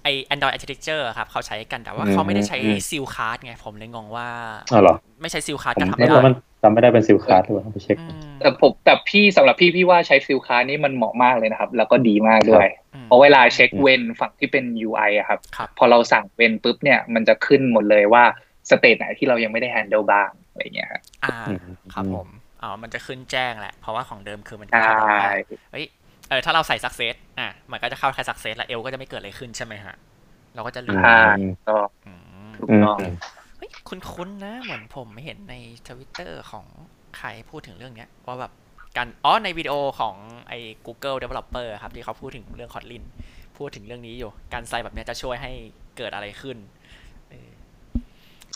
[0.02, 4.28] ไอ Android Architecture อะครับเขาใช้กันแต่ว่าเขาไม่ได้ใช้อืม sealed class ไงผมเลยงงว่า
[4.72, 18.24] อ๋อเหรอไม่ใช้ sealed class ผมก็ทำไม่ได้รู้มันจำไม่ได้เป็น sealed class หรือเปล่าไปเช็คอืมแต่ผมแต่พี่สำหรับพี่พี่ว่าใช้ฟิลคาร์นี่มันเหมาะมากเลยนะครับ แล้วก็ดีมากด้วยอืมเพราะเวลาเช็คอืม when ฝั่งที่เป็น UI อะครับครับ พอเราสั่ง when ปุ๊บเนี่ยมันจะขึ้นหมดเลยว่า
[18.70, 21.58] state ไหนที่เรายังไม่ได้ handle บ้างอะไรเงี้ยครับอ่าอืม
[21.94, 22.28] ครับผม
[22.62, 25.32] อ๋อมันจะขึ้นแจ้งแหละ เพราะว่าของเดิมคือมันใช่เข้าแบบว่า
[25.72, 25.86] เฮ้ย
[26.30, 29.96] เออถ้าเราใส่ success อะมันก็จะเข้าแค่ success แล้วเอลก็จะไม่เกิดอะไรขึ้นใช่ไหมฮะ
[30.54, 31.18] เราก็จะลืมใช่
[31.66, 31.76] ก็
[32.06, 32.12] อื
[32.50, 32.98] มถูกอืมต้อง
[33.56, 35.54] เฮ้ยคุ้นๆนะเหมือนผมเห็นใน
[35.88, 36.66] ทวิตเตอร์ของ
[37.18, 38.52] ใครพูดถึงเรื่องเนี้ยว่าแบบ
[38.96, 40.14] การอ๋อในวิดีโอของ
[40.48, 43.04] ไอ้ Google Developer ครับ ที่เขาพูดถึงเรื่อง Kotlin
[43.58, 45.52] พูดถึงเรื่องนี้อยู่ การใส่แบบเนี้ยจะช่วยให้
[45.96, 46.56] เกิดอะไรขึ้น
[47.30, 47.50] เออ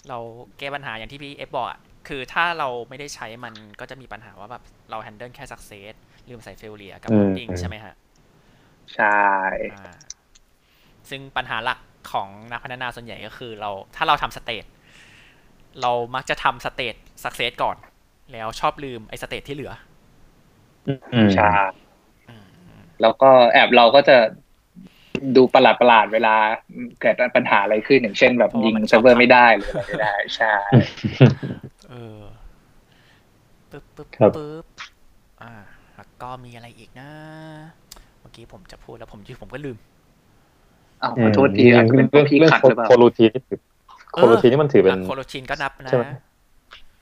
[0.08, 0.18] เรา
[0.58, 1.78] แก้ปัญหาอย่างที่พี่เอฟบอกอะ
[2.09, 5.94] คือถ้าเราไม่ได้ใช้มันก็จะมีปัญหาว่าแบบเรา handle แค่ success
[6.28, 7.94] ลืมใส่ failure กับอืม loading ใช่ไหมฮะ
[8.94, 9.18] ใช่
[9.72, 9.94] อ่า
[11.11, 11.78] ซึ่งปัญหาหลัก
[12.12, 14.64] ของนักพัฒนาส่วนใหญ่ก็คือเราถ้าเราทำ state
[15.80, 16.94] เรามักจะทำ state
[17.24, 17.76] success ก่อน
[18.32, 19.72] แล้วชอบลืมไอ้ state ที่เหลือ
[20.86, 21.48] อืมใช่
[22.28, 22.46] อืม
[23.02, 24.16] แล้วก็แอบเราก็จะ
[25.36, 26.34] ดูประหลาดประหลาดๆเวลา
[27.00, 30.55] เกิดปัญหาอะไรขึ้นอย่างเช่นแบบยิงเซิร์ฟเวอร์ไม่ได้หรืออะไรไม่ได้ ใช่
[31.62, 32.20] เออ
[33.70, 34.64] ปึ๊บปึ๊บครับ ปึ๊บ
[35.42, 35.53] อ่า
[35.97, 37.09] แล้วก็มีอะไรอีกนะ
[38.20, 39.76] เมื่อกี้ผมจะพูดแล้วผมยืผมก็ลืม
[41.03, 43.61] อ้าวขอโทษทีอาจจะเป็นเพราะพี่เรื่องขัดหรือเปล่าโคโรทีนนี่ถือ
[44.14, 46.05] โคโรทีนนี่มันถือเป็น โคโลชินก็นับนะ ใช่ไหม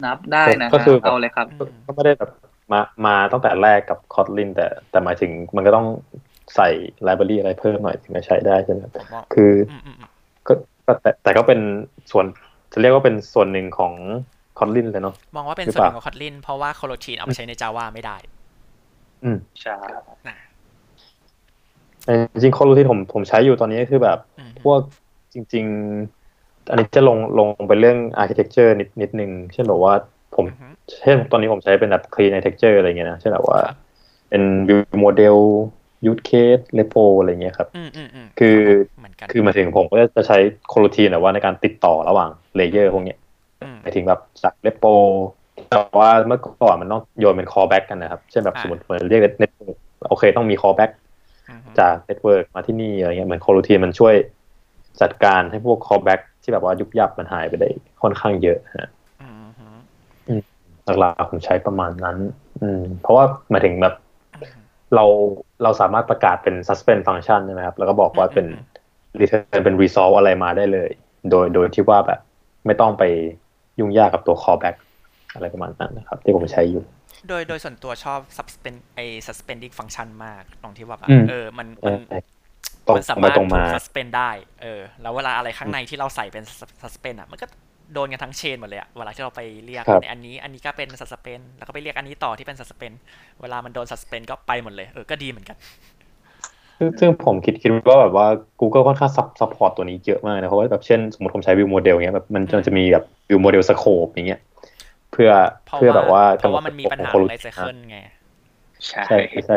[0.04, 2.30] นับได้นะก็ฮะคือเอาเลยครับ อืม ก็ไม่ได้แบบ
[2.72, 5.86] มามาตั้งแต่แรกกับคอ t ลินแต่แต่หมายถึงมันก็ต้อง
[6.56, 6.68] ใส่
[7.02, 10.08] ไลบรารีอะไรเพิ่มหน่อยถึงจะใช้ได้ใช่ไหมผมว่าคืออืมอืมอืม
[10.48, 10.52] ก็
[10.86, 11.60] ก็แต่แต่ก็เป็น
[12.10, 12.24] ส่วน
[12.72, 13.92] จะเรียกว่าเป็นส่วนหนึ่งของ
[14.64, 18.16] ค Kotlin เลยเนาะมองว่าเป็นหรือส่วนเปหล่านึ่งของ Kotlin เพราะว่า coroutine เอาไปใช้ใน Java ไม่ได้
[19.24, 19.74] อืมใช่
[20.28, 20.36] นะ
[22.04, 24.80] แต่จริงๆ Kotlin ผมผมใช้อยู่ตอนนี้ก็คือแบบอืมพวก
[25.34, 25.64] จริง
[26.16, 29.94] ๆ อันนี้จะลงลงไปเรื่อง architecture นิดนิดนึงเช่นแบบว่า
[30.36, 30.68] ผมอือฮึ
[31.00, 33.76] เช่นตอนนี้ผมใช้เป็นแบบ clean architecture อะไรเงี้ยนะเช่นแบบว่าครับ
[34.28, 35.38] เป็น view model
[36.10, 38.58] use case repo อะไรเงี้ยครับอืมอืมอืมคือ
[38.98, 40.38] เหมือนกันคือหมายถึงผมก็จะใช้
[40.72, 43.18] coroutine แบบว่าในการติดต่อระหว่างเลเยอร์พวกเนี้ยม
[43.82, 44.94] หมายถึงแบบจาก repo
[45.70, 49.76] แต่ว่าเมื่อก่อนมันต้องโยนเป็น callback กันนะครับ เช่นแบบอ่าสมมติเหมือนเรียก network
[50.08, 50.90] โอเคต้องมี callback
[51.50, 54.14] อือฮึจาก network มาที่นี่อะไรเงี้ยเหมือน coroutine มันช่วย
[55.00, 57.68] จัดการให้พวก callback ที่แบบว่ายุบยับมันหายไปได้
[58.02, 58.88] ค่อนข้างเยอะฮะ
[59.22, 59.66] อืมฮึ
[61.00, 62.16] หลักๆผมใช้ประมาณนั้น
[62.62, 63.94] อืม เพราะว่าหมายถึงแบบ
[64.34, 64.62] อืม
[64.94, 65.04] เรา
[65.62, 68.46] เราสามารถประกาศเป็น suspend function ใช่ไหมครับ แล้วก็บอกว่าเป็น
[69.20, 70.90] return เป็น resolve อะไรมาได้เลย
[71.30, 72.20] โดยโดยที่ว่าแบบ
[72.66, 73.02] ไม่ต้องไป
[73.82, 74.76] ยุ่งยากกับตัว callback
[75.34, 76.82] อะไรประมาณนั้นนะครับ ที่ผมใช้อยู่
[77.28, 81.94] โดยโดยส่วนตัวชอบ suspend ไอ suspending function มาก ตรงที่ว่าแบบอืมเออมันมัน
[82.86, 84.30] ตรงมันสาไปมารถตรงถูมาก suspend ได้
[84.62, 86.44] เออ แล้วเวลาอะไรข้างในที่เราใส่เป็น
[86.82, 87.46] suspend อะ มันก็
[87.94, 92.94] โดนกันทั้ง chain หมดเลยอะเวลาที่เราไปเรียกครับในอันนี้ อันนี้ก็เป็น suspend แล้วก็ไปเรียกอันนี้ต่อที่เป็น suspend
[93.40, 95.56] เวลามันโดน suspend ก็ไปหมดเลย เออ ก็ดีเหมือนกัน
[96.82, 98.26] ซึ่งซึ่งผมคิดคิดว่าแบบว่า
[98.60, 104.40] Google ค่อนข้างซับ support ตัวนี้เยอะมากนะ เพราะว่าแบบเช่นสมมติผมใช้ View Model เงี้ยแบบมันมันจะมีแบบ View Model Scope อย่างเงี้ย
[105.12, 105.30] เพื่อ
[105.66, 107.98] เพราะเพื่อแบบว่าเพราะว่ามันมีปัญหาขขอองง coroutine lifecycle ไง
[108.86, 109.56] ใช่ใช่ใช่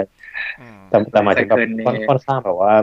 [0.60, 2.74] อืมแต่แต่หมายถึงแบบ Cycle นี่ค่อนค่อนข้างแบบว่า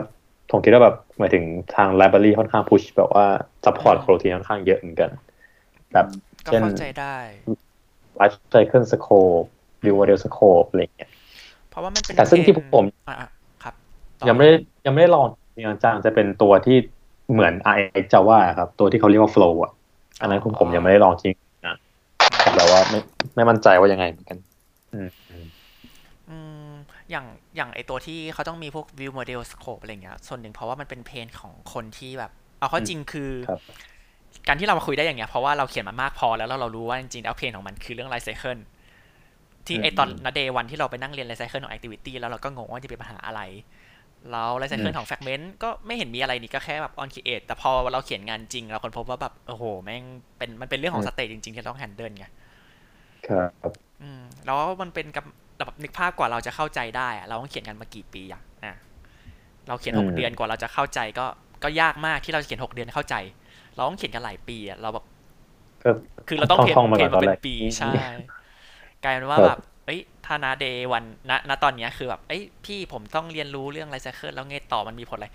[0.51, 1.43] ผมคิดว่าแบบหมายถึง
[1.75, 3.25] ทาง library ค่อนข้างพุชแบบว่า
[3.65, 5.09] support อืม coroutine ค่อนข้างเยอะเหมือนกัน
[5.93, 6.05] แบบ
[6.45, 7.15] ก็เช่นเข้าใจได้
[8.19, 9.47] life cycle scope
[9.83, 11.09] view model scope อะไรอย่างเงี้ย
[11.69, 12.85] เพราะว่ามันเป็นแต่ซึ่งที่ผม
[14.27, 14.55] ยังไม่ได้
[14.85, 16.77] ยังไม่ได้ลองจริงๆจังจะเป็นตัวที่
[17.31, 19.71] เหมือน RX Java ครับ ตัวที่เขาเรียกว่า flow อะ
[20.21, 21.35] อันนั้นผมผมยังไม่ได้ลองจริง
[21.67, 21.75] นะ
[22.55, 22.99] แต่ว่าไม่
[23.35, 24.37] ไม่มั่นใจว่ายังไงเหมือนกัน
[24.93, 25.45] อืมอืม
[26.29, 26.37] อื
[26.69, 26.71] ม
[27.11, 33.61] อย่างอย่างไอตัวที่เขาต้องมีพวก view model scope อะไรเงี้ย ส่วนหนึ่งเพราะว่ามันเป็นเพนของคนที่แบบ เอาเข้าจริงคือครับ
[34.47, 38.61] การที่เรามาคุยได้อย่างเงี้ย เพราะว่าเราเขียนมามากพอแล้วแล้วเรารู้ว่าจริงๆแล้วเพนของมันคือเรื่อง life cycle
[39.67, 43.41] ที่ไอตอนนเดวันที่เราไปนั่งเรียน life cycle ของ activity แล้วเราก็งงว่าจะเป็นปัญหาอะไร
[44.31, 50.03] แล้ว life cycle ของ fragment ก็ไม่เห็นมีอะไรนี่ก็แค่แบบ on create แต่พอเราเขียนงานจริง เราคนพบว่าแบบโอ้โหแม่ง
[50.37, 52.25] เป็นมันเป็นเรื่องของ state จริง ๆ ที่เราต้อง handle ไง
[53.25, 55.25] ครับอืมแล้วมันเป็นกับ
[55.57, 58.73] แบบนึกภาพกว่าเราจะเข้าใจได้อะเราต้องเขียนกันมากี่ปีอะอะ
[59.67, 61.25] เราเขียนหกอืมเดือนกว่าเราจะเข้าใจก็
[61.63, 63.15] ก็ยากมากที่เราจะเขียนหกเดือนเข้าใจ
[63.75, 65.05] เราต้องเขียนกันหลายปีอะเราแบบ
[65.85, 65.91] ก็
[66.27, 67.97] คือเราต้องเพนท่องๆมาเพก่อนนตอนมาเป็แรนกปีใช่
[69.03, 75.27] กลายเป็นว่าครับแบบ เอ้ยธานาเดวันณณตอนเนี้ยคือแบบ เอ้ยพี่ผมต้องเรียนรู้เรื่องไลเซเคิลแล้วไงต่อมันมีผลอะไร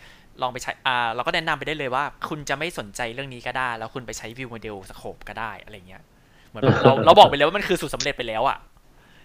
[0.43, 6.03] ลองไปใช้อ่าเราก็แนะนำไปได้เลยว่า คุณจะไม่สนใจเรื่องนี้ก็ได้ แล้วคุณไปใช้วิวโมเดลสโคปก็ได้อะไรเงี้ย
[6.49, 8.59] เหมือนแบบเราเราบอกไปแล้วว่ามันคือสูตรสำเร็จไปแล้วอะ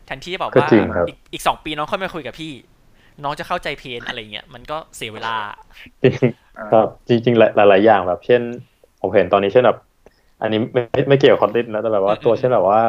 [0.05, 2.53] แทนที่จะบอกก็ว่าจริงครับอีกอีกสองปีน้องค่อยมาคุยกับพี่
[3.23, 5.35] น้องจะเข้าใจเพนอะไรเงี้ยมันก็เสียเวลา
[6.01, 6.13] จริง
[6.71, 8.41] ครับจริง ๆ หลายหลายๆอย่างแบบ เช่น
[9.01, 9.77] ผมเห็นตอนนี้เช่นแบบ
[10.41, 12.81] อันนี้ไม่ไม่ไม่เกี่ยวกับคอนเทนต์นะแต่แบบว่าอืมตัวอืมเช่นแบบว่า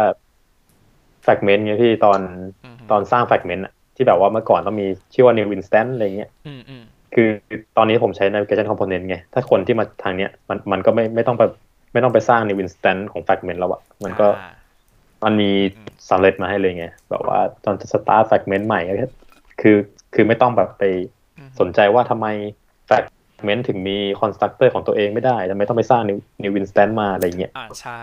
[1.24, 2.20] แฟกเมนต์ไงพี่ตอน
[2.64, 3.64] อืมตอนสร้างแฟกเมนต์
[3.96, 7.28] ที่แบบว่าเมื่อก่อนต้องมีชื่อว่า new instant อะไรเงี้ยอืมอืมคือ
[7.76, 11.42] ตอนนี้ผมใช้ navigation component ไง ถ้าคนที่มาทางเนี้ยมันมันก็ไม่ไม่ต้องไป
[11.92, 14.52] ไม่ต้องไปสร้าง new instant ของ fragment แล้วอะมันก็อ่า
[15.24, 18.94] มันมีอืมสำเร็จมาให้เลยไง แบบว่าตอนจะ start fragment ใหม่ก็
[19.60, 19.76] คือ
[20.14, 20.82] คือไม่ต้องแบบไป
[21.38, 22.26] อืมสนใจว่าทำไม
[22.88, 28.02] fragment ถึงมี constructor ของตัวเองไม่ได้ทำไมต้องไปสร้าง new new instant มาอะไรเงี้ยอ่าใช่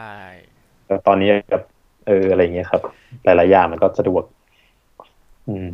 [0.87, 1.63] แล้วตอนนี้แบบ
[2.07, 2.81] เอออะไรเงี้ยครับ
[3.23, 4.23] หลายๆอย่างมันก็สะดวก
[5.49, 5.69] อืม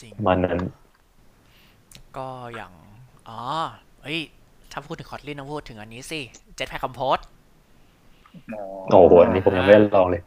[0.00, 0.58] จริงประมาณนั้น
[2.16, 2.72] ก็อย่าง
[3.28, 3.40] อ๋อ
[4.02, 4.20] เฮ้ย
[4.72, 6.20] ถ้าพูดถึงคอร์ดลินต้องพูดถึงอันนี้สิ
[6.58, 7.22] Jetpack Compose
[8.90, 10.22] โอ้โหอันนี้ผมยังไม่ได้ลองเลย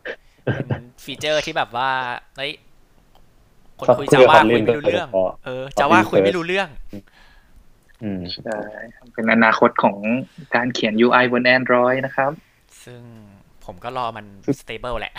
[0.68, 1.90] เป็นฟีเจอร์ที่แบบว่า
[2.38, 2.52] เฮ้ย
[3.80, 6.70] คนครับคุยคุยจากับว่า Kotlin คุยไม่รู้เรื่องโดยเฉพาะเออจาว่าคุยไม่รู้เรื่อง
[8.04, 8.58] อืมใช่
[9.14, 9.96] เป็นอนาคตของ
[10.56, 12.32] การเขียน UI บน Android นะครับ
[12.84, 13.02] ซึ่ง
[13.66, 14.26] ผมก็รอมัน
[14.62, 15.14] stable แหละ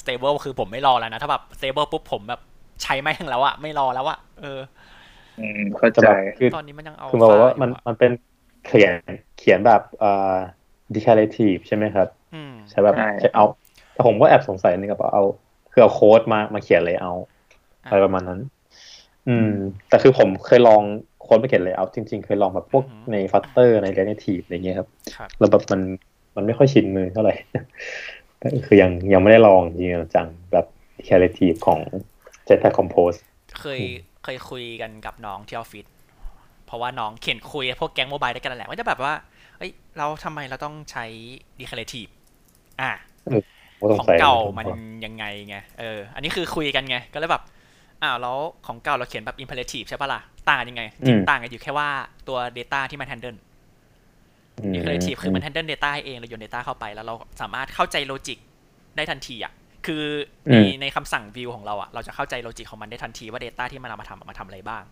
[0.00, 2.40] stable คือผมไม่รอแล้วนะ ถ้าแบบ stable ปุ๊บผมแบบ
[2.82, 4.60] ใช้ไม่ทั้งแล้วอะไม่รอแล้วอะเออ
[5.40, 8.12] อืมเข้าจะใจแบบคือตอนนี้มันยังเอาคือมาบอกว่าไฟล์มันอยู่อะมันเป็น
[8.66, 8.94] เขียน
[9.38, 10.34] เขียนแบบเอ่อ
[10.94, 13.44] declarative ใช่ไหมครับอืมใช่แบบใช่ใช่เอา
[13.92, 15.24] แต่ผมก็แอบสงสัยนึงกับเอา
[15.72, 17.12] คือเอาโค้ดมามาเขียนเลยเอา
[17.84, 18.40] อะไรประมาณนั้น
[19.28, 19.50] อืม
[19.88, 20.82] แต่คือผมเคยลอง
[21.22, 25.80] โค้ดมาเขียนเลยเอาจริง ๆ เคยลองแบบพวกใน Flutter ใน Reactive อะไรเงี้ยครับครับแล้วแบบมัน
[26.36, 27.34] มันไม่ค่อยชินมือเท่าไหร่
[28.42, 30.66] ก็คือยังยังไม่ได้ลองจริงๆจังแบบ
[30.98, 31.80] declarative ของ
[32.48, 33.18] Jetpack Compose
[33.60, 33.80] เคย
[34.24, 35.86] เคยคุยกันกับน้องที่ออฟฟิศ
[36.66, 39.14] เพราะว่าน้องเขียนคุยพวกแก๊งโมบายด้วยกันนั่นแหละว่าจะแบบว่า
[39.58, 41.04] เอ้ย เราทำไมเราต้องใช้
[41.60, 42.10] declarative
[42.80, 42.90] อะ
[43.26, 43.42] เออ
[43.98, 44.66] ของเก่ามัน
[45.04, 47.42] ยังไงไงเออ อันนี้คือคุยกันไง ก็เลยแบบ
[48.02, 51.88] อ้าวแล้วของเก่าเราเขียนแบบ imperative ใช่ปะล่ะ ต่างกันยังไงจริงต่างกันอยู่แค่ว่า
[52.28, 53.38] ตัว data ที่มัน handle
[54.76, 58.38] imperative คือมัน handle data เองเราโยน data เข้าไปแล้วเราสามารถเข้าใจ logic
[58.96, 59.52] ได้ทันทีอะ
[59.86, 60.04] คือ
[60.52, 64.82] ในในคำสั่ง view ของเราอะเราจะเข้าใจ logic ของมันได้ทันทีว่า data ที่มันเอามาทำมาทำอะไรบ้าง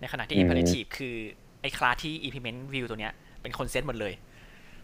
[0.00, 1.16] ในขณะที่ imperative คือ
[1.62, 3.12] ไอ้คลาสที่ implement view ตัวเนี้ย
[3.42, 4.12] เป็นคนเซตหมดเลย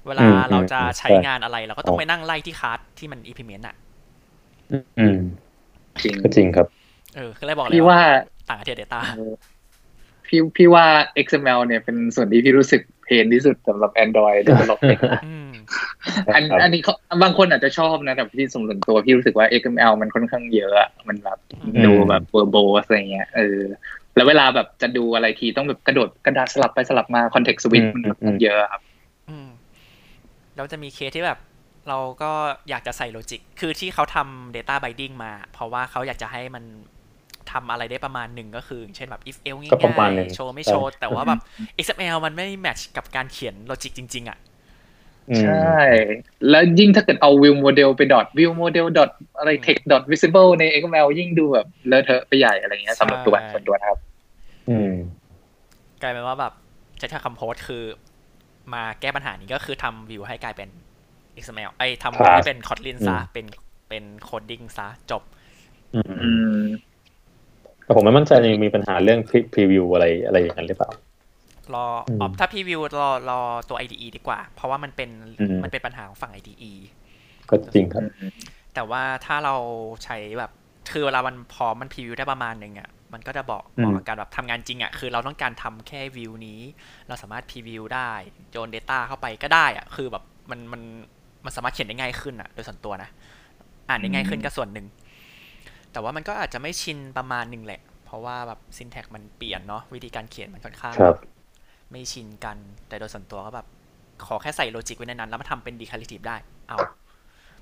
[0.07, 3.75] เวลาเราจะใช้งานอะไรเราก็ต้องไปนั่งไล่ที่คลาสที่มัน implement อะ
[4.99, 5.19] อืม
[6.03, 6.67] จริงก็จริงครับ
[7.17, 8.01] เออก็เลยบอกเลยพี่ว่า
[8.49, 9.01] ต่างกันที่ data
[10.29, 10.85] พี่พี่ว่า
[11.27, 15.51] XML เนี่ยเป็นส่วนที่พี่รู้สึก pain ที่สุดสำหรับ Android development อืม
[16.35, 23.61] อันอันนี้เขาบางคนอาจจะชอบนะ แต่พี่ส่วนตัวพี่รู้สึกว่า XML มันค่อนข้างเยอะอะมันแบบอืมดูแบบ verbose อะไรเงี้ยเออ
[24.17, 28.83] แล้วเวลาแบบจะดูอะไรทีต้องแบบกระโดดกระดาษสลับไปสลับมา context switch มันแบบมันเยอะครับ
[29.31, 29.49] อืม
[30.57, 31.39] แล้วจะมีเคสที่แบบ
[31.89, 32.33] เราก็
[32.69, 36.65] อยากจะใส่ logic คือที่เขาทำ Data Binding มา เพราะว่าเขาอยากจะให้มัน
[37.53, 41.41] ทำอะไรได้ประมาณหนึ่งก็คือ เช่นแบบ if else ง่ก็ประมาณหนึ่ายงๆโชว์ไม่โชว์ใช่แต่ว่าแบบ
[41.85, 44.39] XML มันไม่แมทช์กับการเขียนโลจิกจริง ๆ อะ
[45.31, 45.81] อืมใช่
[46.51, 53.99] แล้วยิ่งถ้าเกิดเอา view model ไป dot view model dot อะไร text dot visible ใน XML ยิ่งดูแบบเลอะเทอะไปใหญ่อะไรเงี้ยสำหรับตัวใช่ส่วนตัวนะครับ
[54.69, 54.93] อืม
[56.03, 56.53] กลายเป็นว่าแบบ
[56.99, 57.85] ใช้ทางคำโพสคือ
[58.75, 60.69] มาแก้ปัญหานี้ก็คือทำวิวให้กลายเป็น
[61.43, 63.47] XML ไอ้ทำ Class ให้เป็น Kotlin ซะอืมเป็น
[63.89, 65.23] เป็น coding ซะจบ
[65.95, 66.31] อืมอื
[66.61, 66.65] ม
[67.87, 69.21] แต่ผมไม่มั่นใจยังมีปัญหาเรื่อง
[69.53, 70.91] preview อะไรอะไรอย่างนั้นหรือเปล่า
[71.75, 75.11] รออืมอ๋อถ้า preview รอรอตัว IDE ดีกว่า เพราะว่ามันเป็น
[75.41, 76.73] อืมมันเป็นปัญหาของฝั่ง IDE
[77.49, 78.05] ก็จริงครับ
[78.75, 79.55] แต่ว่าถ้าเรา
[80.05, 80.51] ใช้แบบ
[80.93, 86.61] คือเวลามันพอมัน preview ได้ประมาณหนึ่งอะมันก็จะบอกอืมบอกกับการแบบทำงานจริงอะคือเราต้องการทำแค่วิวนี้
[87.09, 88.11] เราสามารถ preview ได้
[88.51, 90.83] โยน Data เข้าไปก็ได้อะคือแบบมันมัน
[91.45, 93.11] มันสามารถเขียนได้ง่ายขึ้นอะ โดยส่วนตัวนะ
[93.89, 94.87] อ่านได้ง่ายขึ้นก็ส่วนหนึ่ง
[95.93, 101.17] แต่ว่ามันก็อาจจะไม่ชินประมาณหนึ่งแหละ เพราะว่าแบบซินแท็กมันเปลี่ยนเนาะวิธีการเขียนมันค่อนข้างครับ
[101.91, 102.57] ไม่ชินกัน
[102.89, 103.67] แต่โดยส่วนตัวก็แบบ
[104.27, 106.37] ขอแค่ใส่โลจิกไว้ในนั้น แล้วมาทำเป็นดีคาลิทีฟได้
[106.69, 106.79] เอา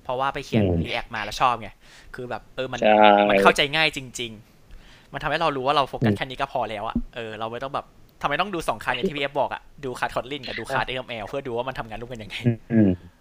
[0.02, 1.68] เพราะว่าไปเขียนอืม React มาแล้วชอบไง
[2.14, 2.92] คือแบบเออมันใช่
[3.28, 4.32] มันเข้าใจง่ายจริง
[4.72, 7.86] ๆ มันทำให้เรารู้ว่าเราโฟกัสอืมแค่นี้ก็พอแล้วอะเออเราไม่ต้องแบบ
[8.22, 12.36] ทำไมต้องดูสองคันอย่างที่พี่เอฟบอกอะดูคาร์ดคอตลินกับดูคาร์ด XML เพื่อดูว่ามันทำงานร่วมกันยังไง
[12.72, 13.13] อืมใช่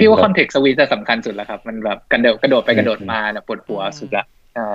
[0.00, 4.24] พี่ว่าจริงครับ context switch จะสำคัญสุดแล้วครับ มันแบบกระโดดกระโดดไปกระโดดมาเนี่ยปวดหัวอืมสุดละ
[4.54, 4.68] ใช่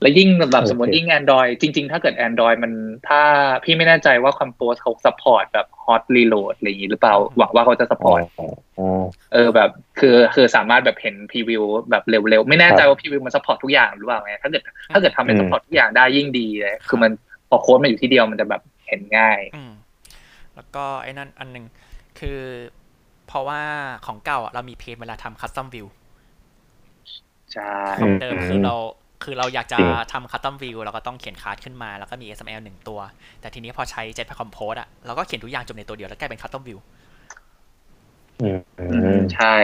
[0.00, 2.72] แล้วยิ่งแบบโอเคสมมติยิ่ง Android จริง ๆ ถ้าเกิด Android มัน
[3.08, 3.20] ถ้า
[3.64, 8.20] พี่ไม่แน่ใจว่า Compose เขา support แบบ hot reload อะไรอย่างนี้หรือเปล่า หวังว่าเขาจะอ๋อ support
[8.78, 17.10] อ๋อเออแบบ คือคือสามารถแบบเห็น preview แบบเร็วๆ ไม่แน่ใจครับว่า preview มัน support ทุกอย่างหรือเปล่าไงถ้าเกิดถ้าเกิดทำให้อืม support ทุกอย่างได้ยิ่งดีเลยคือมัน
[17.48, 19.72] พอโค้ดมาอยู่ที่เดียวมันจะแบบเห็นง่ายอืม
[20.56, 21.64] แล้วก็ไอ้นั่นอันหนึ่ง
[22.18, 22.40] คือ
[23.26, 23.60] เพราะว่า
[24.06, 25.86] ของเก่าอะเรามี pain เวลาทำ custom view
[27.52, 28.74] ใช่ของเดิมอืมคือเรา
[29.24, 33.00] คือเราอยากจะจริงทำ custom view เราก็ต้องเขียนคาร์ดขึ้นมา แล้วก็มี XML หนึ่งตัว
[33.40, 36.78] แต่ทีนี้พอใช้ Jetpack Compose อะเราก็เขียนทุกอย่างจบในตัวเดียวแล้วกลายเป็น custom view
[38.42, 39.54] อืมอืมใช่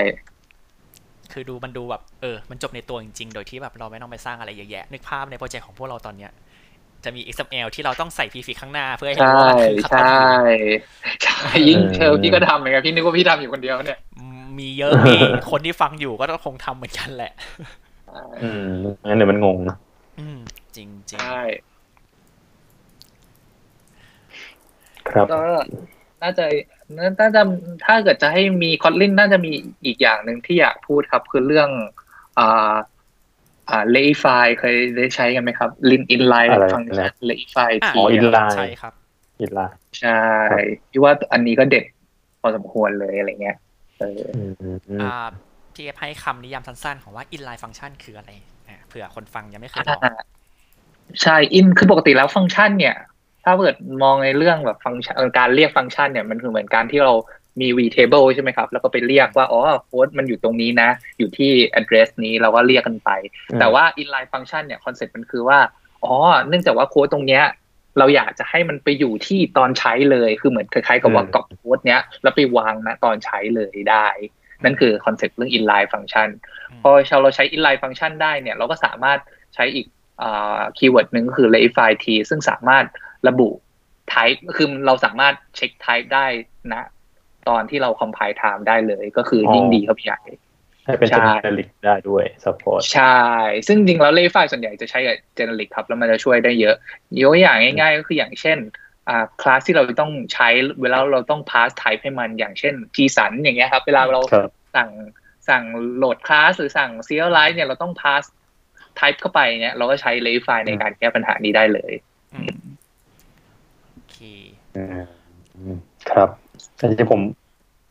[1.32, 6.30] คือดูมันดูแบบเออ มันจบในตัวจริงๆ โดยที่แบบเราไม่ต้องไปสร้างอะไรเยอะแยะนึกภาพในโปรเจกต์ของพวกเราตอนเนี้ย
[7.04, 10.78] จะมี XML ที่เราต้องใส่ prefix ข้างหน้าเพื่อให้เห็นใช่ว่ามันคือ custom ใช่ view
[11.22, 14.00] ใช่ยิ่งเชลพี่ก็ทำเหมือนกันพี่นึกว่าพี่ทำอยู่คนเดียวเนี่ย
[14.58, 15.16] มีเยอะมี
[15.50, 17.32] คนที่ฟังอยู่ก็ต้องคงทำเหมือนกันแหละ
[18.42, 18.66] อืม
[19.06, 19.76] งั้นเดี๋ยวมันงงนะ
[20.18, 20.38] อืม
[20.76, 21.42] จริงจริงใช่
[25.08, 25.42] ครับก็
[26.22, 26.44] น่าจะ
[27.20, 27.40] น่าจะ
[27.86, 29.50] ถ้าเกิดจะให้มีคอ t ลินน่าจะมี
[29.84, 31.68] อีกอย่างหนึ่งที่อยากพูดครับ คือเรื่อง
[32.38, 32.74] อ่า
[33.70, 34.24] อ่าเลย์ไฟ
[34.60, 38.92] เคยได้ใช้กันไหมครับลินอินไลน์อะไรฟังนะเลย์ไฟอะทีอ๋อ inline ใช่ครับ
[39.40, 40.22] อินไลน์ใช่
[40.90, 41.84] พี่ว่าอันนี้ก็เด็ด
[42.40, 43.56] พอสมควรเลยอะไรเงี้ย
[43.98, 45.26] เอออืมอืมอืมอ่า
[45.74, 48.30] พี่เอฟให้คำนิยามสั้นๆ ของว่า inline function คืออะไร
[48.68, 50.02] อะเผื่อคนฟังยังไม่เคยลอง
[51.22, 52.96] ใช่อินคือปกติแล้วฟังก์ชันเนี่ย
[53.44, 57.12] ถ้าเกิดมองในเรื่องแบบฟังก์ชันเอ่อการเรียกฟังก์ชันเนี่ยมันคือเหมือนการที่เรา
[57.60, 61.50] มี vtable ใช่ไหมครับ แล้วก็ไปเรียกว่า อ๋อโค้ดมันอยู่ตรงนี้นะ อยู่ที่
[61.80, 63.10] address นี้เราก็เรียกกันไป
[63.58, 65.58] แต่ว่า inline function เนี่ยคอนเซ็ปต์มันคือว่า
[66.04, 66.14] อ๋อ
[66.48, 67.44] เนื่องจากว่าโค้ดตรงเนี้ย
[67.98, 74.08] เราอยากจะให้มันไปอยู่ที่ตอนใช้เลย คือเหมือนคล้ายๆกับว่าอืมก๊อปโค้ดเนี้ยแล้วไปวางนะตอนใช้เลยได้
[74.64, 76.28] นั่นคือคอนเซ็ปต์เรื่อง inline function
[76.82, 76.90] พอ
[77.22, 79.18] เราใช้ inline function ได้เนี่ย เราก็สามารถ
[79.54, 79.86] ใช้อีก
[80.78, 82.84] keyword หนึ่งก็คือ reified T ซึ่งสามารถ
[83.28, 83.48] ระบุ
[84.12, 86.26] type คือเราสามารถเช็ค type ได้
[86.72, 86.88] นะ
[87.48, 90.20] ตอนที่เรา compile time ได้เลย ก็คือยิ่งดีเข้าไปใหญ่
[90.84, 93.24] ให้เป็นใช่ generic ได้ด้วย support ใช่
[93.66, 96.76] ซึ่งจริงแล้ว reified ส่วนใหญ่จะใช้กับ generic ครับ แล้วมันจะช่วยได้เยอะ
[97.20, 98.58] ยกตัวอย่างง่าย ๆ ก็คืออย่างเช่น
[99.08, 100.48] อ่าคลาสที่เราต้องใช้
[100.82, 104.90] เวลาเราต้อง pass type ให้มันอย่างเช่น Gson อย่างเงี้ยครับ เวลาเราครับสั่ง
[105.48, 105.62] สั่ง
[105.96, 108.24] โหลดคลาสหรือสั่ง CLI เนี่ยเราต้อง pass
[108.98, 111.92] type เข้าไปเนี่ยเราก็ใช้ Leafy ในการแก้ปัญหานี้ได้เลย
[112.34, 112.58] อืม
[113.92, 114.18] โอเค
[114.76, 114.82] อื
[115.76, 115.78] ม
[116.10, 116.30] ครับ
[116.80, 117.20] แต่ที่ผม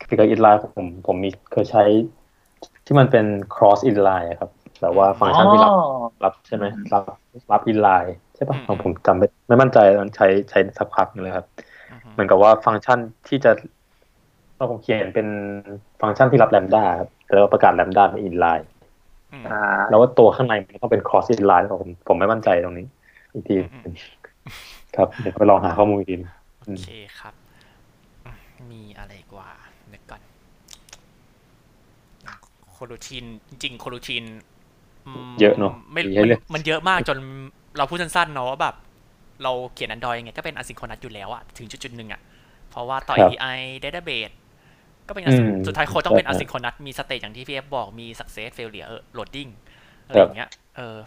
[0.07, 1.84] คือกับ inline ผมผมมีเคยใช้
[2.86, 3.26] ที่มันเป็น
[3.56, 4.49] cross inline อะครับ
[4.82, 5.74] แบบว่าฟังก์ชันที่รับ
[6.24, 7.03] รับใช่ไหมรับ
[7.52, 11.45] รับอินไลน์ใช่ปะอืมของผมจำไม่ไม่มั่นใจมันใช้ใช้สักพักหนึงเลยครับ
[11.91, 13.52] อือฮึเหมือนกับว่าฟังก์ชันที่จะ
[14.56, 15.28] เราผมเขียนเป็น
[16.02, 18.68] ฟังก์ชันที่รับแลมด้าครับแล้วประกาศแลมด้าเป็นอินไลน์
[19.32, 19.60] อืมอ่า
[19.90, 22.88] แล้วว่าตัวข้างในมันต้องเป็น cross inline ผมผมไม่มั่นใจตรงนี้
[23.34, 23.94] อีกทีอืม
[24.95, 26.16] ครับเดี๋ยวไปลองหาข้อมูลอีกที
[26.60, 26.90] โอเค
[27.20, 27.34] ครับ
[28.26, 28.38] อืม
[28.72, 29.49] มีอะไรกว่า
[29.94, 30.22] นึกก่อน
[32.80, 34.23] โครูทีนจริงๆโครูทีน
[35.15, 37.18] มเยอะเนาะไม่มีให้มันเลือกมันเยอะมากจน
[37.77, 38.76] เราพูดสั้นๆเนาะว่าแบบ
[39.43, 42.22] เราเขียน Android ยังไงก็เป็น asynchronous อยู่แล้วอะถึงจุดๆหนึ่งอะ
[42.69, 44.34] เพราะว่าต่อครับ API database
[45.07, 49.51] ก็เป็นอืม async- สุดท้ายโค้ดต้องเป็นใช่ asynchronous มี state อย่างที่พี่เอฟบอกมี success failure เออ loading
[50.06, 50.97] อะไรอย่างเงี้ยเออ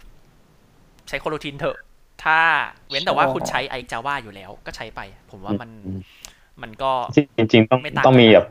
[1.07, 1.77] ใช้ coroutine เถอะ
[2.23, 2.39] ถ้า
[2.89, 5.01] เว้นแต่ว่าคุณใช้ RxJava อยู่แล้ว ก็ใช้ไป
[5.31, 5.99] ผมว่ามันอืม
[6.61, 6.91] มันก็
[7.37, 8.45] จริงๆต้องไม่ต่างต้องมีกันแบบ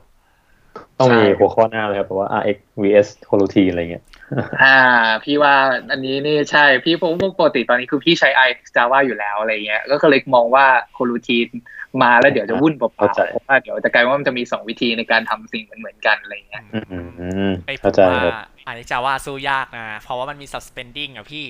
[1.03, 4.05] ต้องมีใช่หัวข้อหน้าเลยครับแบบว่า RX vs coroutine อะไรเงี้ย
[4.63, 4.79] อ่า
[5.25, 5.55] พี่ว่า
[5.91, 11.49] อันนี้นี่ใช่ พี่พวกปกติตอนนี้คือพี่ใช้ i Java อยู่แล้วอะไรเงี้ย ก็เลยมองว่าโคลูทีน
[12.03, 16.63] มาแล้วเดี๋ยวจะวุ่นเปล่าเข้าใจๆเพราะว่าเดี๋ยวจะกลายว่ามันจะมีสองวิธีในการทำสิ่งเหมือนๆกันอะไรเงี้ย
[16.93, 16.99] อื
[17.49, 18.35] มไอ้ยผเข้ามใจว่าครับ
[18.73, 21.47] i Java สู้ยากนะ เพราะว่ามันมี suspending อะพี่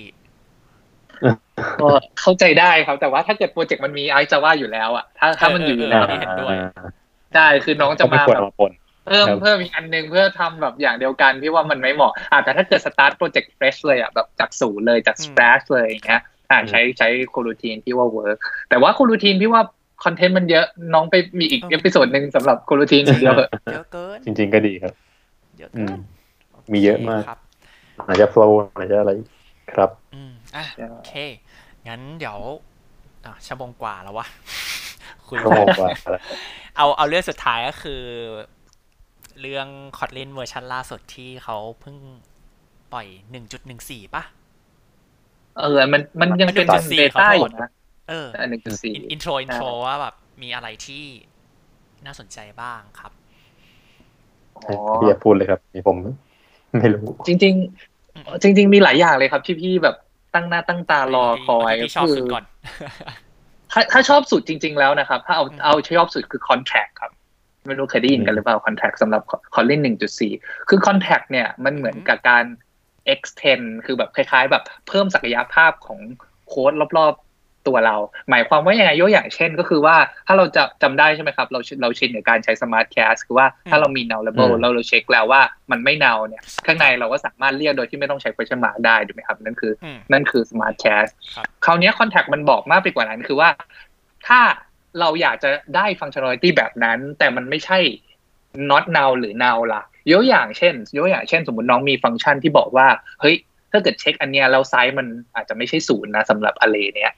[1.83, 1.89] ก็
[2.21, 6.57] เข้าใจได้ครับ แต่ว่าถ้าเกิดโปรเจกต์มันมี i Java อยู่แล้วอะถ้าถ้ามันอยู่อยู่แล้วเออเห็นด้วย
[7.35, 8.55] ใช่คือน้องจะไม่มาควรแบบ
[9.05, 18.37] เอามาปนเพิ่มครับเพิ่มอีกอันหนึงเพื่อทำแบบอย่างเดียวกันพี่ว่ามันไม่เหมาะอ่าแต่ถ้าเกิดสตาร์ทโปรเจกต์ fresh เลยอะแบบจากศูนย์เลยจากอืม scratch เลยอย่างเงี้ยอ่าใช้ใช้ coroutine พี่ว่าเวิร์ก
[18.71, 19.63] แต่ว่า coroutine พี่ว่า
[20.05, 24.93] คอนเทนต์มันเยอะน้องไปมีอีก episode หนึ่งสำหรับ coroutine อย่างเดียวเถอะเยอะเกินจริง ๆก็ดีครับ
[25.59, 26.01] เยอะอืเกิมน
[26.73, 27.39] มีเยอะมากโคครับ
[28.07, 29.11] อาจจะ flow อาจจะอะไร
[29.75, 31.13] ครับอืมอะโอเค
[31.89, 32.39] งั้นเดี๋ยว
[33.27, 34.27] อะชั่วโมงกว่าแล้ววะ
[35.29, 36.17] คุยก็มองว่าอะไร
[36.77, 38.03] เอาเอาเรื่องสุดท้ายก็คือ
[39.41, 39.67] เรื่อง
[39.99, 41.97] Kotlin เวอร์ชันล่าสุดที่เขาเพิ่ง
[42.93, 43.07] ปล่อย
[43.61, 44.25] 1.14 ป่ะ
[45.59, 47.71] เออ มันมันยังเป็นมัน1.4เบต้าขอโทษอยู่นะ
[48.09, 51.05] เออหนึ่งจุดสี่ intro intro ว่าแบบมีอะไรที่
[52.07, 53.13] น่าสนใจบ้างครับ
[54.57, 55.97] อ๋อพี่อย่าพูดเลยครับนี่ผม
[56.79, 57.55] ไม่รู้ จริง
[57.99, 59.97] ๆ จริง ๆ มีหลายอย่างเลยครับที่พี่แบบ
[60.35, 62.45] ตั้งหน้าตั้งตารอคอยที่ชอบสุดก่อน
[63.73, 67.12] ถ้าถ้าชอบสุดจริง ๆ แล้วนะครับ ถ้าเอาอืมเอาชอบสุดคือ contract ครับ
[67.67, 69.23] ไม่รู้เคยได้ยินกันหรือเปล่า contract สำหรับ
[69.55, 69.81] Kotlin
[70.25, 72.45] 1.4คือ contract เนี่ยมันเหมือนกับการ
[73.15, 76.01] extend คือแบบคล้ายๆ แบบเพิ่มศักยภาพของ
[76.49, 77.97] โค้ดรอบๆตัวเรา
[78.31, 91.13] หมายความว่ายังไงยกอย่างเช่นก็คือว่าถ้าเราจะจำได้ใช่ไหมครับ เราเราชินกับการใช้ smart cast คือว่าถ้าเรามี nullable อืมเราเราเช็คแล้วว่ามันไม่ null เนี่ยข้างในเราก็สามารถเรียกโดยที่ไม่ต้องใช้ question mark ได้ถูกไหมครับ นั่นคืออืมนั่นคือ smart cast
[91.37, 93.49] ครับคราวเนี้ย contact มันบอกมากไปกว่านั้นคือว่า
[94.27, 94.41] ถ้า
[95.01, 97.79] เราอยากจะได้ functionality แบบนั้น แต่มันไม่ใช่
[98.71, 102.87] not now หรือ now ล่ะยกอย่างเช่นยกอย่างเช่น สมมติน้องมีฟังก์ชันที่บอกว่า
[103.21, 103.37] เฮ้ย
[103.73, 107.13] ถ้าเกิดเช็คอันเนี้ยแล้วไซส์มันอาจจะไม่ใช่ศูนย์นะสำหรับ array เนี้ย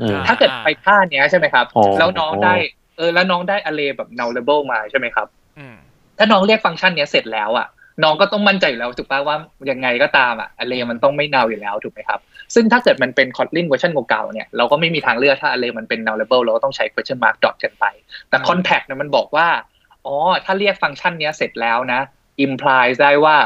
[0.00, 2.54] อืมถ้าเกิดไปท่าเนี้ยใช่ไหมครับอ๋อแล้วน้องได้
[2.96, 5.26] เออ แล้วน้องได้ array แบบ nullable มาใช่ไหมครับ
[5.58, 5.76] อืม
[6.18, 7.66] ถ้าน้องเรียกฟังก์ชันเนี้ยเสร็จแล้วอะ
[8.02, 9.36] น้องก็ต้องมั่นใจอยู่แล้วถูกป่ะว่า
[9.70, 12.20] ยังไงก็ตามอะ array มันต้องไม่ null อยู่แล้วถูกไหมครับ
[12.54, 17.84] ซึ่งถ้าเกิดมันเป็น Kotlin เวอร์ชันเก่าๆเนี่ยเราก็ไม่มีทางเลือกถ้า array มันเป็น nullable เราก็ต้องใช้ question mark dot กันไป
[18.28, 19.48] แต่อืม contact เนี่ยมันบอกว่า
[20.06, 22.00] อ๋อถ้าเรียกฟังก์ชันเนี้ยเสร็จแล้วนะ
[22.44, 23.36] imply ได้ว่า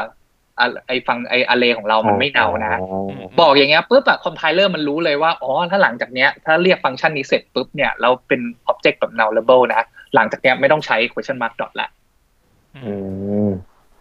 [0.59, 3.09] อะไอฟังไอ array ของเรามันไม่ null นะอ๋อ
[3.41, 8.41] บอกอย่างเงี้ยปุ๊บอะคอมไพเลอร์มันรู้เลยว่าอ๋อถ้าหลังจากเนี้ยถ้าเรียกฟังก์ชันนี้เสร็จปุ๊บเนี่ยเราเป็น
[8.71, 9.85] object แบบ nullable นะ
[10.15, 11.89] หลังจากเนี้ยไม่ต้องใช้ question mark dot ละ
[12.85, 12.93] อื
[13.47, 13.49] ม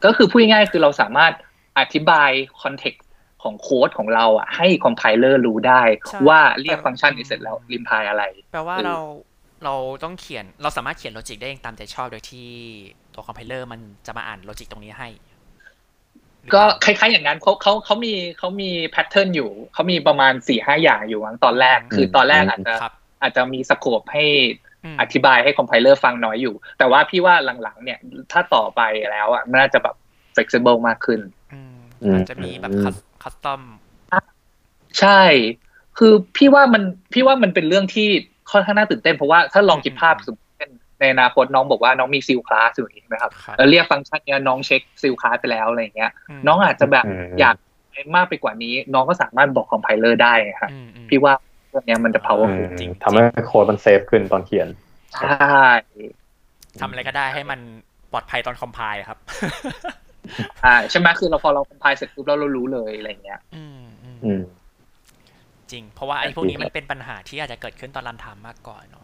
[0.04, 1.32] ก็คือพูดง่ายๆคือเราสามารถ
[1.78, 2.30] อธิบาย
[2.62, 3.02] context
[3.42, 8.22] ของโค้ดของเราอะให้ compiler รู้ได้ใช่ว่าเรียกฟังก์ชันนี้เสร็จแล้วริมพายอะไร
[8.52, 8.98] แปลว่าเออเรา
[9.64, 9.74] เรา
[10.04, 12.48] ต้องเขียนเราสามารถเขียน logic ได้เองตามใจชอบโดยที่
[13.14, 15.08] ตัว compiler มันจะมาอ่าน logic ตรงนี้ให้
[16.40, 24.24] หรือก็เปล่าคล้ายๆอย่างนั้นเขาเขาเขามีเขามี pattern อยู่เขามีประมาณสี่ห้าอย่างอยู่มั้งตอนแรก คือตอนแรกอาจจะครับอาจจะมี scope ให้
[24.84, 27.98] อืมอธิบายให้ compiler ฟังน้อยอยู่ แต่ว่าพี่ว่าหลังๆ เนี่ย
[28.32, 28.80] ถ้าต่อไป
[29.10, 29.94] แล้วอะมันน่าจะแบบ
[30.34, 31.20] flexible มากขึ้น
[31.52, 32.84] อืมอืมอาจจะมีแบบอืม
[33.22, 33.62] custom
[35.00, 35.22] ใช่
[35.98, 36.82] คือพี่ว่ามัน
[37.12, 38.08] พี่ว่ามันเป็นเรื่องที่
[38.50, 40.70] ค่อนข้างน่าตื่นเต้นเพราะว่าถ้าลองคิดภาพสมมติเช่น
[41.00, 46.10] ในอนาคตน้องบอกว่าน้องมี sealed class อยู่อย่างนี้ใช่ไหมครับครับแล้วเรียกฟังก์ชันเนี้ยน้องเช็ค sealed class ไปแล้วอะไรอย่างเงี้ย
[46.46, 47.56] น้องอาจจะแบบอืมอยาก
[47.92, 54.68] ให้มากไปกว่านี้ น้องก็สามารถบอก compiler ได้ครับอืมอืมพี่ว่าเรื่องเนี้ยมันจะอื powerful มจริงทำให้โค้ดมัน safe ขึ้นตอนเขียน
[55.14, 55.68] ใช่
[56.80, 57.60] ทำอะไรก็ได้ให้มัน
[58.12, 59.18] ปลอดภัยตอน compile ครับ
[60.64, 64.42] อ่าใช่ไหมคือเราพอเรา compile เสร็จปุ๊บแล้วเรารู้เลยอะไรเงี้ยอืมอืมอืม
[65.70, 69.02] จริง เพราะว่าไอ้พวกนี้มันเป็นปัญหาที่อาจจะเกิดขึ้นตอน runtime มากกว่า null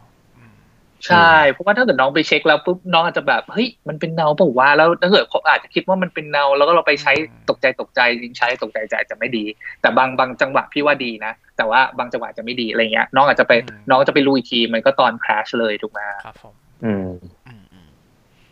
[1.07, 7.13] ใช่ เพราะว่าถ้าเกิดน้องไปเช็คแล้วปุ๊บน้องอาจจะแบบเฮ้ยมันเป็น null เปล่าวะแล้วถ้าเกิดเขาอาจจะคิดว่ามันเป็นเนาแล้วก็เราไปใช้
[7.49, 9.45] ตกใจตกใจจริงใช้ตกใจจะอาจจะไม่ดี
[9.81, 13.53] แต่บางบางจังหวะพี่ว่าดีนะ แต่ว่าบางจังหวะจะไม่ดีอะไรเงี้ย น้องอาจจะไป
[13.89, 16.53] น้องจะไปรู้อีกทีมันก็ตอนคราชเลยถูกไหมครับผม
[16.85, 17.09] อืม
[17.47, 17.89] อืมอืม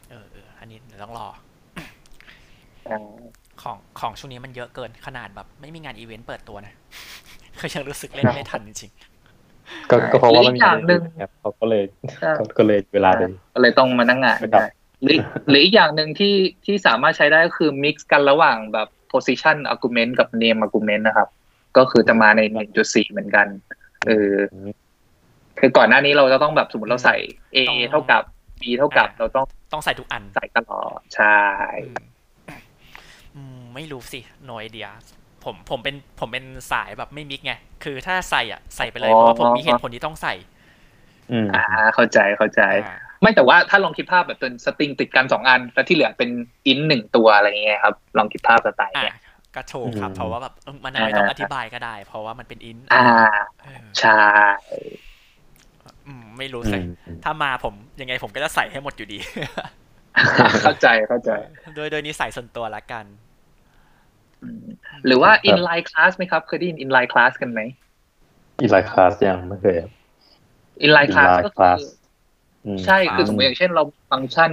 [0.10, 1.28] เออเอออันนี้เดี๋ยวต้องรอ
[2.90, 3.00] อ่า
[3.62, 6.74] ของของช่วงนี้มันเยอะเกินขนาดแบบ ไม่มีงานอีเวนต์เปิดตัวนะ
[7.60, 9.09] ก็ยังรู้สึกเล่นไม่ทันจริงก็
[9.92, 11.84] ก็เพราะว่ามันมีอีกอย่างหนึ่งครับเขาก็เลย
[12.20, 14.66] ใช่เขาก็เลยเวลาเลยก็เลยต้องมานั่งงานครับได้
[15.04, 15.18] หรือ
[15.50, 16.36] หรืออีกอย่างหนึ่งที่
[16.66, 21.28] ที่สามารถใช้ได้ก็คือ mix กันระหว่างแบบ position argument กับ name argument นะครับ
[21.78, 22.42] ก็คือจะมาใน
[22.78, 23.48] 1.4 เหมือนกัน
[24.08, 24.36] เออ
[25.60, 27.16] คือก่อนหน้านี้เราจะต้องแบบสมมติเราใส่
[27.56, 27.58] A
[27.90, 28.24] เท่ากับ
[28.62, 31.40] B เท่ากับเราต้องๆต้องใส่ทุกอันใส่ตลอดใช่
[31.88, 32.06] อืม
[33.36, 34.20] อืมไม่รู้สิ
[34.50, 34.90] no idea
[35.44, 37.54] ผมผมเป็นผมเป็นสายแบบไม่มิกไง
[37.84, 40.34] คือถ้าใส่อะใส่ไปเลยเพราะว่าผมมีเหตุผลที่ต้องใส่
[41.32, 41.64] อืมอ่า
[41.96, 46.30] เข้าใจเข้าใจอ่าไม่แต่ว่าถ้าลองคิดภาพแบบเป็นสตริงติดกันสองอัน แล้วที่เหลือเป็น
[46.68, 49.16] อินหนึ่งตัวอะไรเงี้ยครับ ลองคิดภาพสไตล์อะเนี้ย
[49.56, 53.04] ก็ถูกครับอืมเพราะว่าแบบเออมันไม่ต้องอธิบายก็ได้ เพราะว่ามันเป็นอินอ่า
[53.64, 54.10] เออใช่
[56.08, 56.86] อืมไม่รู้อืสิม
[57.24, 59.20] ถ้ามาผมยังไงผมก็จะใส่ให้หมดอยู่ดี
[60.62, 61.32] เข้าใจเข้าใจ
[61.76, 63.29] โดยโดยนิสัยส่วนตัวละกันอืม
[65.06, 67.62] หรือว่า inline class ไหมครับ เคยได้ยิน inline class กันไหม
[68.62, 69.92] อีไลคลาสยังไม่เคยครับ
[70.86, 71.82] inline class inline ก็คือ class
[72.66, 74.52] อืมใช่คือสมมติอย่างเช่นเราฟังก์ชัน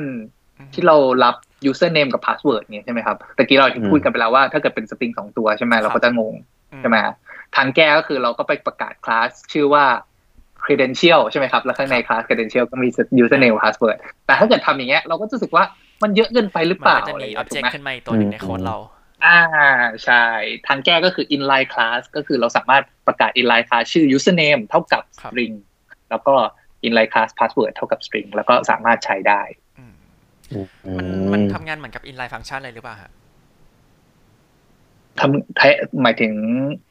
[0.75, 1.35] ที่เรารับ
[1.71, 6.35] username กับ password เนี่ยใช่ไหมครับตะกี้เราพูดกันไปแล้วว่าถ้าเกิดเป็นสตริงสองตัวใช่ไหมเราก็จะงง
[6.81, 6.97] ใช่ไหม
[7.57, 9.85] ทางแก้ก็คือเราก็ไปประกาศคลาสชื่อว่า
[10.65, 12.89] credential ใช่ไหมครับ แล้วข้างในคลาส credential ก็มี
[13.23, 13.97] username password
[14.27, 15.65] แต่ถ้าเกิดทำอย่างเงี้ยเราก็จะรู้สึกว่า
[16.03, 18.77] มันเยอะเกินไปหรือมัเปนล่าก็จะอะไรมีอย่างอเงี้อยบเจกถูกไหมต์ขึ้นมาอีกตัวหนึ่งในโค้ดเรา
[19.25, 19.39] อ่า
[20.05, 20.25] ใช่
[20.67, 25.55] ทางแก้ก็คือ inline class ก็คือเราสามารถประกาศ inline class ชื่อ username เท่ากับครับ string
[26.11, 26.35] แล้วก็
[26.87, 29.43] inline class password เท่ากับ string แล้วก็สามารถใช้ได้
[29.79, 29.93] อืม
[30.53, 33.11] อืมันมันทำงานเหมือนกับ inline function เลยหรือเปล่าฮะ
[35.21, 35.71] ทำแท้
[36.03, 36.33] หมายถึง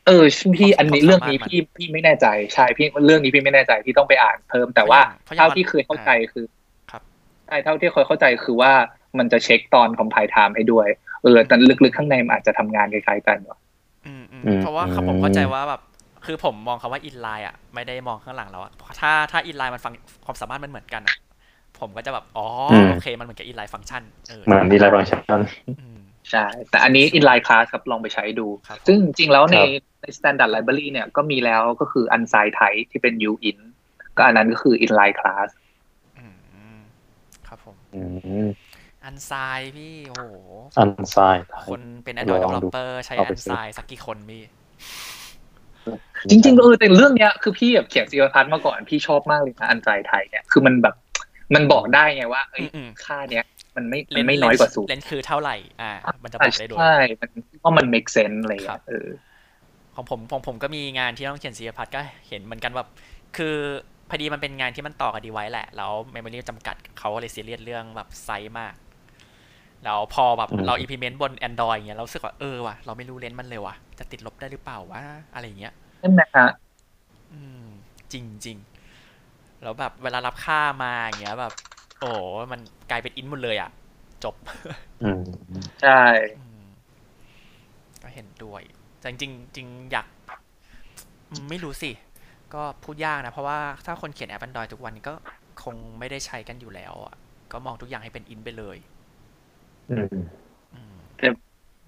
[0.06, 0.24] เออ
[0.56, 6.46] พี่อันนี้ความสามารถเรื่องนี้มันพี่พี่ไม่แน่ใจใช่พี่เรื่องนี้พี่ไม่แน่ใจพี่ต้องไปอ่านเพิ่มแต่ว่าเพราะอย่างเท่าที่เคยเข้าใจคือ
[6.92, 7.02] ครับ
[7.48, 8.74] ใช่เท่าที่เคยเข้าใจคือว่า
[9.18, 10.88] มันจะเช็คตอนคอมไพล์ไทม์ให้ด้วย
[11.26, 13.58] เออแต่ลึกๆข้างในมันอาจจะทำงานคล้ายๆกันว่ะ
[14.06, 15.82] อืมอืมอืมเพราะว่าอืมผมเข้าใจว่าแบบ
[16.26, 18.72] คือผมมองคำว่า inline อะไม่ได้มองข้างหลังแล้วอะ
[19.02, 19.94] ถ้าถ้า inline มันฟัง
[20.26, 21.18] ความสามารถมันเหมือนกันอะ
[21.80, 25.42] ผมก็จะแบบอ๋ออมโอเคมันเหมือนกับ inline function เออเหมือนอีไลฟังก์ชัน
[25.80, 26.00] อืม
[26.32, 29.70] ใช่แต่อันนี้ inline class ครับลองไปใช้ดูครับซึ่งจริงๆแล้วในครับ
[30.02, 33.58] ใน standard library เนี่ยก็มีแล้วก็คือ unsigned type ที่เป็น uin
[34.18, 35.50] ก็อันนั้นก็คือ inline class
[36.18, 36.26] อื
[36.78, 36.80] ม
[37.48, 37.76] ครับผม
[39.06, 39.32] อืมอันไซ
[39.78, 40.36] พี่ โอ้โห
[40.80, 44.44] อันไซด์คนเป็น Android ลองดู developer ใช้เอาอัไปนซื้ไซอสักกี่คนพี่
[46.30, 50.96] จริงๆเออแต่เรื่องเนี้ยคือพี่แบบเขียนซีพัทมาก่อนพี่ชอบมากเลยนะอันไซน์ไทยเนี่ยคือมันแบบ
[51.56, 53.46] มันบอกได้ไงว่าเอ้ยอืมค่าเนี้ย
[53.76, 55.92] มันไม่เลมันนไม่น้อยกว่าศูนย์เลนคือเท่าไหร่ อ่า
[56.24, 57.30] มันจะบใช่อกได้ด้วยใช่มัน
[57.64, 59.08] ว่ามัน make sense อะไรครัเงี้บยเออ
[59.96, 62.88] ของผมของผมก็มีงานที่ต้องเขียน C พัทก็เห็นเหมือนกันแบบ
[63.38, 63.56] คือ
[64.10, 68.74] พอดีมันเป็นงานที่มันต่อกับดีไวแหละ แล้ว memory จำกัดเขาก็เลยซีเรียสเรื่องแบบไซส์มาก
[69.86, 75.02] แล้วพอแบบอืมเรา implement บน Android อย่างเงี้ยเรารู้สึกว่าเออว่ะเราไม่รู้ range มันเลยว่ะ จะติดลบได้หรือเปล่าวะ
[75.34, 76.46] อะไรอย่างเงี้ยใช่ไหมฮะ
[77.34, 77.66] อืม
[78.12, 78.58] จริงจริง
[79.62, 81.54] แล้วแบบเวลารับค่ามาอย่างเงี้ยแบบ
[82.00, 82.10] โอ้
[82.52, 82.60] มัน
[82.90, 83.70] กลายเป็น int หมดเลยอะ
[84.24, 84.36] จบ
[85.02, 85.22] อืม
[85.82, 85.92] ใช่
[86.36, 86.66] อืม
[88.02, 88.62] ก็เห็นด้วย
[89.00, 90.06] แต่จริงๆจริงอยาก
[91.30, 91.92] อืมไม่รู้สิ
[92.54, 95.14] ก็พูดยากนะ เพราะว่าถ้าคนเขียนแอป Android ทุกวันนี้ก็
[95.64, 97.16] คงไม่ได้ใช้กันอยู่แล้วอะ
[97.52, 98.78] ก็มองทุกอย่างให้เป็นอินไปเลย
[99.92, 100.08] อืม
[100.74, 100.80] อื
[101.32, 101.36] ม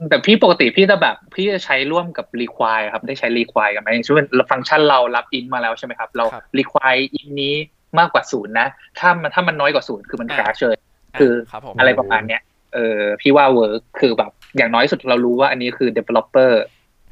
[0.10, 6.26] แต่พี่ปกติพี่จะแบบ พี่จะใช้ร่วมกับ require ครับ ได้ใช้ require กันไหมอย่างเช่นฟังก์ชันเรารับ in มาแล้วใช่ไหมครับ เรา
[6.60, 7.56] require in นี้
[8.00, 8.68] มากกว่าศูนย์นะ
[9.00, 10.78] ถ้ามันถ้ามันน้อยกว่าศูนย์คือมัน crash เลย
[11.20, 12.42] คือครับผมอะไรประมาณเนี้ย
[12.74, 16.52] เออพี่ว่าเวิร์กคือแบบอย่างน้อยสุดเรารู้ว่าอันนี้คือ developer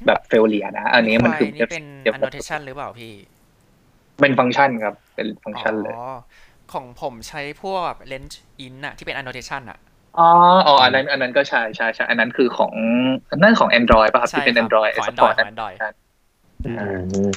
[0.05, 3.13] แบบ failure นะ อันนี้มันคือนี่เป็น dev- annotation หรือเปล่าพี่
[4.21, 6.05] เป็นฟังก์ชันครับ เป็นฟังก์ชันเลยอ๋อ
[6.73, 8.35] ของผมใช้พวก range
[8.65, 9.79] in อะที่เป็น annotation อะ
[10.17, 10.27] อ๋อ
[10.67, 12.73] อ๋ออันนั้นอันนั้นก็ใช่ใช่ใช่อันนั้นคือของ
[13.43, 15.77] นั่นของ Android ป่ะครับใช่ที่เป็นครับ Android ของ support Android ของ Android
[16.65, 16.71] อื
[17.27, 17.29] ม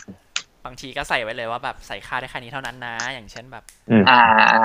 [0.65, 4.15] บางทีก็ใส่ไว้เลยว่าแบบใส่ค่าได้แค่นี้เท่านั้นนะ อย่างเช่นแบบอืมอ่า
[4.53, 4.59] อ่า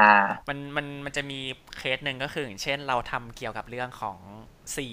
[0.48, 1.40] มันมันมันจะมี
[1.78, 4.18] เคสหนึ่งก็คืออย่างเช่นเราทำเกี่ยวกับเรื่องของ
[4.78, 4.88] สี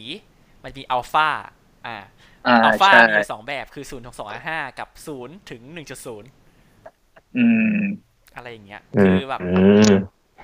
[0.65, 1.29] มันมีอัลฟา
[1.87, 1.97] อ่า
[2.47, 6.29] อ่าอัลฟาใช่มีอยู่สองแบบคือศูนย์ถึงสองห้ากับศูนย์ถึงหนึ่งจุดศูนย์
[7.35, 9.45] อืมอะไรอย่างเงี้ยอืคืมอแบบอื
[9.83, 9.87] ม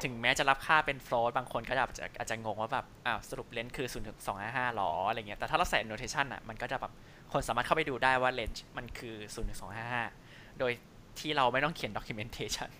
[0.02, 6.92] ถึงแม้จะรับค่าเป็น float บางคนก็อาจจะอาจจะงงว่าแบบอ้าวสรุปเลนส์คือ0ถึง255หรออะไรเงี้ยแต่ถ้าเราใส่ notation อะมันก็จะแบบ
[7.32, 9.58] คนสามารถเข้าไปดูได้ว่าเลนส์มันคือ0ถึง
[10.08, 10.72] 255โดย
[11.18, 12.70] ที่เราไม่ต้องเขียน documentation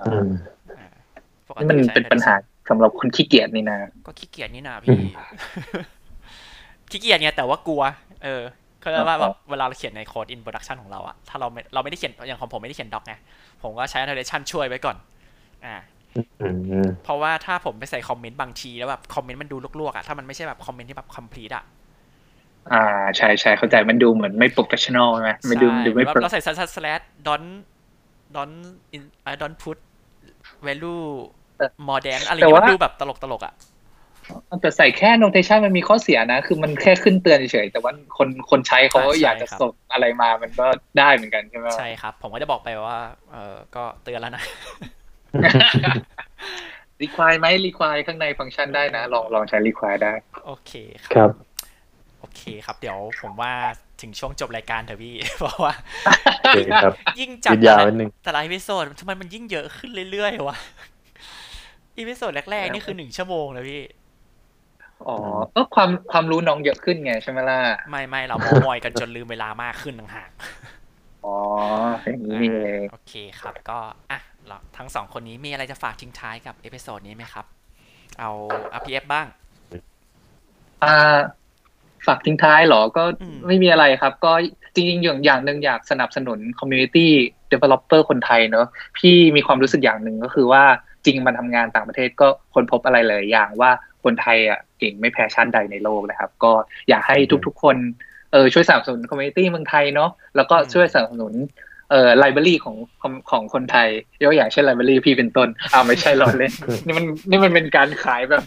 [0.00, 0.30] อืม
[0.78, 0.88] อ่า
[1.46, 2.34] ปกนี่ติมันใช้เป็นปัญหา
[2.68, 4.98] สำหรับคนขี้เกียจนี่นะก็ขี้เกียจนี่นาพี่
[6.90, 7.82] ขี้เกียจไงแต่ว่ากลัว
[8.24, 8.42] เออ
[8.80, 13.14] เขาเรียกว่าแบบเวลาเราเขียนในโค้ด in production ของเราอะถ้าเราไม่เราไม่ได้เขียนอย่างของผมไม่ได้เขียนด็อกไง
[13.62, 14.96] ผมก็ใช้ annotation ช่วยไว้ก่อน
[15.66, 15.76] อ่า
[16.40, 16.48] อื
[16.84, 21.64] มเพราะว่าถ้าผมไปใส่คอมเมนต์บางทีแล้วแบบคอมเมนต์มันดูลวกๆอะถ้ามันไม่ใช่แบบคอมเมนต์ที่แบบ complete อะ
[22.72, 22.84] อ่า
[23.16, 27.42] ใช่ใช่เข้าใจมันดูเหมือนไม่ professional ใช่ไหมไม่ดูใช่ดูไม่แบบโปรเราใส่ slash slash don't
[28.36, 28.50] don't
[28.94, 29.78] in uh, don't put
[30.66, 31.02] value
[31.86, 33.54] more than อะไรเงี้ยมันดูแบบตลกตลกๆอะ
[34.60, 40.66] แต่ใส่แค่ annotation มันมีข้อเสียนะ คือมันแค่ขึ้นเตือนเฉยๆแต่ว่าคนคนใช้เขาอยากจะส่งอะไรมามันก็
[40.98, 42.98] ได้เหมือนกันใช่ไหมใช่ครับ ผมก็จะบอกไปว่า
[43.32, 44.44] เออก็เตือนแล้วนะ
[47.02, 50.12] require ไหม require ข้างในฟังก์ชันได้นะ ลองลองใช้ require ได้
[50.44, 50.72] โอเค
[51.06, 51.30] คครับรับ
[52.18, 53.52] โอเคครับ เดี๋ยวผมว่า
[54.00, 55.74] ถึงช่วงจบรายการเถอะพี่ เพราะว่า
[56.36, 60.56] โอเคครับยิ่งจัดยืดยาวนิดนึงแต่ละ episode ทำไมมันยิ่งเยอะขึ้นเรื่อยๆวะ
[61.98, 63.82] episode แรกๆ นี่คือหนึ่งชั่วโมงเลยพี่
[65.06, 65.16] อ๋อ
[65.52, 70.30] เออความความรู้น้องเยอะขึ้นไงใช่ไหมล่ะ ไม่ไม่เราเม้ามอยกันจนลืมเวลามากขึ้นต่างหาก
[71.24, 71.36] อ๋อ
[72.04, 73.78] อย่างนี้นี่เองโอเคครับก็
[74.10, 74.18] อะ
[74.48, 77.46] เราทั้งสองคนนี้มีอะไรจะฝากทิ้งท้ายกับ episode นี้ไหมครับ
[78.20, 78.30] เอา
[78.78, 79.26] RPF บ้าง
[80.84, 81.18] อ่า
[82.06, 84.32] ฝากทิ้งท้ายเหรอ ก็อืมไม่มีอะไรครับ ก็
[84.74, 87.06] จริงๆ อย่างอย่างหนึ่งอยากสนับสนุน community
[87.52, 88.66] developer คนไทยเนอะ
[88.98, 90.64] พี่มีความรู้สึกอย่างหนึ่งก็คือว่า
[91.04, 93.70] จริงมันทำงานต่างประเทศก็ค้นพบอะไรหลายอย่างว่า
[94.04, 96.52] คนไทยอะเก่งไม่แพ้ชาติใดในโลกนะครับ ก็
[96.88, 97.16] อยากให้
[97.46, 97.76] ทุกๆคน
[98.32, 101.34] เออช่วยสนับสนุน community เมืองไทยเนาะแล้วก็ช่วยสนับสนุน
[101.90, 103.88] เอ่อ library ของของของคนไทย
[104.22, 106.52] ยกอย่างเช่น library พี่เป็นต้นอ้าวไม่ใช่หรอเล่น
[106.86, 108.42] นี่มันนี่มันเป็นการขายแบบ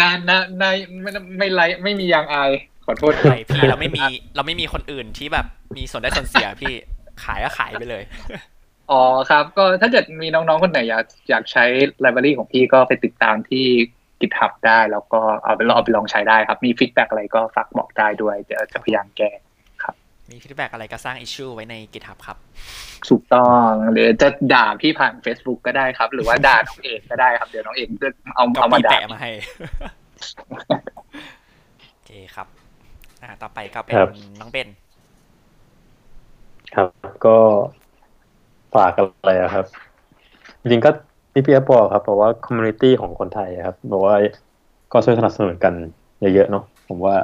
[0.00, 2.50] นานนะนายไม่ไม่ไรไม่มียางอาย
[2.86, 4.02] ขอโทษใช่พี่เราไม่มี
[4.36, 5.46] เราไม่มีคนอื่นที่แบบ
[5.76, 6.74] มีส่วนได้ส่วนเสียพี่
[7.24, 8.02] ขายก็ขายไปเลย
[8.90, 11.64] อ๋อครับ ก็ถ้าเกิดมีน้องๆคนไหนอยากอยากใช้
[12.04, 13.66] library ของพี่ก็ไปติดตามที่
[14.20, 19.30] GitHub ได้ แล้วก็เอาไปลองเอาไปลองใช้ได้ครับ มีฟีดแบ็กอะไรก็ฝากบอกได้ด้วยเดี๋ยวจะพยายามแก้
[20.30, 22.36] มี feedback อะไรก็สร้าง issue ไว้ใน GitHub ครับ
[23.08, 29.30] ถูกต้องหรือจะด่าพี่ผ่าน Facebook ก็ได้ครับ หรือว่าด่าน้องเอกก็ได้ครับ เดี๋ยวน้องเอกจะเอาก็เอามามีด่าแปะมาให้
[31.90, 32.46] โอเคครับ
[33.22, 34.68] อ่า ต่อไปก็เป็นครับน้องเบน
[36.74, 36.88] ครับ
[37.24, 37.36] ก็
[38.74, 39.66] ฝากอะไรอะครับ
[40.60, 40.90] จริงๆก็
[41.32, 44.14] ที่พี่เอฟบอกครับบอกว่า community ของคนไทยอะครับบอกว่า
[44.92, 45.74] ก็ช่วยสนับสนุนกัน
[46.20, 47.16] เยอะๆเนาะผมว่า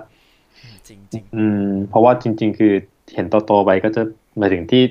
[0.88, 2.72] จริงจริงอืมเพราะว่าจริง ๆ คือ
[3.14, 4.02] เห็นโตๆไปก็จะ
[4.40, 4.82] มาถึงที่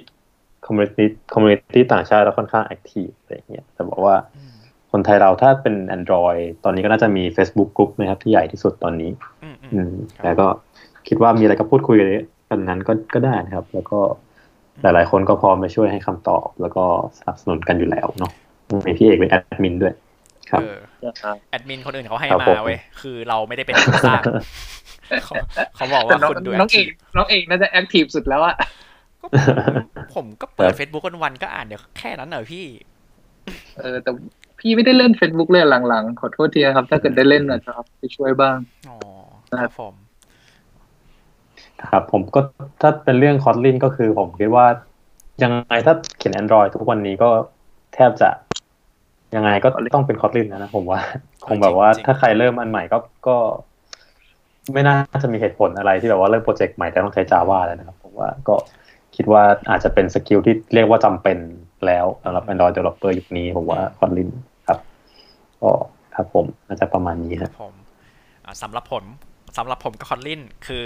[0.66, 4.56] community community ต่างชาติแล้วค่อนข้าง active อะไรอย่างเงี้ยแต่บอกว่าๆอืม
[4.92, 9.12] คนไทยเราถ้าเป็น Android ตอนนี้ก็น่าจะมี Facebook กลุ่มนะครับ ที่ใหญ่ที่สุดตอนนี้
[9.44, 10.48] อืมอืมอืมครับแล้วก็
[11.08, 11.98] คิดว่ามีอะไรก็พูดคุย
[12.50, 14.00] กันนั้นก็ก็ได้นะครับ แล้วก็
[14.82, 16.86] หลาย ๆ คนก็พร้อมมาช่วยให้คำตอบ แล้วก็
[17.18, 18.32] สนับสนุนกันอยู่แล้วเนาะ
[18.86, 20.05] มีพี่เอกเป็นแอดมินด้วยครับ
[20.54, 20.76] เออ
[21.50, 24.24] แอดมินคนอื่นเขาให้ครับมาผมเว้ยคือเราไม่ได้เป็นผู้สร้าง
[25.26, 25.34] เขา
[25.76, 26.86] เขาบอกแต่ว่าน้องคุณดูน้องเอก
[27.16, 28.56] น้องเอกน่าจะ active สุดแล้วอะ
[29.22, 29.46] ก็ผม
[30.16, 32.66] ผมก็เปิดครับ Facebook วันๆก็อ่านเดี๋ยวแค่นั้นเหรอพี่
[33.78, 34.12] เออ แต่
[34.60, 38.58] พี่ไม่ได้เล่น Facebook เลยหลังๆ ขอโทษทีนะครับ ถ้าเกิดได้เล่นอาจจะเอาไปช่วยบ้าง
[38.90, 38.98] อ๋อ
[39.60, 39.94] คครัรับบผม
[41.92, 42.40] ครับ ผมก็
[42.82, 44.66] ถ้าเป็นเรื่องคอ t ลินก็คือผมคิดว่า
[45.44, 47.30] ยังไงถ้าเขียน Android ทุกวันนี้ก็
[47.94, 48.30] แทบจะ
[49.36, 51.00] ยังไงก็ต้องเป็นคอ t ลินนะนะผมว่า
[51.48, 52.98] คงแบบว่าถ้าใครเริ่มอันใหม่ก็
[53.28, 53.38] ก็
[54.74, 58.56] ไม่น่าจะมีเหตุผลอะไรที่แบบว่าเริ่ม project ใหม่แต่ต้องใช้ Java แล้วนะครับผมว่าก็
[59.16, 61.38] คิดว่าอาจจะเป็น skill ที่เรียกว่าจำเป็น
[61.88, 64.30] แล้วสำหรับ Android developer ยุคนี้ผมว่าคอ t ลิน
[64.68, 64.80] ครับ
[65.62, 65.72] ก็
[66.16, 67.74] ครับผมน่าจะประมาณนี้คครัรับบผม
[68.46, 69.04] อ่าสำหรับผม
[69.58, 70.84] สำหรับผมกับคอ t ลินคือ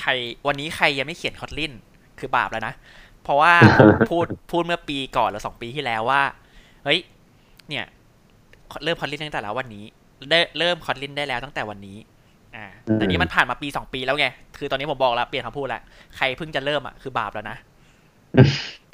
[0.00, 0.10] ใคร
[0.46, 1.72] วันนี้ใครยังไม่เขียนคอ t ลิน
[2.18, 2.74] คือบาปแล้วนะ
[3.22, 6.22] เพราะว่าผมพูดพูดเมื่อปีก่อนหรือสองปีที่แล้วว่า
[6.84, 7.00] เฮ้ย
[7.68, 7.84] เนี่ย
[8.84, 9.84] เริ่มคอ t ลินตั้งแต่แล้ววันนี้
[10.30, 11.98] ได้เริ่มคอ t ลินได้แล้วตั้งแต่วันนี้
[12.56, 14.26] อ่า แต่นี่มันผ่านมาปีสองปีแล้วไง
[14.58, 15.82] คือตอนนี้ผมบอกแล้วเปลี่ยนคำพูดแล้ว
[16.16, 17.56] ใครเพิ่งจะเริ่มอะคือบาปแล้วนะ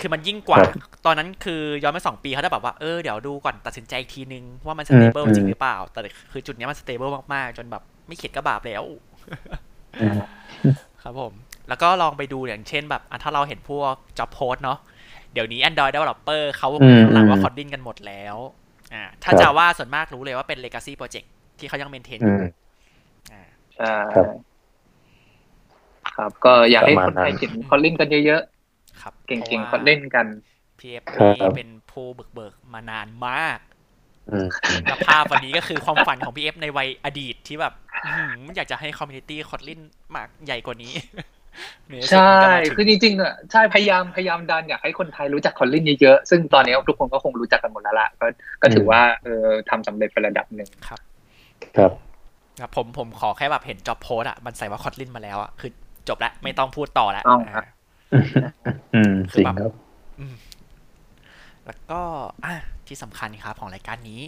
[0.00, 6.00] คือมันยิ่งกว่าครับตอนนั้นคือย้อนไปสองปีเขาจะแบบว่า เออเดี๋ยวดูก่อนตัดสินใจอีกทีนึง ว่ามัน stable จริงอืมหรือเปล่า แต่
[6.32, 8.82] คือจุดเนี้ยมัน stable มากๆ จนแบบไม่เขียนก็บาปแล้ว
[10.00, 10.18] อืม
[11.02, 11.32] ครับผม
[11.68, 14.78] แล้วก็ลองไปดูอย่างเช่นแบบอะถ้าเราเห็นพวก job post เนาะ
[15.32, 18.36] เดี๋ยวนี้ Android developer เขาอืมข้างหลังว่าอืม coding กันหมดแล้ว
[18.93, 21.27] อ่าถ้าครับจะว่าส่วนมากรู้เลยว่าเป็น legacy project
[21.59, 22.43] ที่เขายัง maintain ออืยู่ม
[23.32, 23.43] อ่า
[23.77, 24.27] ใช่ครับ
[26.16, 28.43] ครับ ก็อยากให้ประมาณคนไทยนั้นเขียนคอลลินกันเยอะ
[29.02, 30.27] ครับๆเก่งๆพคอราะลว่าลินกัน
[30.78, 33.59] พี่เอฟครับนี่เป็นผู้บึกเบิกมานานมาก
[34.31, 34.48] อืม
[34.86, 37.74] และภาพวันนี้ก็คือความฝันของพี่เอฟในวัยอดีตที่แบบ
[38.05, 39.80] อื้อหืออยากจะให้ community Kotlin
[40.14, 40.93] มากใหญ่กว่านี้
[41.88, 48.26] ในที่สุดใช่มันก็มาถึงคือจริงๆอะใช่พยายามพยายามดันอยากให้คนไทยรู้จัก Kotlin เยอะๆซึ่งตอนนี้ทุกคนก็คงรู้จักกันหมดแล้วล่ะก็
[48.62, 51.00] ก็ถือว่าเออทำสำเร็จไประดับหนึ่งครับ
[51.76, 51.92] ครับ
[52.60, 55.70] ครับผมผมขอแค่แบบเห็น job post อะมันใส่ว่า Kotlin มาแล้วอะคือ
[56.08, 57.64] จบละไม่ต้องพูดต่อแล้วต้องครับ
[58.94, 59.72] อืมจริงครับ
[61.66, 62.00] แล้วก็
[62.44, 62.54] อะ
[62.86, 64.20] ที่สำคัญครับของรายการนี้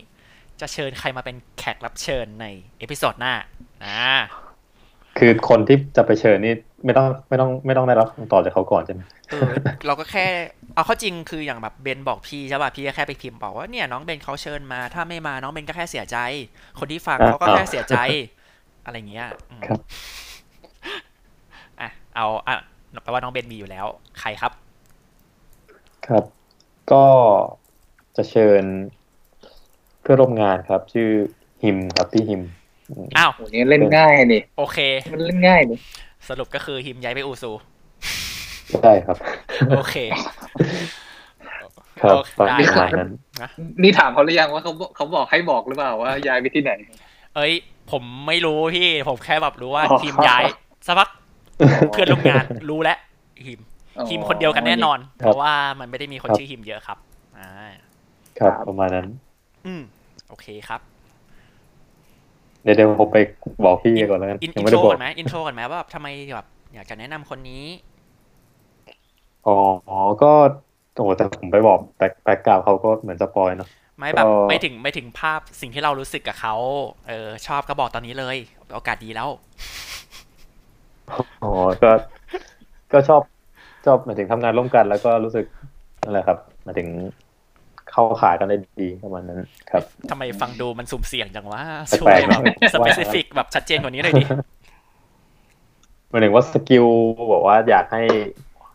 [0.60, 2.46] จะเชิญใครมาเป็นแขกรับเชิญใน
[2.78, 3.34] episode หน้า
[3.84, 4.00] อ่า
[5.18, 6.54] คือคนที่จะไปเชิญนี่
[6.84, 9.50] ไม่ต้องไม่ต้องไม่ต้องได้รับคำตอบจากเขาก่อนใช่ไหมเออ
[9.86, 10.26] เราก็แค่
[10.74, 16.18] เอาเข้อจริงคืออย่างแบบเบนบอกพี่ใช่ป่ะพี่ก็แค่ไปพิมพ์บอกว่าเนี่ยน้องเบนเขาเชิญมา ถ้าไม่มาน้องเบนก็แค่เสียใจ
[16.78, 17.96] คนที่ฟังเขาก็แค่เสียใจ
[18.84, 19.80] อะไรเงี้ยอืมครับ
[21.80, 22.56] อะเอาอะ
[23.02, 23.86] แปลว่าน้องเบนมีอยู่แล้ว
[24.20, 24.52] ใครครับ
[26.06, 26.24] ครับ
[26.92, 27.04] ก็
[28.16, 28.64] จะเชิญ
[30.02, 31.08] เพื่อนร่วมงานครับ ชื่อ
[31.62, 32.42] ฮิมครับพี่ฮิม
[32.90, 34.78] อืมอ้าวโหนี่เล่นง่ายนี่ โอเค
[35.12, 35.78] มันเล่นง่ายนี่
[36.28, 37.52] สรุปก็คือฮิมย้ายไปอูซู
[38.82, 39.16] ใช่ครับ
[39.76, 39.96] โอเค
[42.02, 43.10] ครับโอเคประได้มาณนั้น
[43.82, 46.72] นี่ถามเขาหรือยังว่าเขาเขาบอกให้บอกหรือเปล่าว่าย้ายไปที่ไหน
[47.36, 47.52] เอ้ย
[47.90, 50.44] ผมไม่รู้พี่ ผมแค่แบบรู้ว่าอ๋อทีมย้าย
[50.86, 51.08] สักพัก
[51.92, 52.98] เพื่อนร่วมงานรู้แล้ว
[53.46, 53.60] ฮิม
[54.10, 56.98] ฮิมคนเดียวกันแน่นอน เพราะว่ามันไม่ได้มีคนชื่อฮิมเยอะครับ
[57.38, 57.50] อ่า
[58.38, 59.06] ครับประมาณนั้น
[59.66, 59.82] อืม
[60.28, 60.80] โอเคครับ
[62.64, 63.18] เดี๋ยวเดี๋ยวผมไป
[63.64, 67.64] บอกพี่ก่อนแล้วกันอินยังไม่ได้บอก intro ก่อนไหม intro ก่อนไหมว่าแบบทำไมแบบอยากจะแนะนำคนนี้
[69.46, 69.54] อ๋
[69.96, 70.32] อก็
[70.94, 73.68] โอ้แต่ผมไปบอก back background เขาก็เหมือน spoil เนาะ
[73.98, 76.54] ไม่แบบก็ไม่ถึงไม่ถึงภาพสิ่งที่เรารู้สึกกับเขา
[77.08, 78.36] เออชอบก็บอกตอนนี้เลย
[78.74, 79.28] โอกาสดีแล้ว
[81.44, 81.90] อ๋อก็
[82.92, 83.22] ก็ชอบ
[83.86, 85.46] ชอบหมายถึงทำงานร่วมกันแล้วก็รู้สึก
[86.02, 86.88] นั่นแหละครับหมายถึง
[87.96, 89.40] เข้าขากันได้ดีประมาณนั้น
[89.70, 94.24] ครับทำไมฟังดูมันสุ่มเสี่ยงจังวะแปลกๆช่วยแบบนะ specific แบบชัดเจนกว่านี้หน่อยดิ
[96.10, 96.86] หมายถึงว่า skill
[97.32, 98.02] บอกว่าอยากให้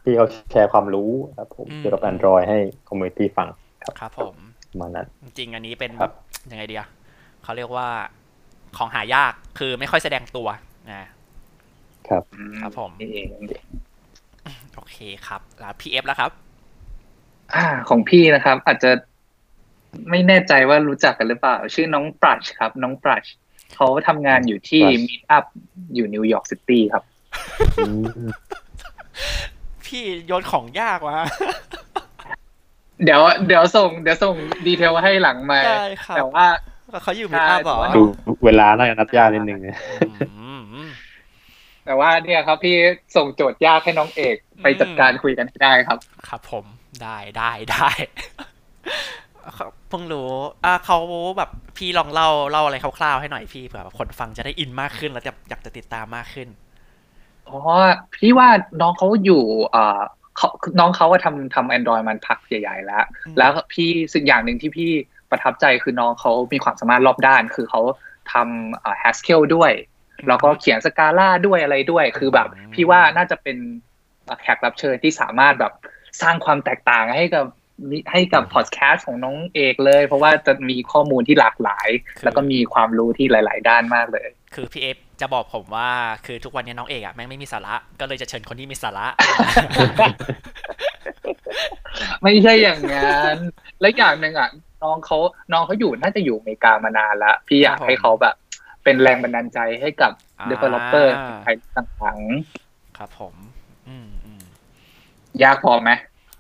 [0.03, 2.57] พี่เขาแชร์ความรู้ครับผมอืมเกี่ยวกับ Android ให้
[2.87, 3.47] community ฟัง
[3.83, 4.35] ครับครับผม
[4.71, 6.13] ประมาณนั้น จริงๆอันนี้เป็นครับแบบ
[6.51, 6.85] ยังไงเดีย
[7.43, 7.87] เขาเรียกว่า
[8.77, 10.47] ของหายากคือไม่ค่อยแสดงตัว
[10.91, 11.07] นะ
[12.09, 12.23] ครับ
[12.61, 13.27] ครับผมนี่เอง
[14.75, 14.97] โอเค
[15.27, 16.31] ครับ แล้วพี่เอกแล้วครับ
[17.55, 18.91] อ่าของพี่นะครับ อาจจะ
[20.09, 23.25] ไม่แน่ใจว่ารู้จักกันหรือเปล่า ชื่อน้องปรัชครับ น้องปรัช
[23.75, 25.45] เขาทำงานอยู่ที่ Meetup
[25.95, 27.03] อยู่นิวยอร์กซิตี้ครับ
[27.77, 27.91] อื
[28.25, 28.29] ม
[29.85, 31.17] พี่โยนของยากวะ
[33.03, 34.35] เดี๋ยวเดี๋ยวส่งเดี๋ยวส่ง
[34.65, 36.45] ดีเทลให้หลังมา ได้ครับ แต่ว่า
[37.03, 38.01] เขาอยู่มิตอัพเหรอใช่ดู
[38.45, 40.89] เวลาน่าจะนัดยากนิดนึงนะอืมอืม
[41.85, 42.75] แต่ว่าเนี่ยครับพี่
[43.15, 45.97] ส่งโจทย์ยากให้น้องเอกไปจัดการคุยกันให้ได้ครับ
[46.29, 46.65] ครับผม
[47.01, 47.89] ได้ได้ได้
[48.37, 49.28] ครับ
[49.89, 50.29] เพิ่งรู้
[50.65, 50.97] อ่าเขา
[51.37, 56.47] แบบพี่ลองเล่าเล่าอะไรคร่าวๆให้หน่อยพี่เผื่อแบบคนฟังจะได้อินมากขึ้นแล้วจะอยากจะติดตามมากขึ้น
[57.49, 57.59] อ๋อ
[58.15, 58.47] พี่ว่า
[58.81, 59.43] น้องเขาอยู่
[59.75, 60.01] อ่า
[60.37, 60.49] เขา
[60.79, 64.91] น้องเขาว่าทำทำแอนดรอยมันพักใหญ่ๆแล้วอืมแล้วพี่สิ่งอย่างหนึ่งที่พี่
[65.29, 67.81] ประทับใจคือน้องเขามีความสามารถรอบด้าน คือเขา
[68.33, 69.71] ทำอ่า Haskell ด้วย
[70.27, 73.57] แล้วก็เขียนสกาล่าด้วยอะไรด้วย คือแบบอืมพี่ว่าน่าจะเป็น
[74.41, 75.73] แขกรับเชิญที่สามารถแบบ
[76.21, 77.45] สร้างความแตกต่างให้กับ
[78.11, 81.89] ให้กับพอดแคสต์ของน้องเอกเลย เพราะว่าจะมีข้อมูลที่หลากหลาย
[82.23, 85.89] แล้วก็มีความรู้ที่หลาย ๆ ด้านมากเลย คือพี่เอฟจะบอกผมว่า
[86.25, 89.05] คือทุกวันนี้น้องเอกอะแม่งไม่มีสาระ ก็เลยจะเชิญคนที่มีสาระ
[92.23, 93.37] ไม่ใช่อย่างนั้น
[93.81, 94.49] และอย่างหนึ่งอะ
[94.83, 95.17] น้องเขา
[95.53, 98.35] น้องเขาอยู่น่าจะอยู่อเมริกามานานละพี่อยากครับผมให้เขาแบบ
[98.83, 101.07] เป็นแรงบันดาลใจให้กับอ่า developer
[101.43, 102.17] ไทยต่าง
[102.97, 103.35] ครับผม
[103.89, 105.91] อืมอืมๆยากพอไหม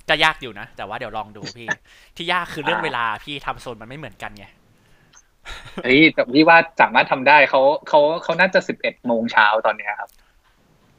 [0.09, 1.67] ก็ยากอยู่นะ แต่ว่าเดี๋ยวลองดูพี่
[2.15, 4.45] ที่ยากคือเรื่องอ่าเวลาพี่ทำโซนมันไม่เหมือนกันไง
[5.83, 10.09] เฮ้ยแต่พี่ว่าสามารถทำได้เขาเขาเขาน่าจะสิบเอ็ดโมงเช้าตอนเนี้ยครับ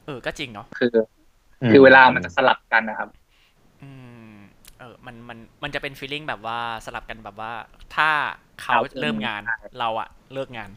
[0.07, 0.95] เออก็จริงเนาะคือ
[1.71, 3.09] คือเวลามันจะสลับกันนะครับ
[3.83, 3.91] อื
[4.33, 4.37] ม
[4.79, 7.53] เออ มันมันมันจะเป็น feeling แบบว่าสลับกันแบบว่า
[7.97, 8.11] ถ้า
[8.63, 10.71] เขาครับเริ่มงานใช่เราอะเลิกงาน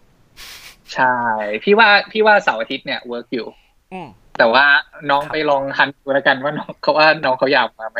[0.93, 1.15] ใช่
[1.63, 3.47] พี่ว่าพี่ว่าเสาร์อาทิตย์เนี่ย work อยู่
[3.91, 4.07] อืม
[4.37, 4.65] แต่ว่า
[5.09, 7.99] น้องครับไปลอง hunt ดูแล้วกันว่าน้องเขาว่าน้องเขาอยากมาไหม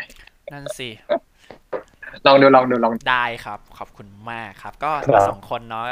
[0.52, 0.90] นั่นสิ
[2.26, 5.86] ลองดูลองดูลองดูได้ครับ ขอบคุณมากครับ ก็ครับสองคนเนาะ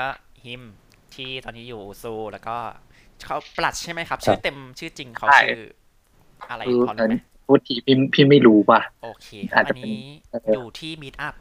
[0.46, 0.62] ฮิม
[1.16, 2.58] ที่ตอนนี้อยู่อูซูแล้วก็
[3.28, 5.60] เขาปรัชใช่ไหมครับ ชื่อเต็มชื่อจริงเขาชื่อ
[6.50, 7.16] อะไรคือพอรู้ไหม
[7.46, 11.36] พูดทีพี่พี่ไม่รู้ป่ะโอเคครับอาจจะเป็นนี้เออออยู่ที่มีดอัพ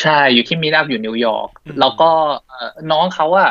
[0.00, 2.10] ใช่อยู่ที่ Meetup อยู่นิวยอร์กอืมแล้วก็
[2.48, 3.50] เอ่อน้องเขาอะ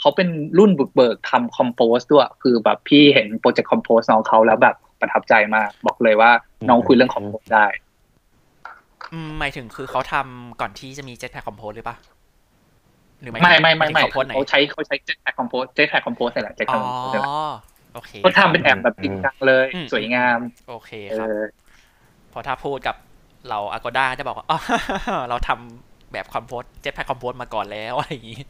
[0.00, 6.30] เขาเป็นรุ่นบุกเบิกทำ Compose ด้วยคือแบบพี่เห็น project Compose น้องเขาแล้วแบบประทับใจมาก บอกเลยว่า
[6.68, 7.66] น้องคุยเรื่องคอมโพสได้
[9.12, 11.96] อืมหมายถึงคือเขาทำก่อนที่จะมี Jetpack Compose หรือปะ
[13.20, 17.32] หรือหายถึงไม่ไม่ไม่หายถึงไม่เขาโพสต์ไหนเขาใช้เขาใช้ Jetpack Compose Jetpack Compose นี่แหละ Jetpack อ๋อ Compose นี่แหละ
[17.94, 20.38] โอเคเขาทำเป็นแอปแบบจริงจังเลยอืมสวยงาม
[20.68, 21.44] โอเคเอครับอ
[22.30, 22.96] เพอถ้าพูดกับ
[23.48, 24.58] เรา Agoda จะบอกว่าอ๋อ
[25.28, 28.42] เราทำแบบคอมโพส Jetpack Compose มาก่อนแล้วอะไรอย่างงี้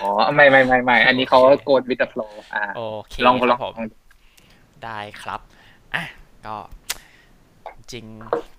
[0.00, 2.80] อ๋อไม่ไม่ไม่ไม่อันนี้เขาโอเคโกดวิดโฟล์อ่าโอ
[3.10, 3.74] เคลองคลรัอบงผม
[4.84, 5.40] ได้ครับ
[5.94, 6.04] อะ
[6.46, 6.56] ก็
[7.92, 8.06] จริง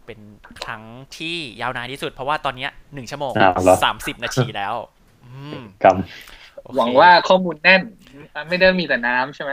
[0.05, 0.19] เป็น
[0.63, 0.83] ครั้ง
[1.17, 4.73] ที่ยาวนานที่สุด เพราะว่าตอนเนี้ยหนึ่งชั่วโมงอ้าวเหรอสามสิบนาทีแล้ว
[5.25, 5.97] อืมกรรม
[6.63, 7.81] โอเคหวังว่าข้อมูลแน่น
[8.49, 9.51] ไม่ได้มีแต่น้ำใช่ไหม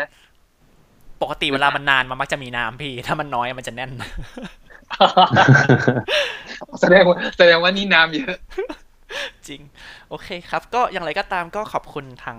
[1.22, 3.90] ปกติเวลามันนานมันมักจะมีน้ำพี่ ถ้ามันน้อยมันจะแน่น
[6.80, 8.38] แสดงว่าแสดงว่านี่น้ำเยอะ
[9.48, 9.60] จริง
[10.08, 12.38] โอเคครับ ก็อย่างไรก็ตามก็ขอบคุณทั้ง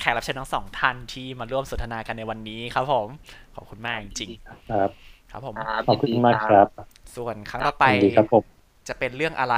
[0.00, 3.08] แขกรับเชิญทั้งสองท่านที่มาร่วมสนทนากันในวันนี้ครับผม
[3.54, 4.30] ขอบคุณมากจริงๆ
[4.70, 5.54] ครับครับผม
[5.88, 6.66] ขอบคุณมากครับ
[7.16, 8.42] ส่วนครั้งต่อไปยินดีครับผม
[8.88, 9.56] จะเป็นเรื่องอะไร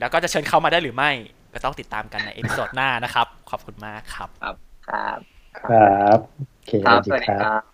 [0.00, 1.10] แล้วก็จะเชิญเขามาได้หรือไม่
[1.54, 5.18] ก็ต้องติดตามกันใน episode หน้านะครับ ขอบคุณมากครับ ครับ
[5.60, 6.18] ครับ
[6.54, 7.56] โอเคครับสสวัวัสสดีดีครับครั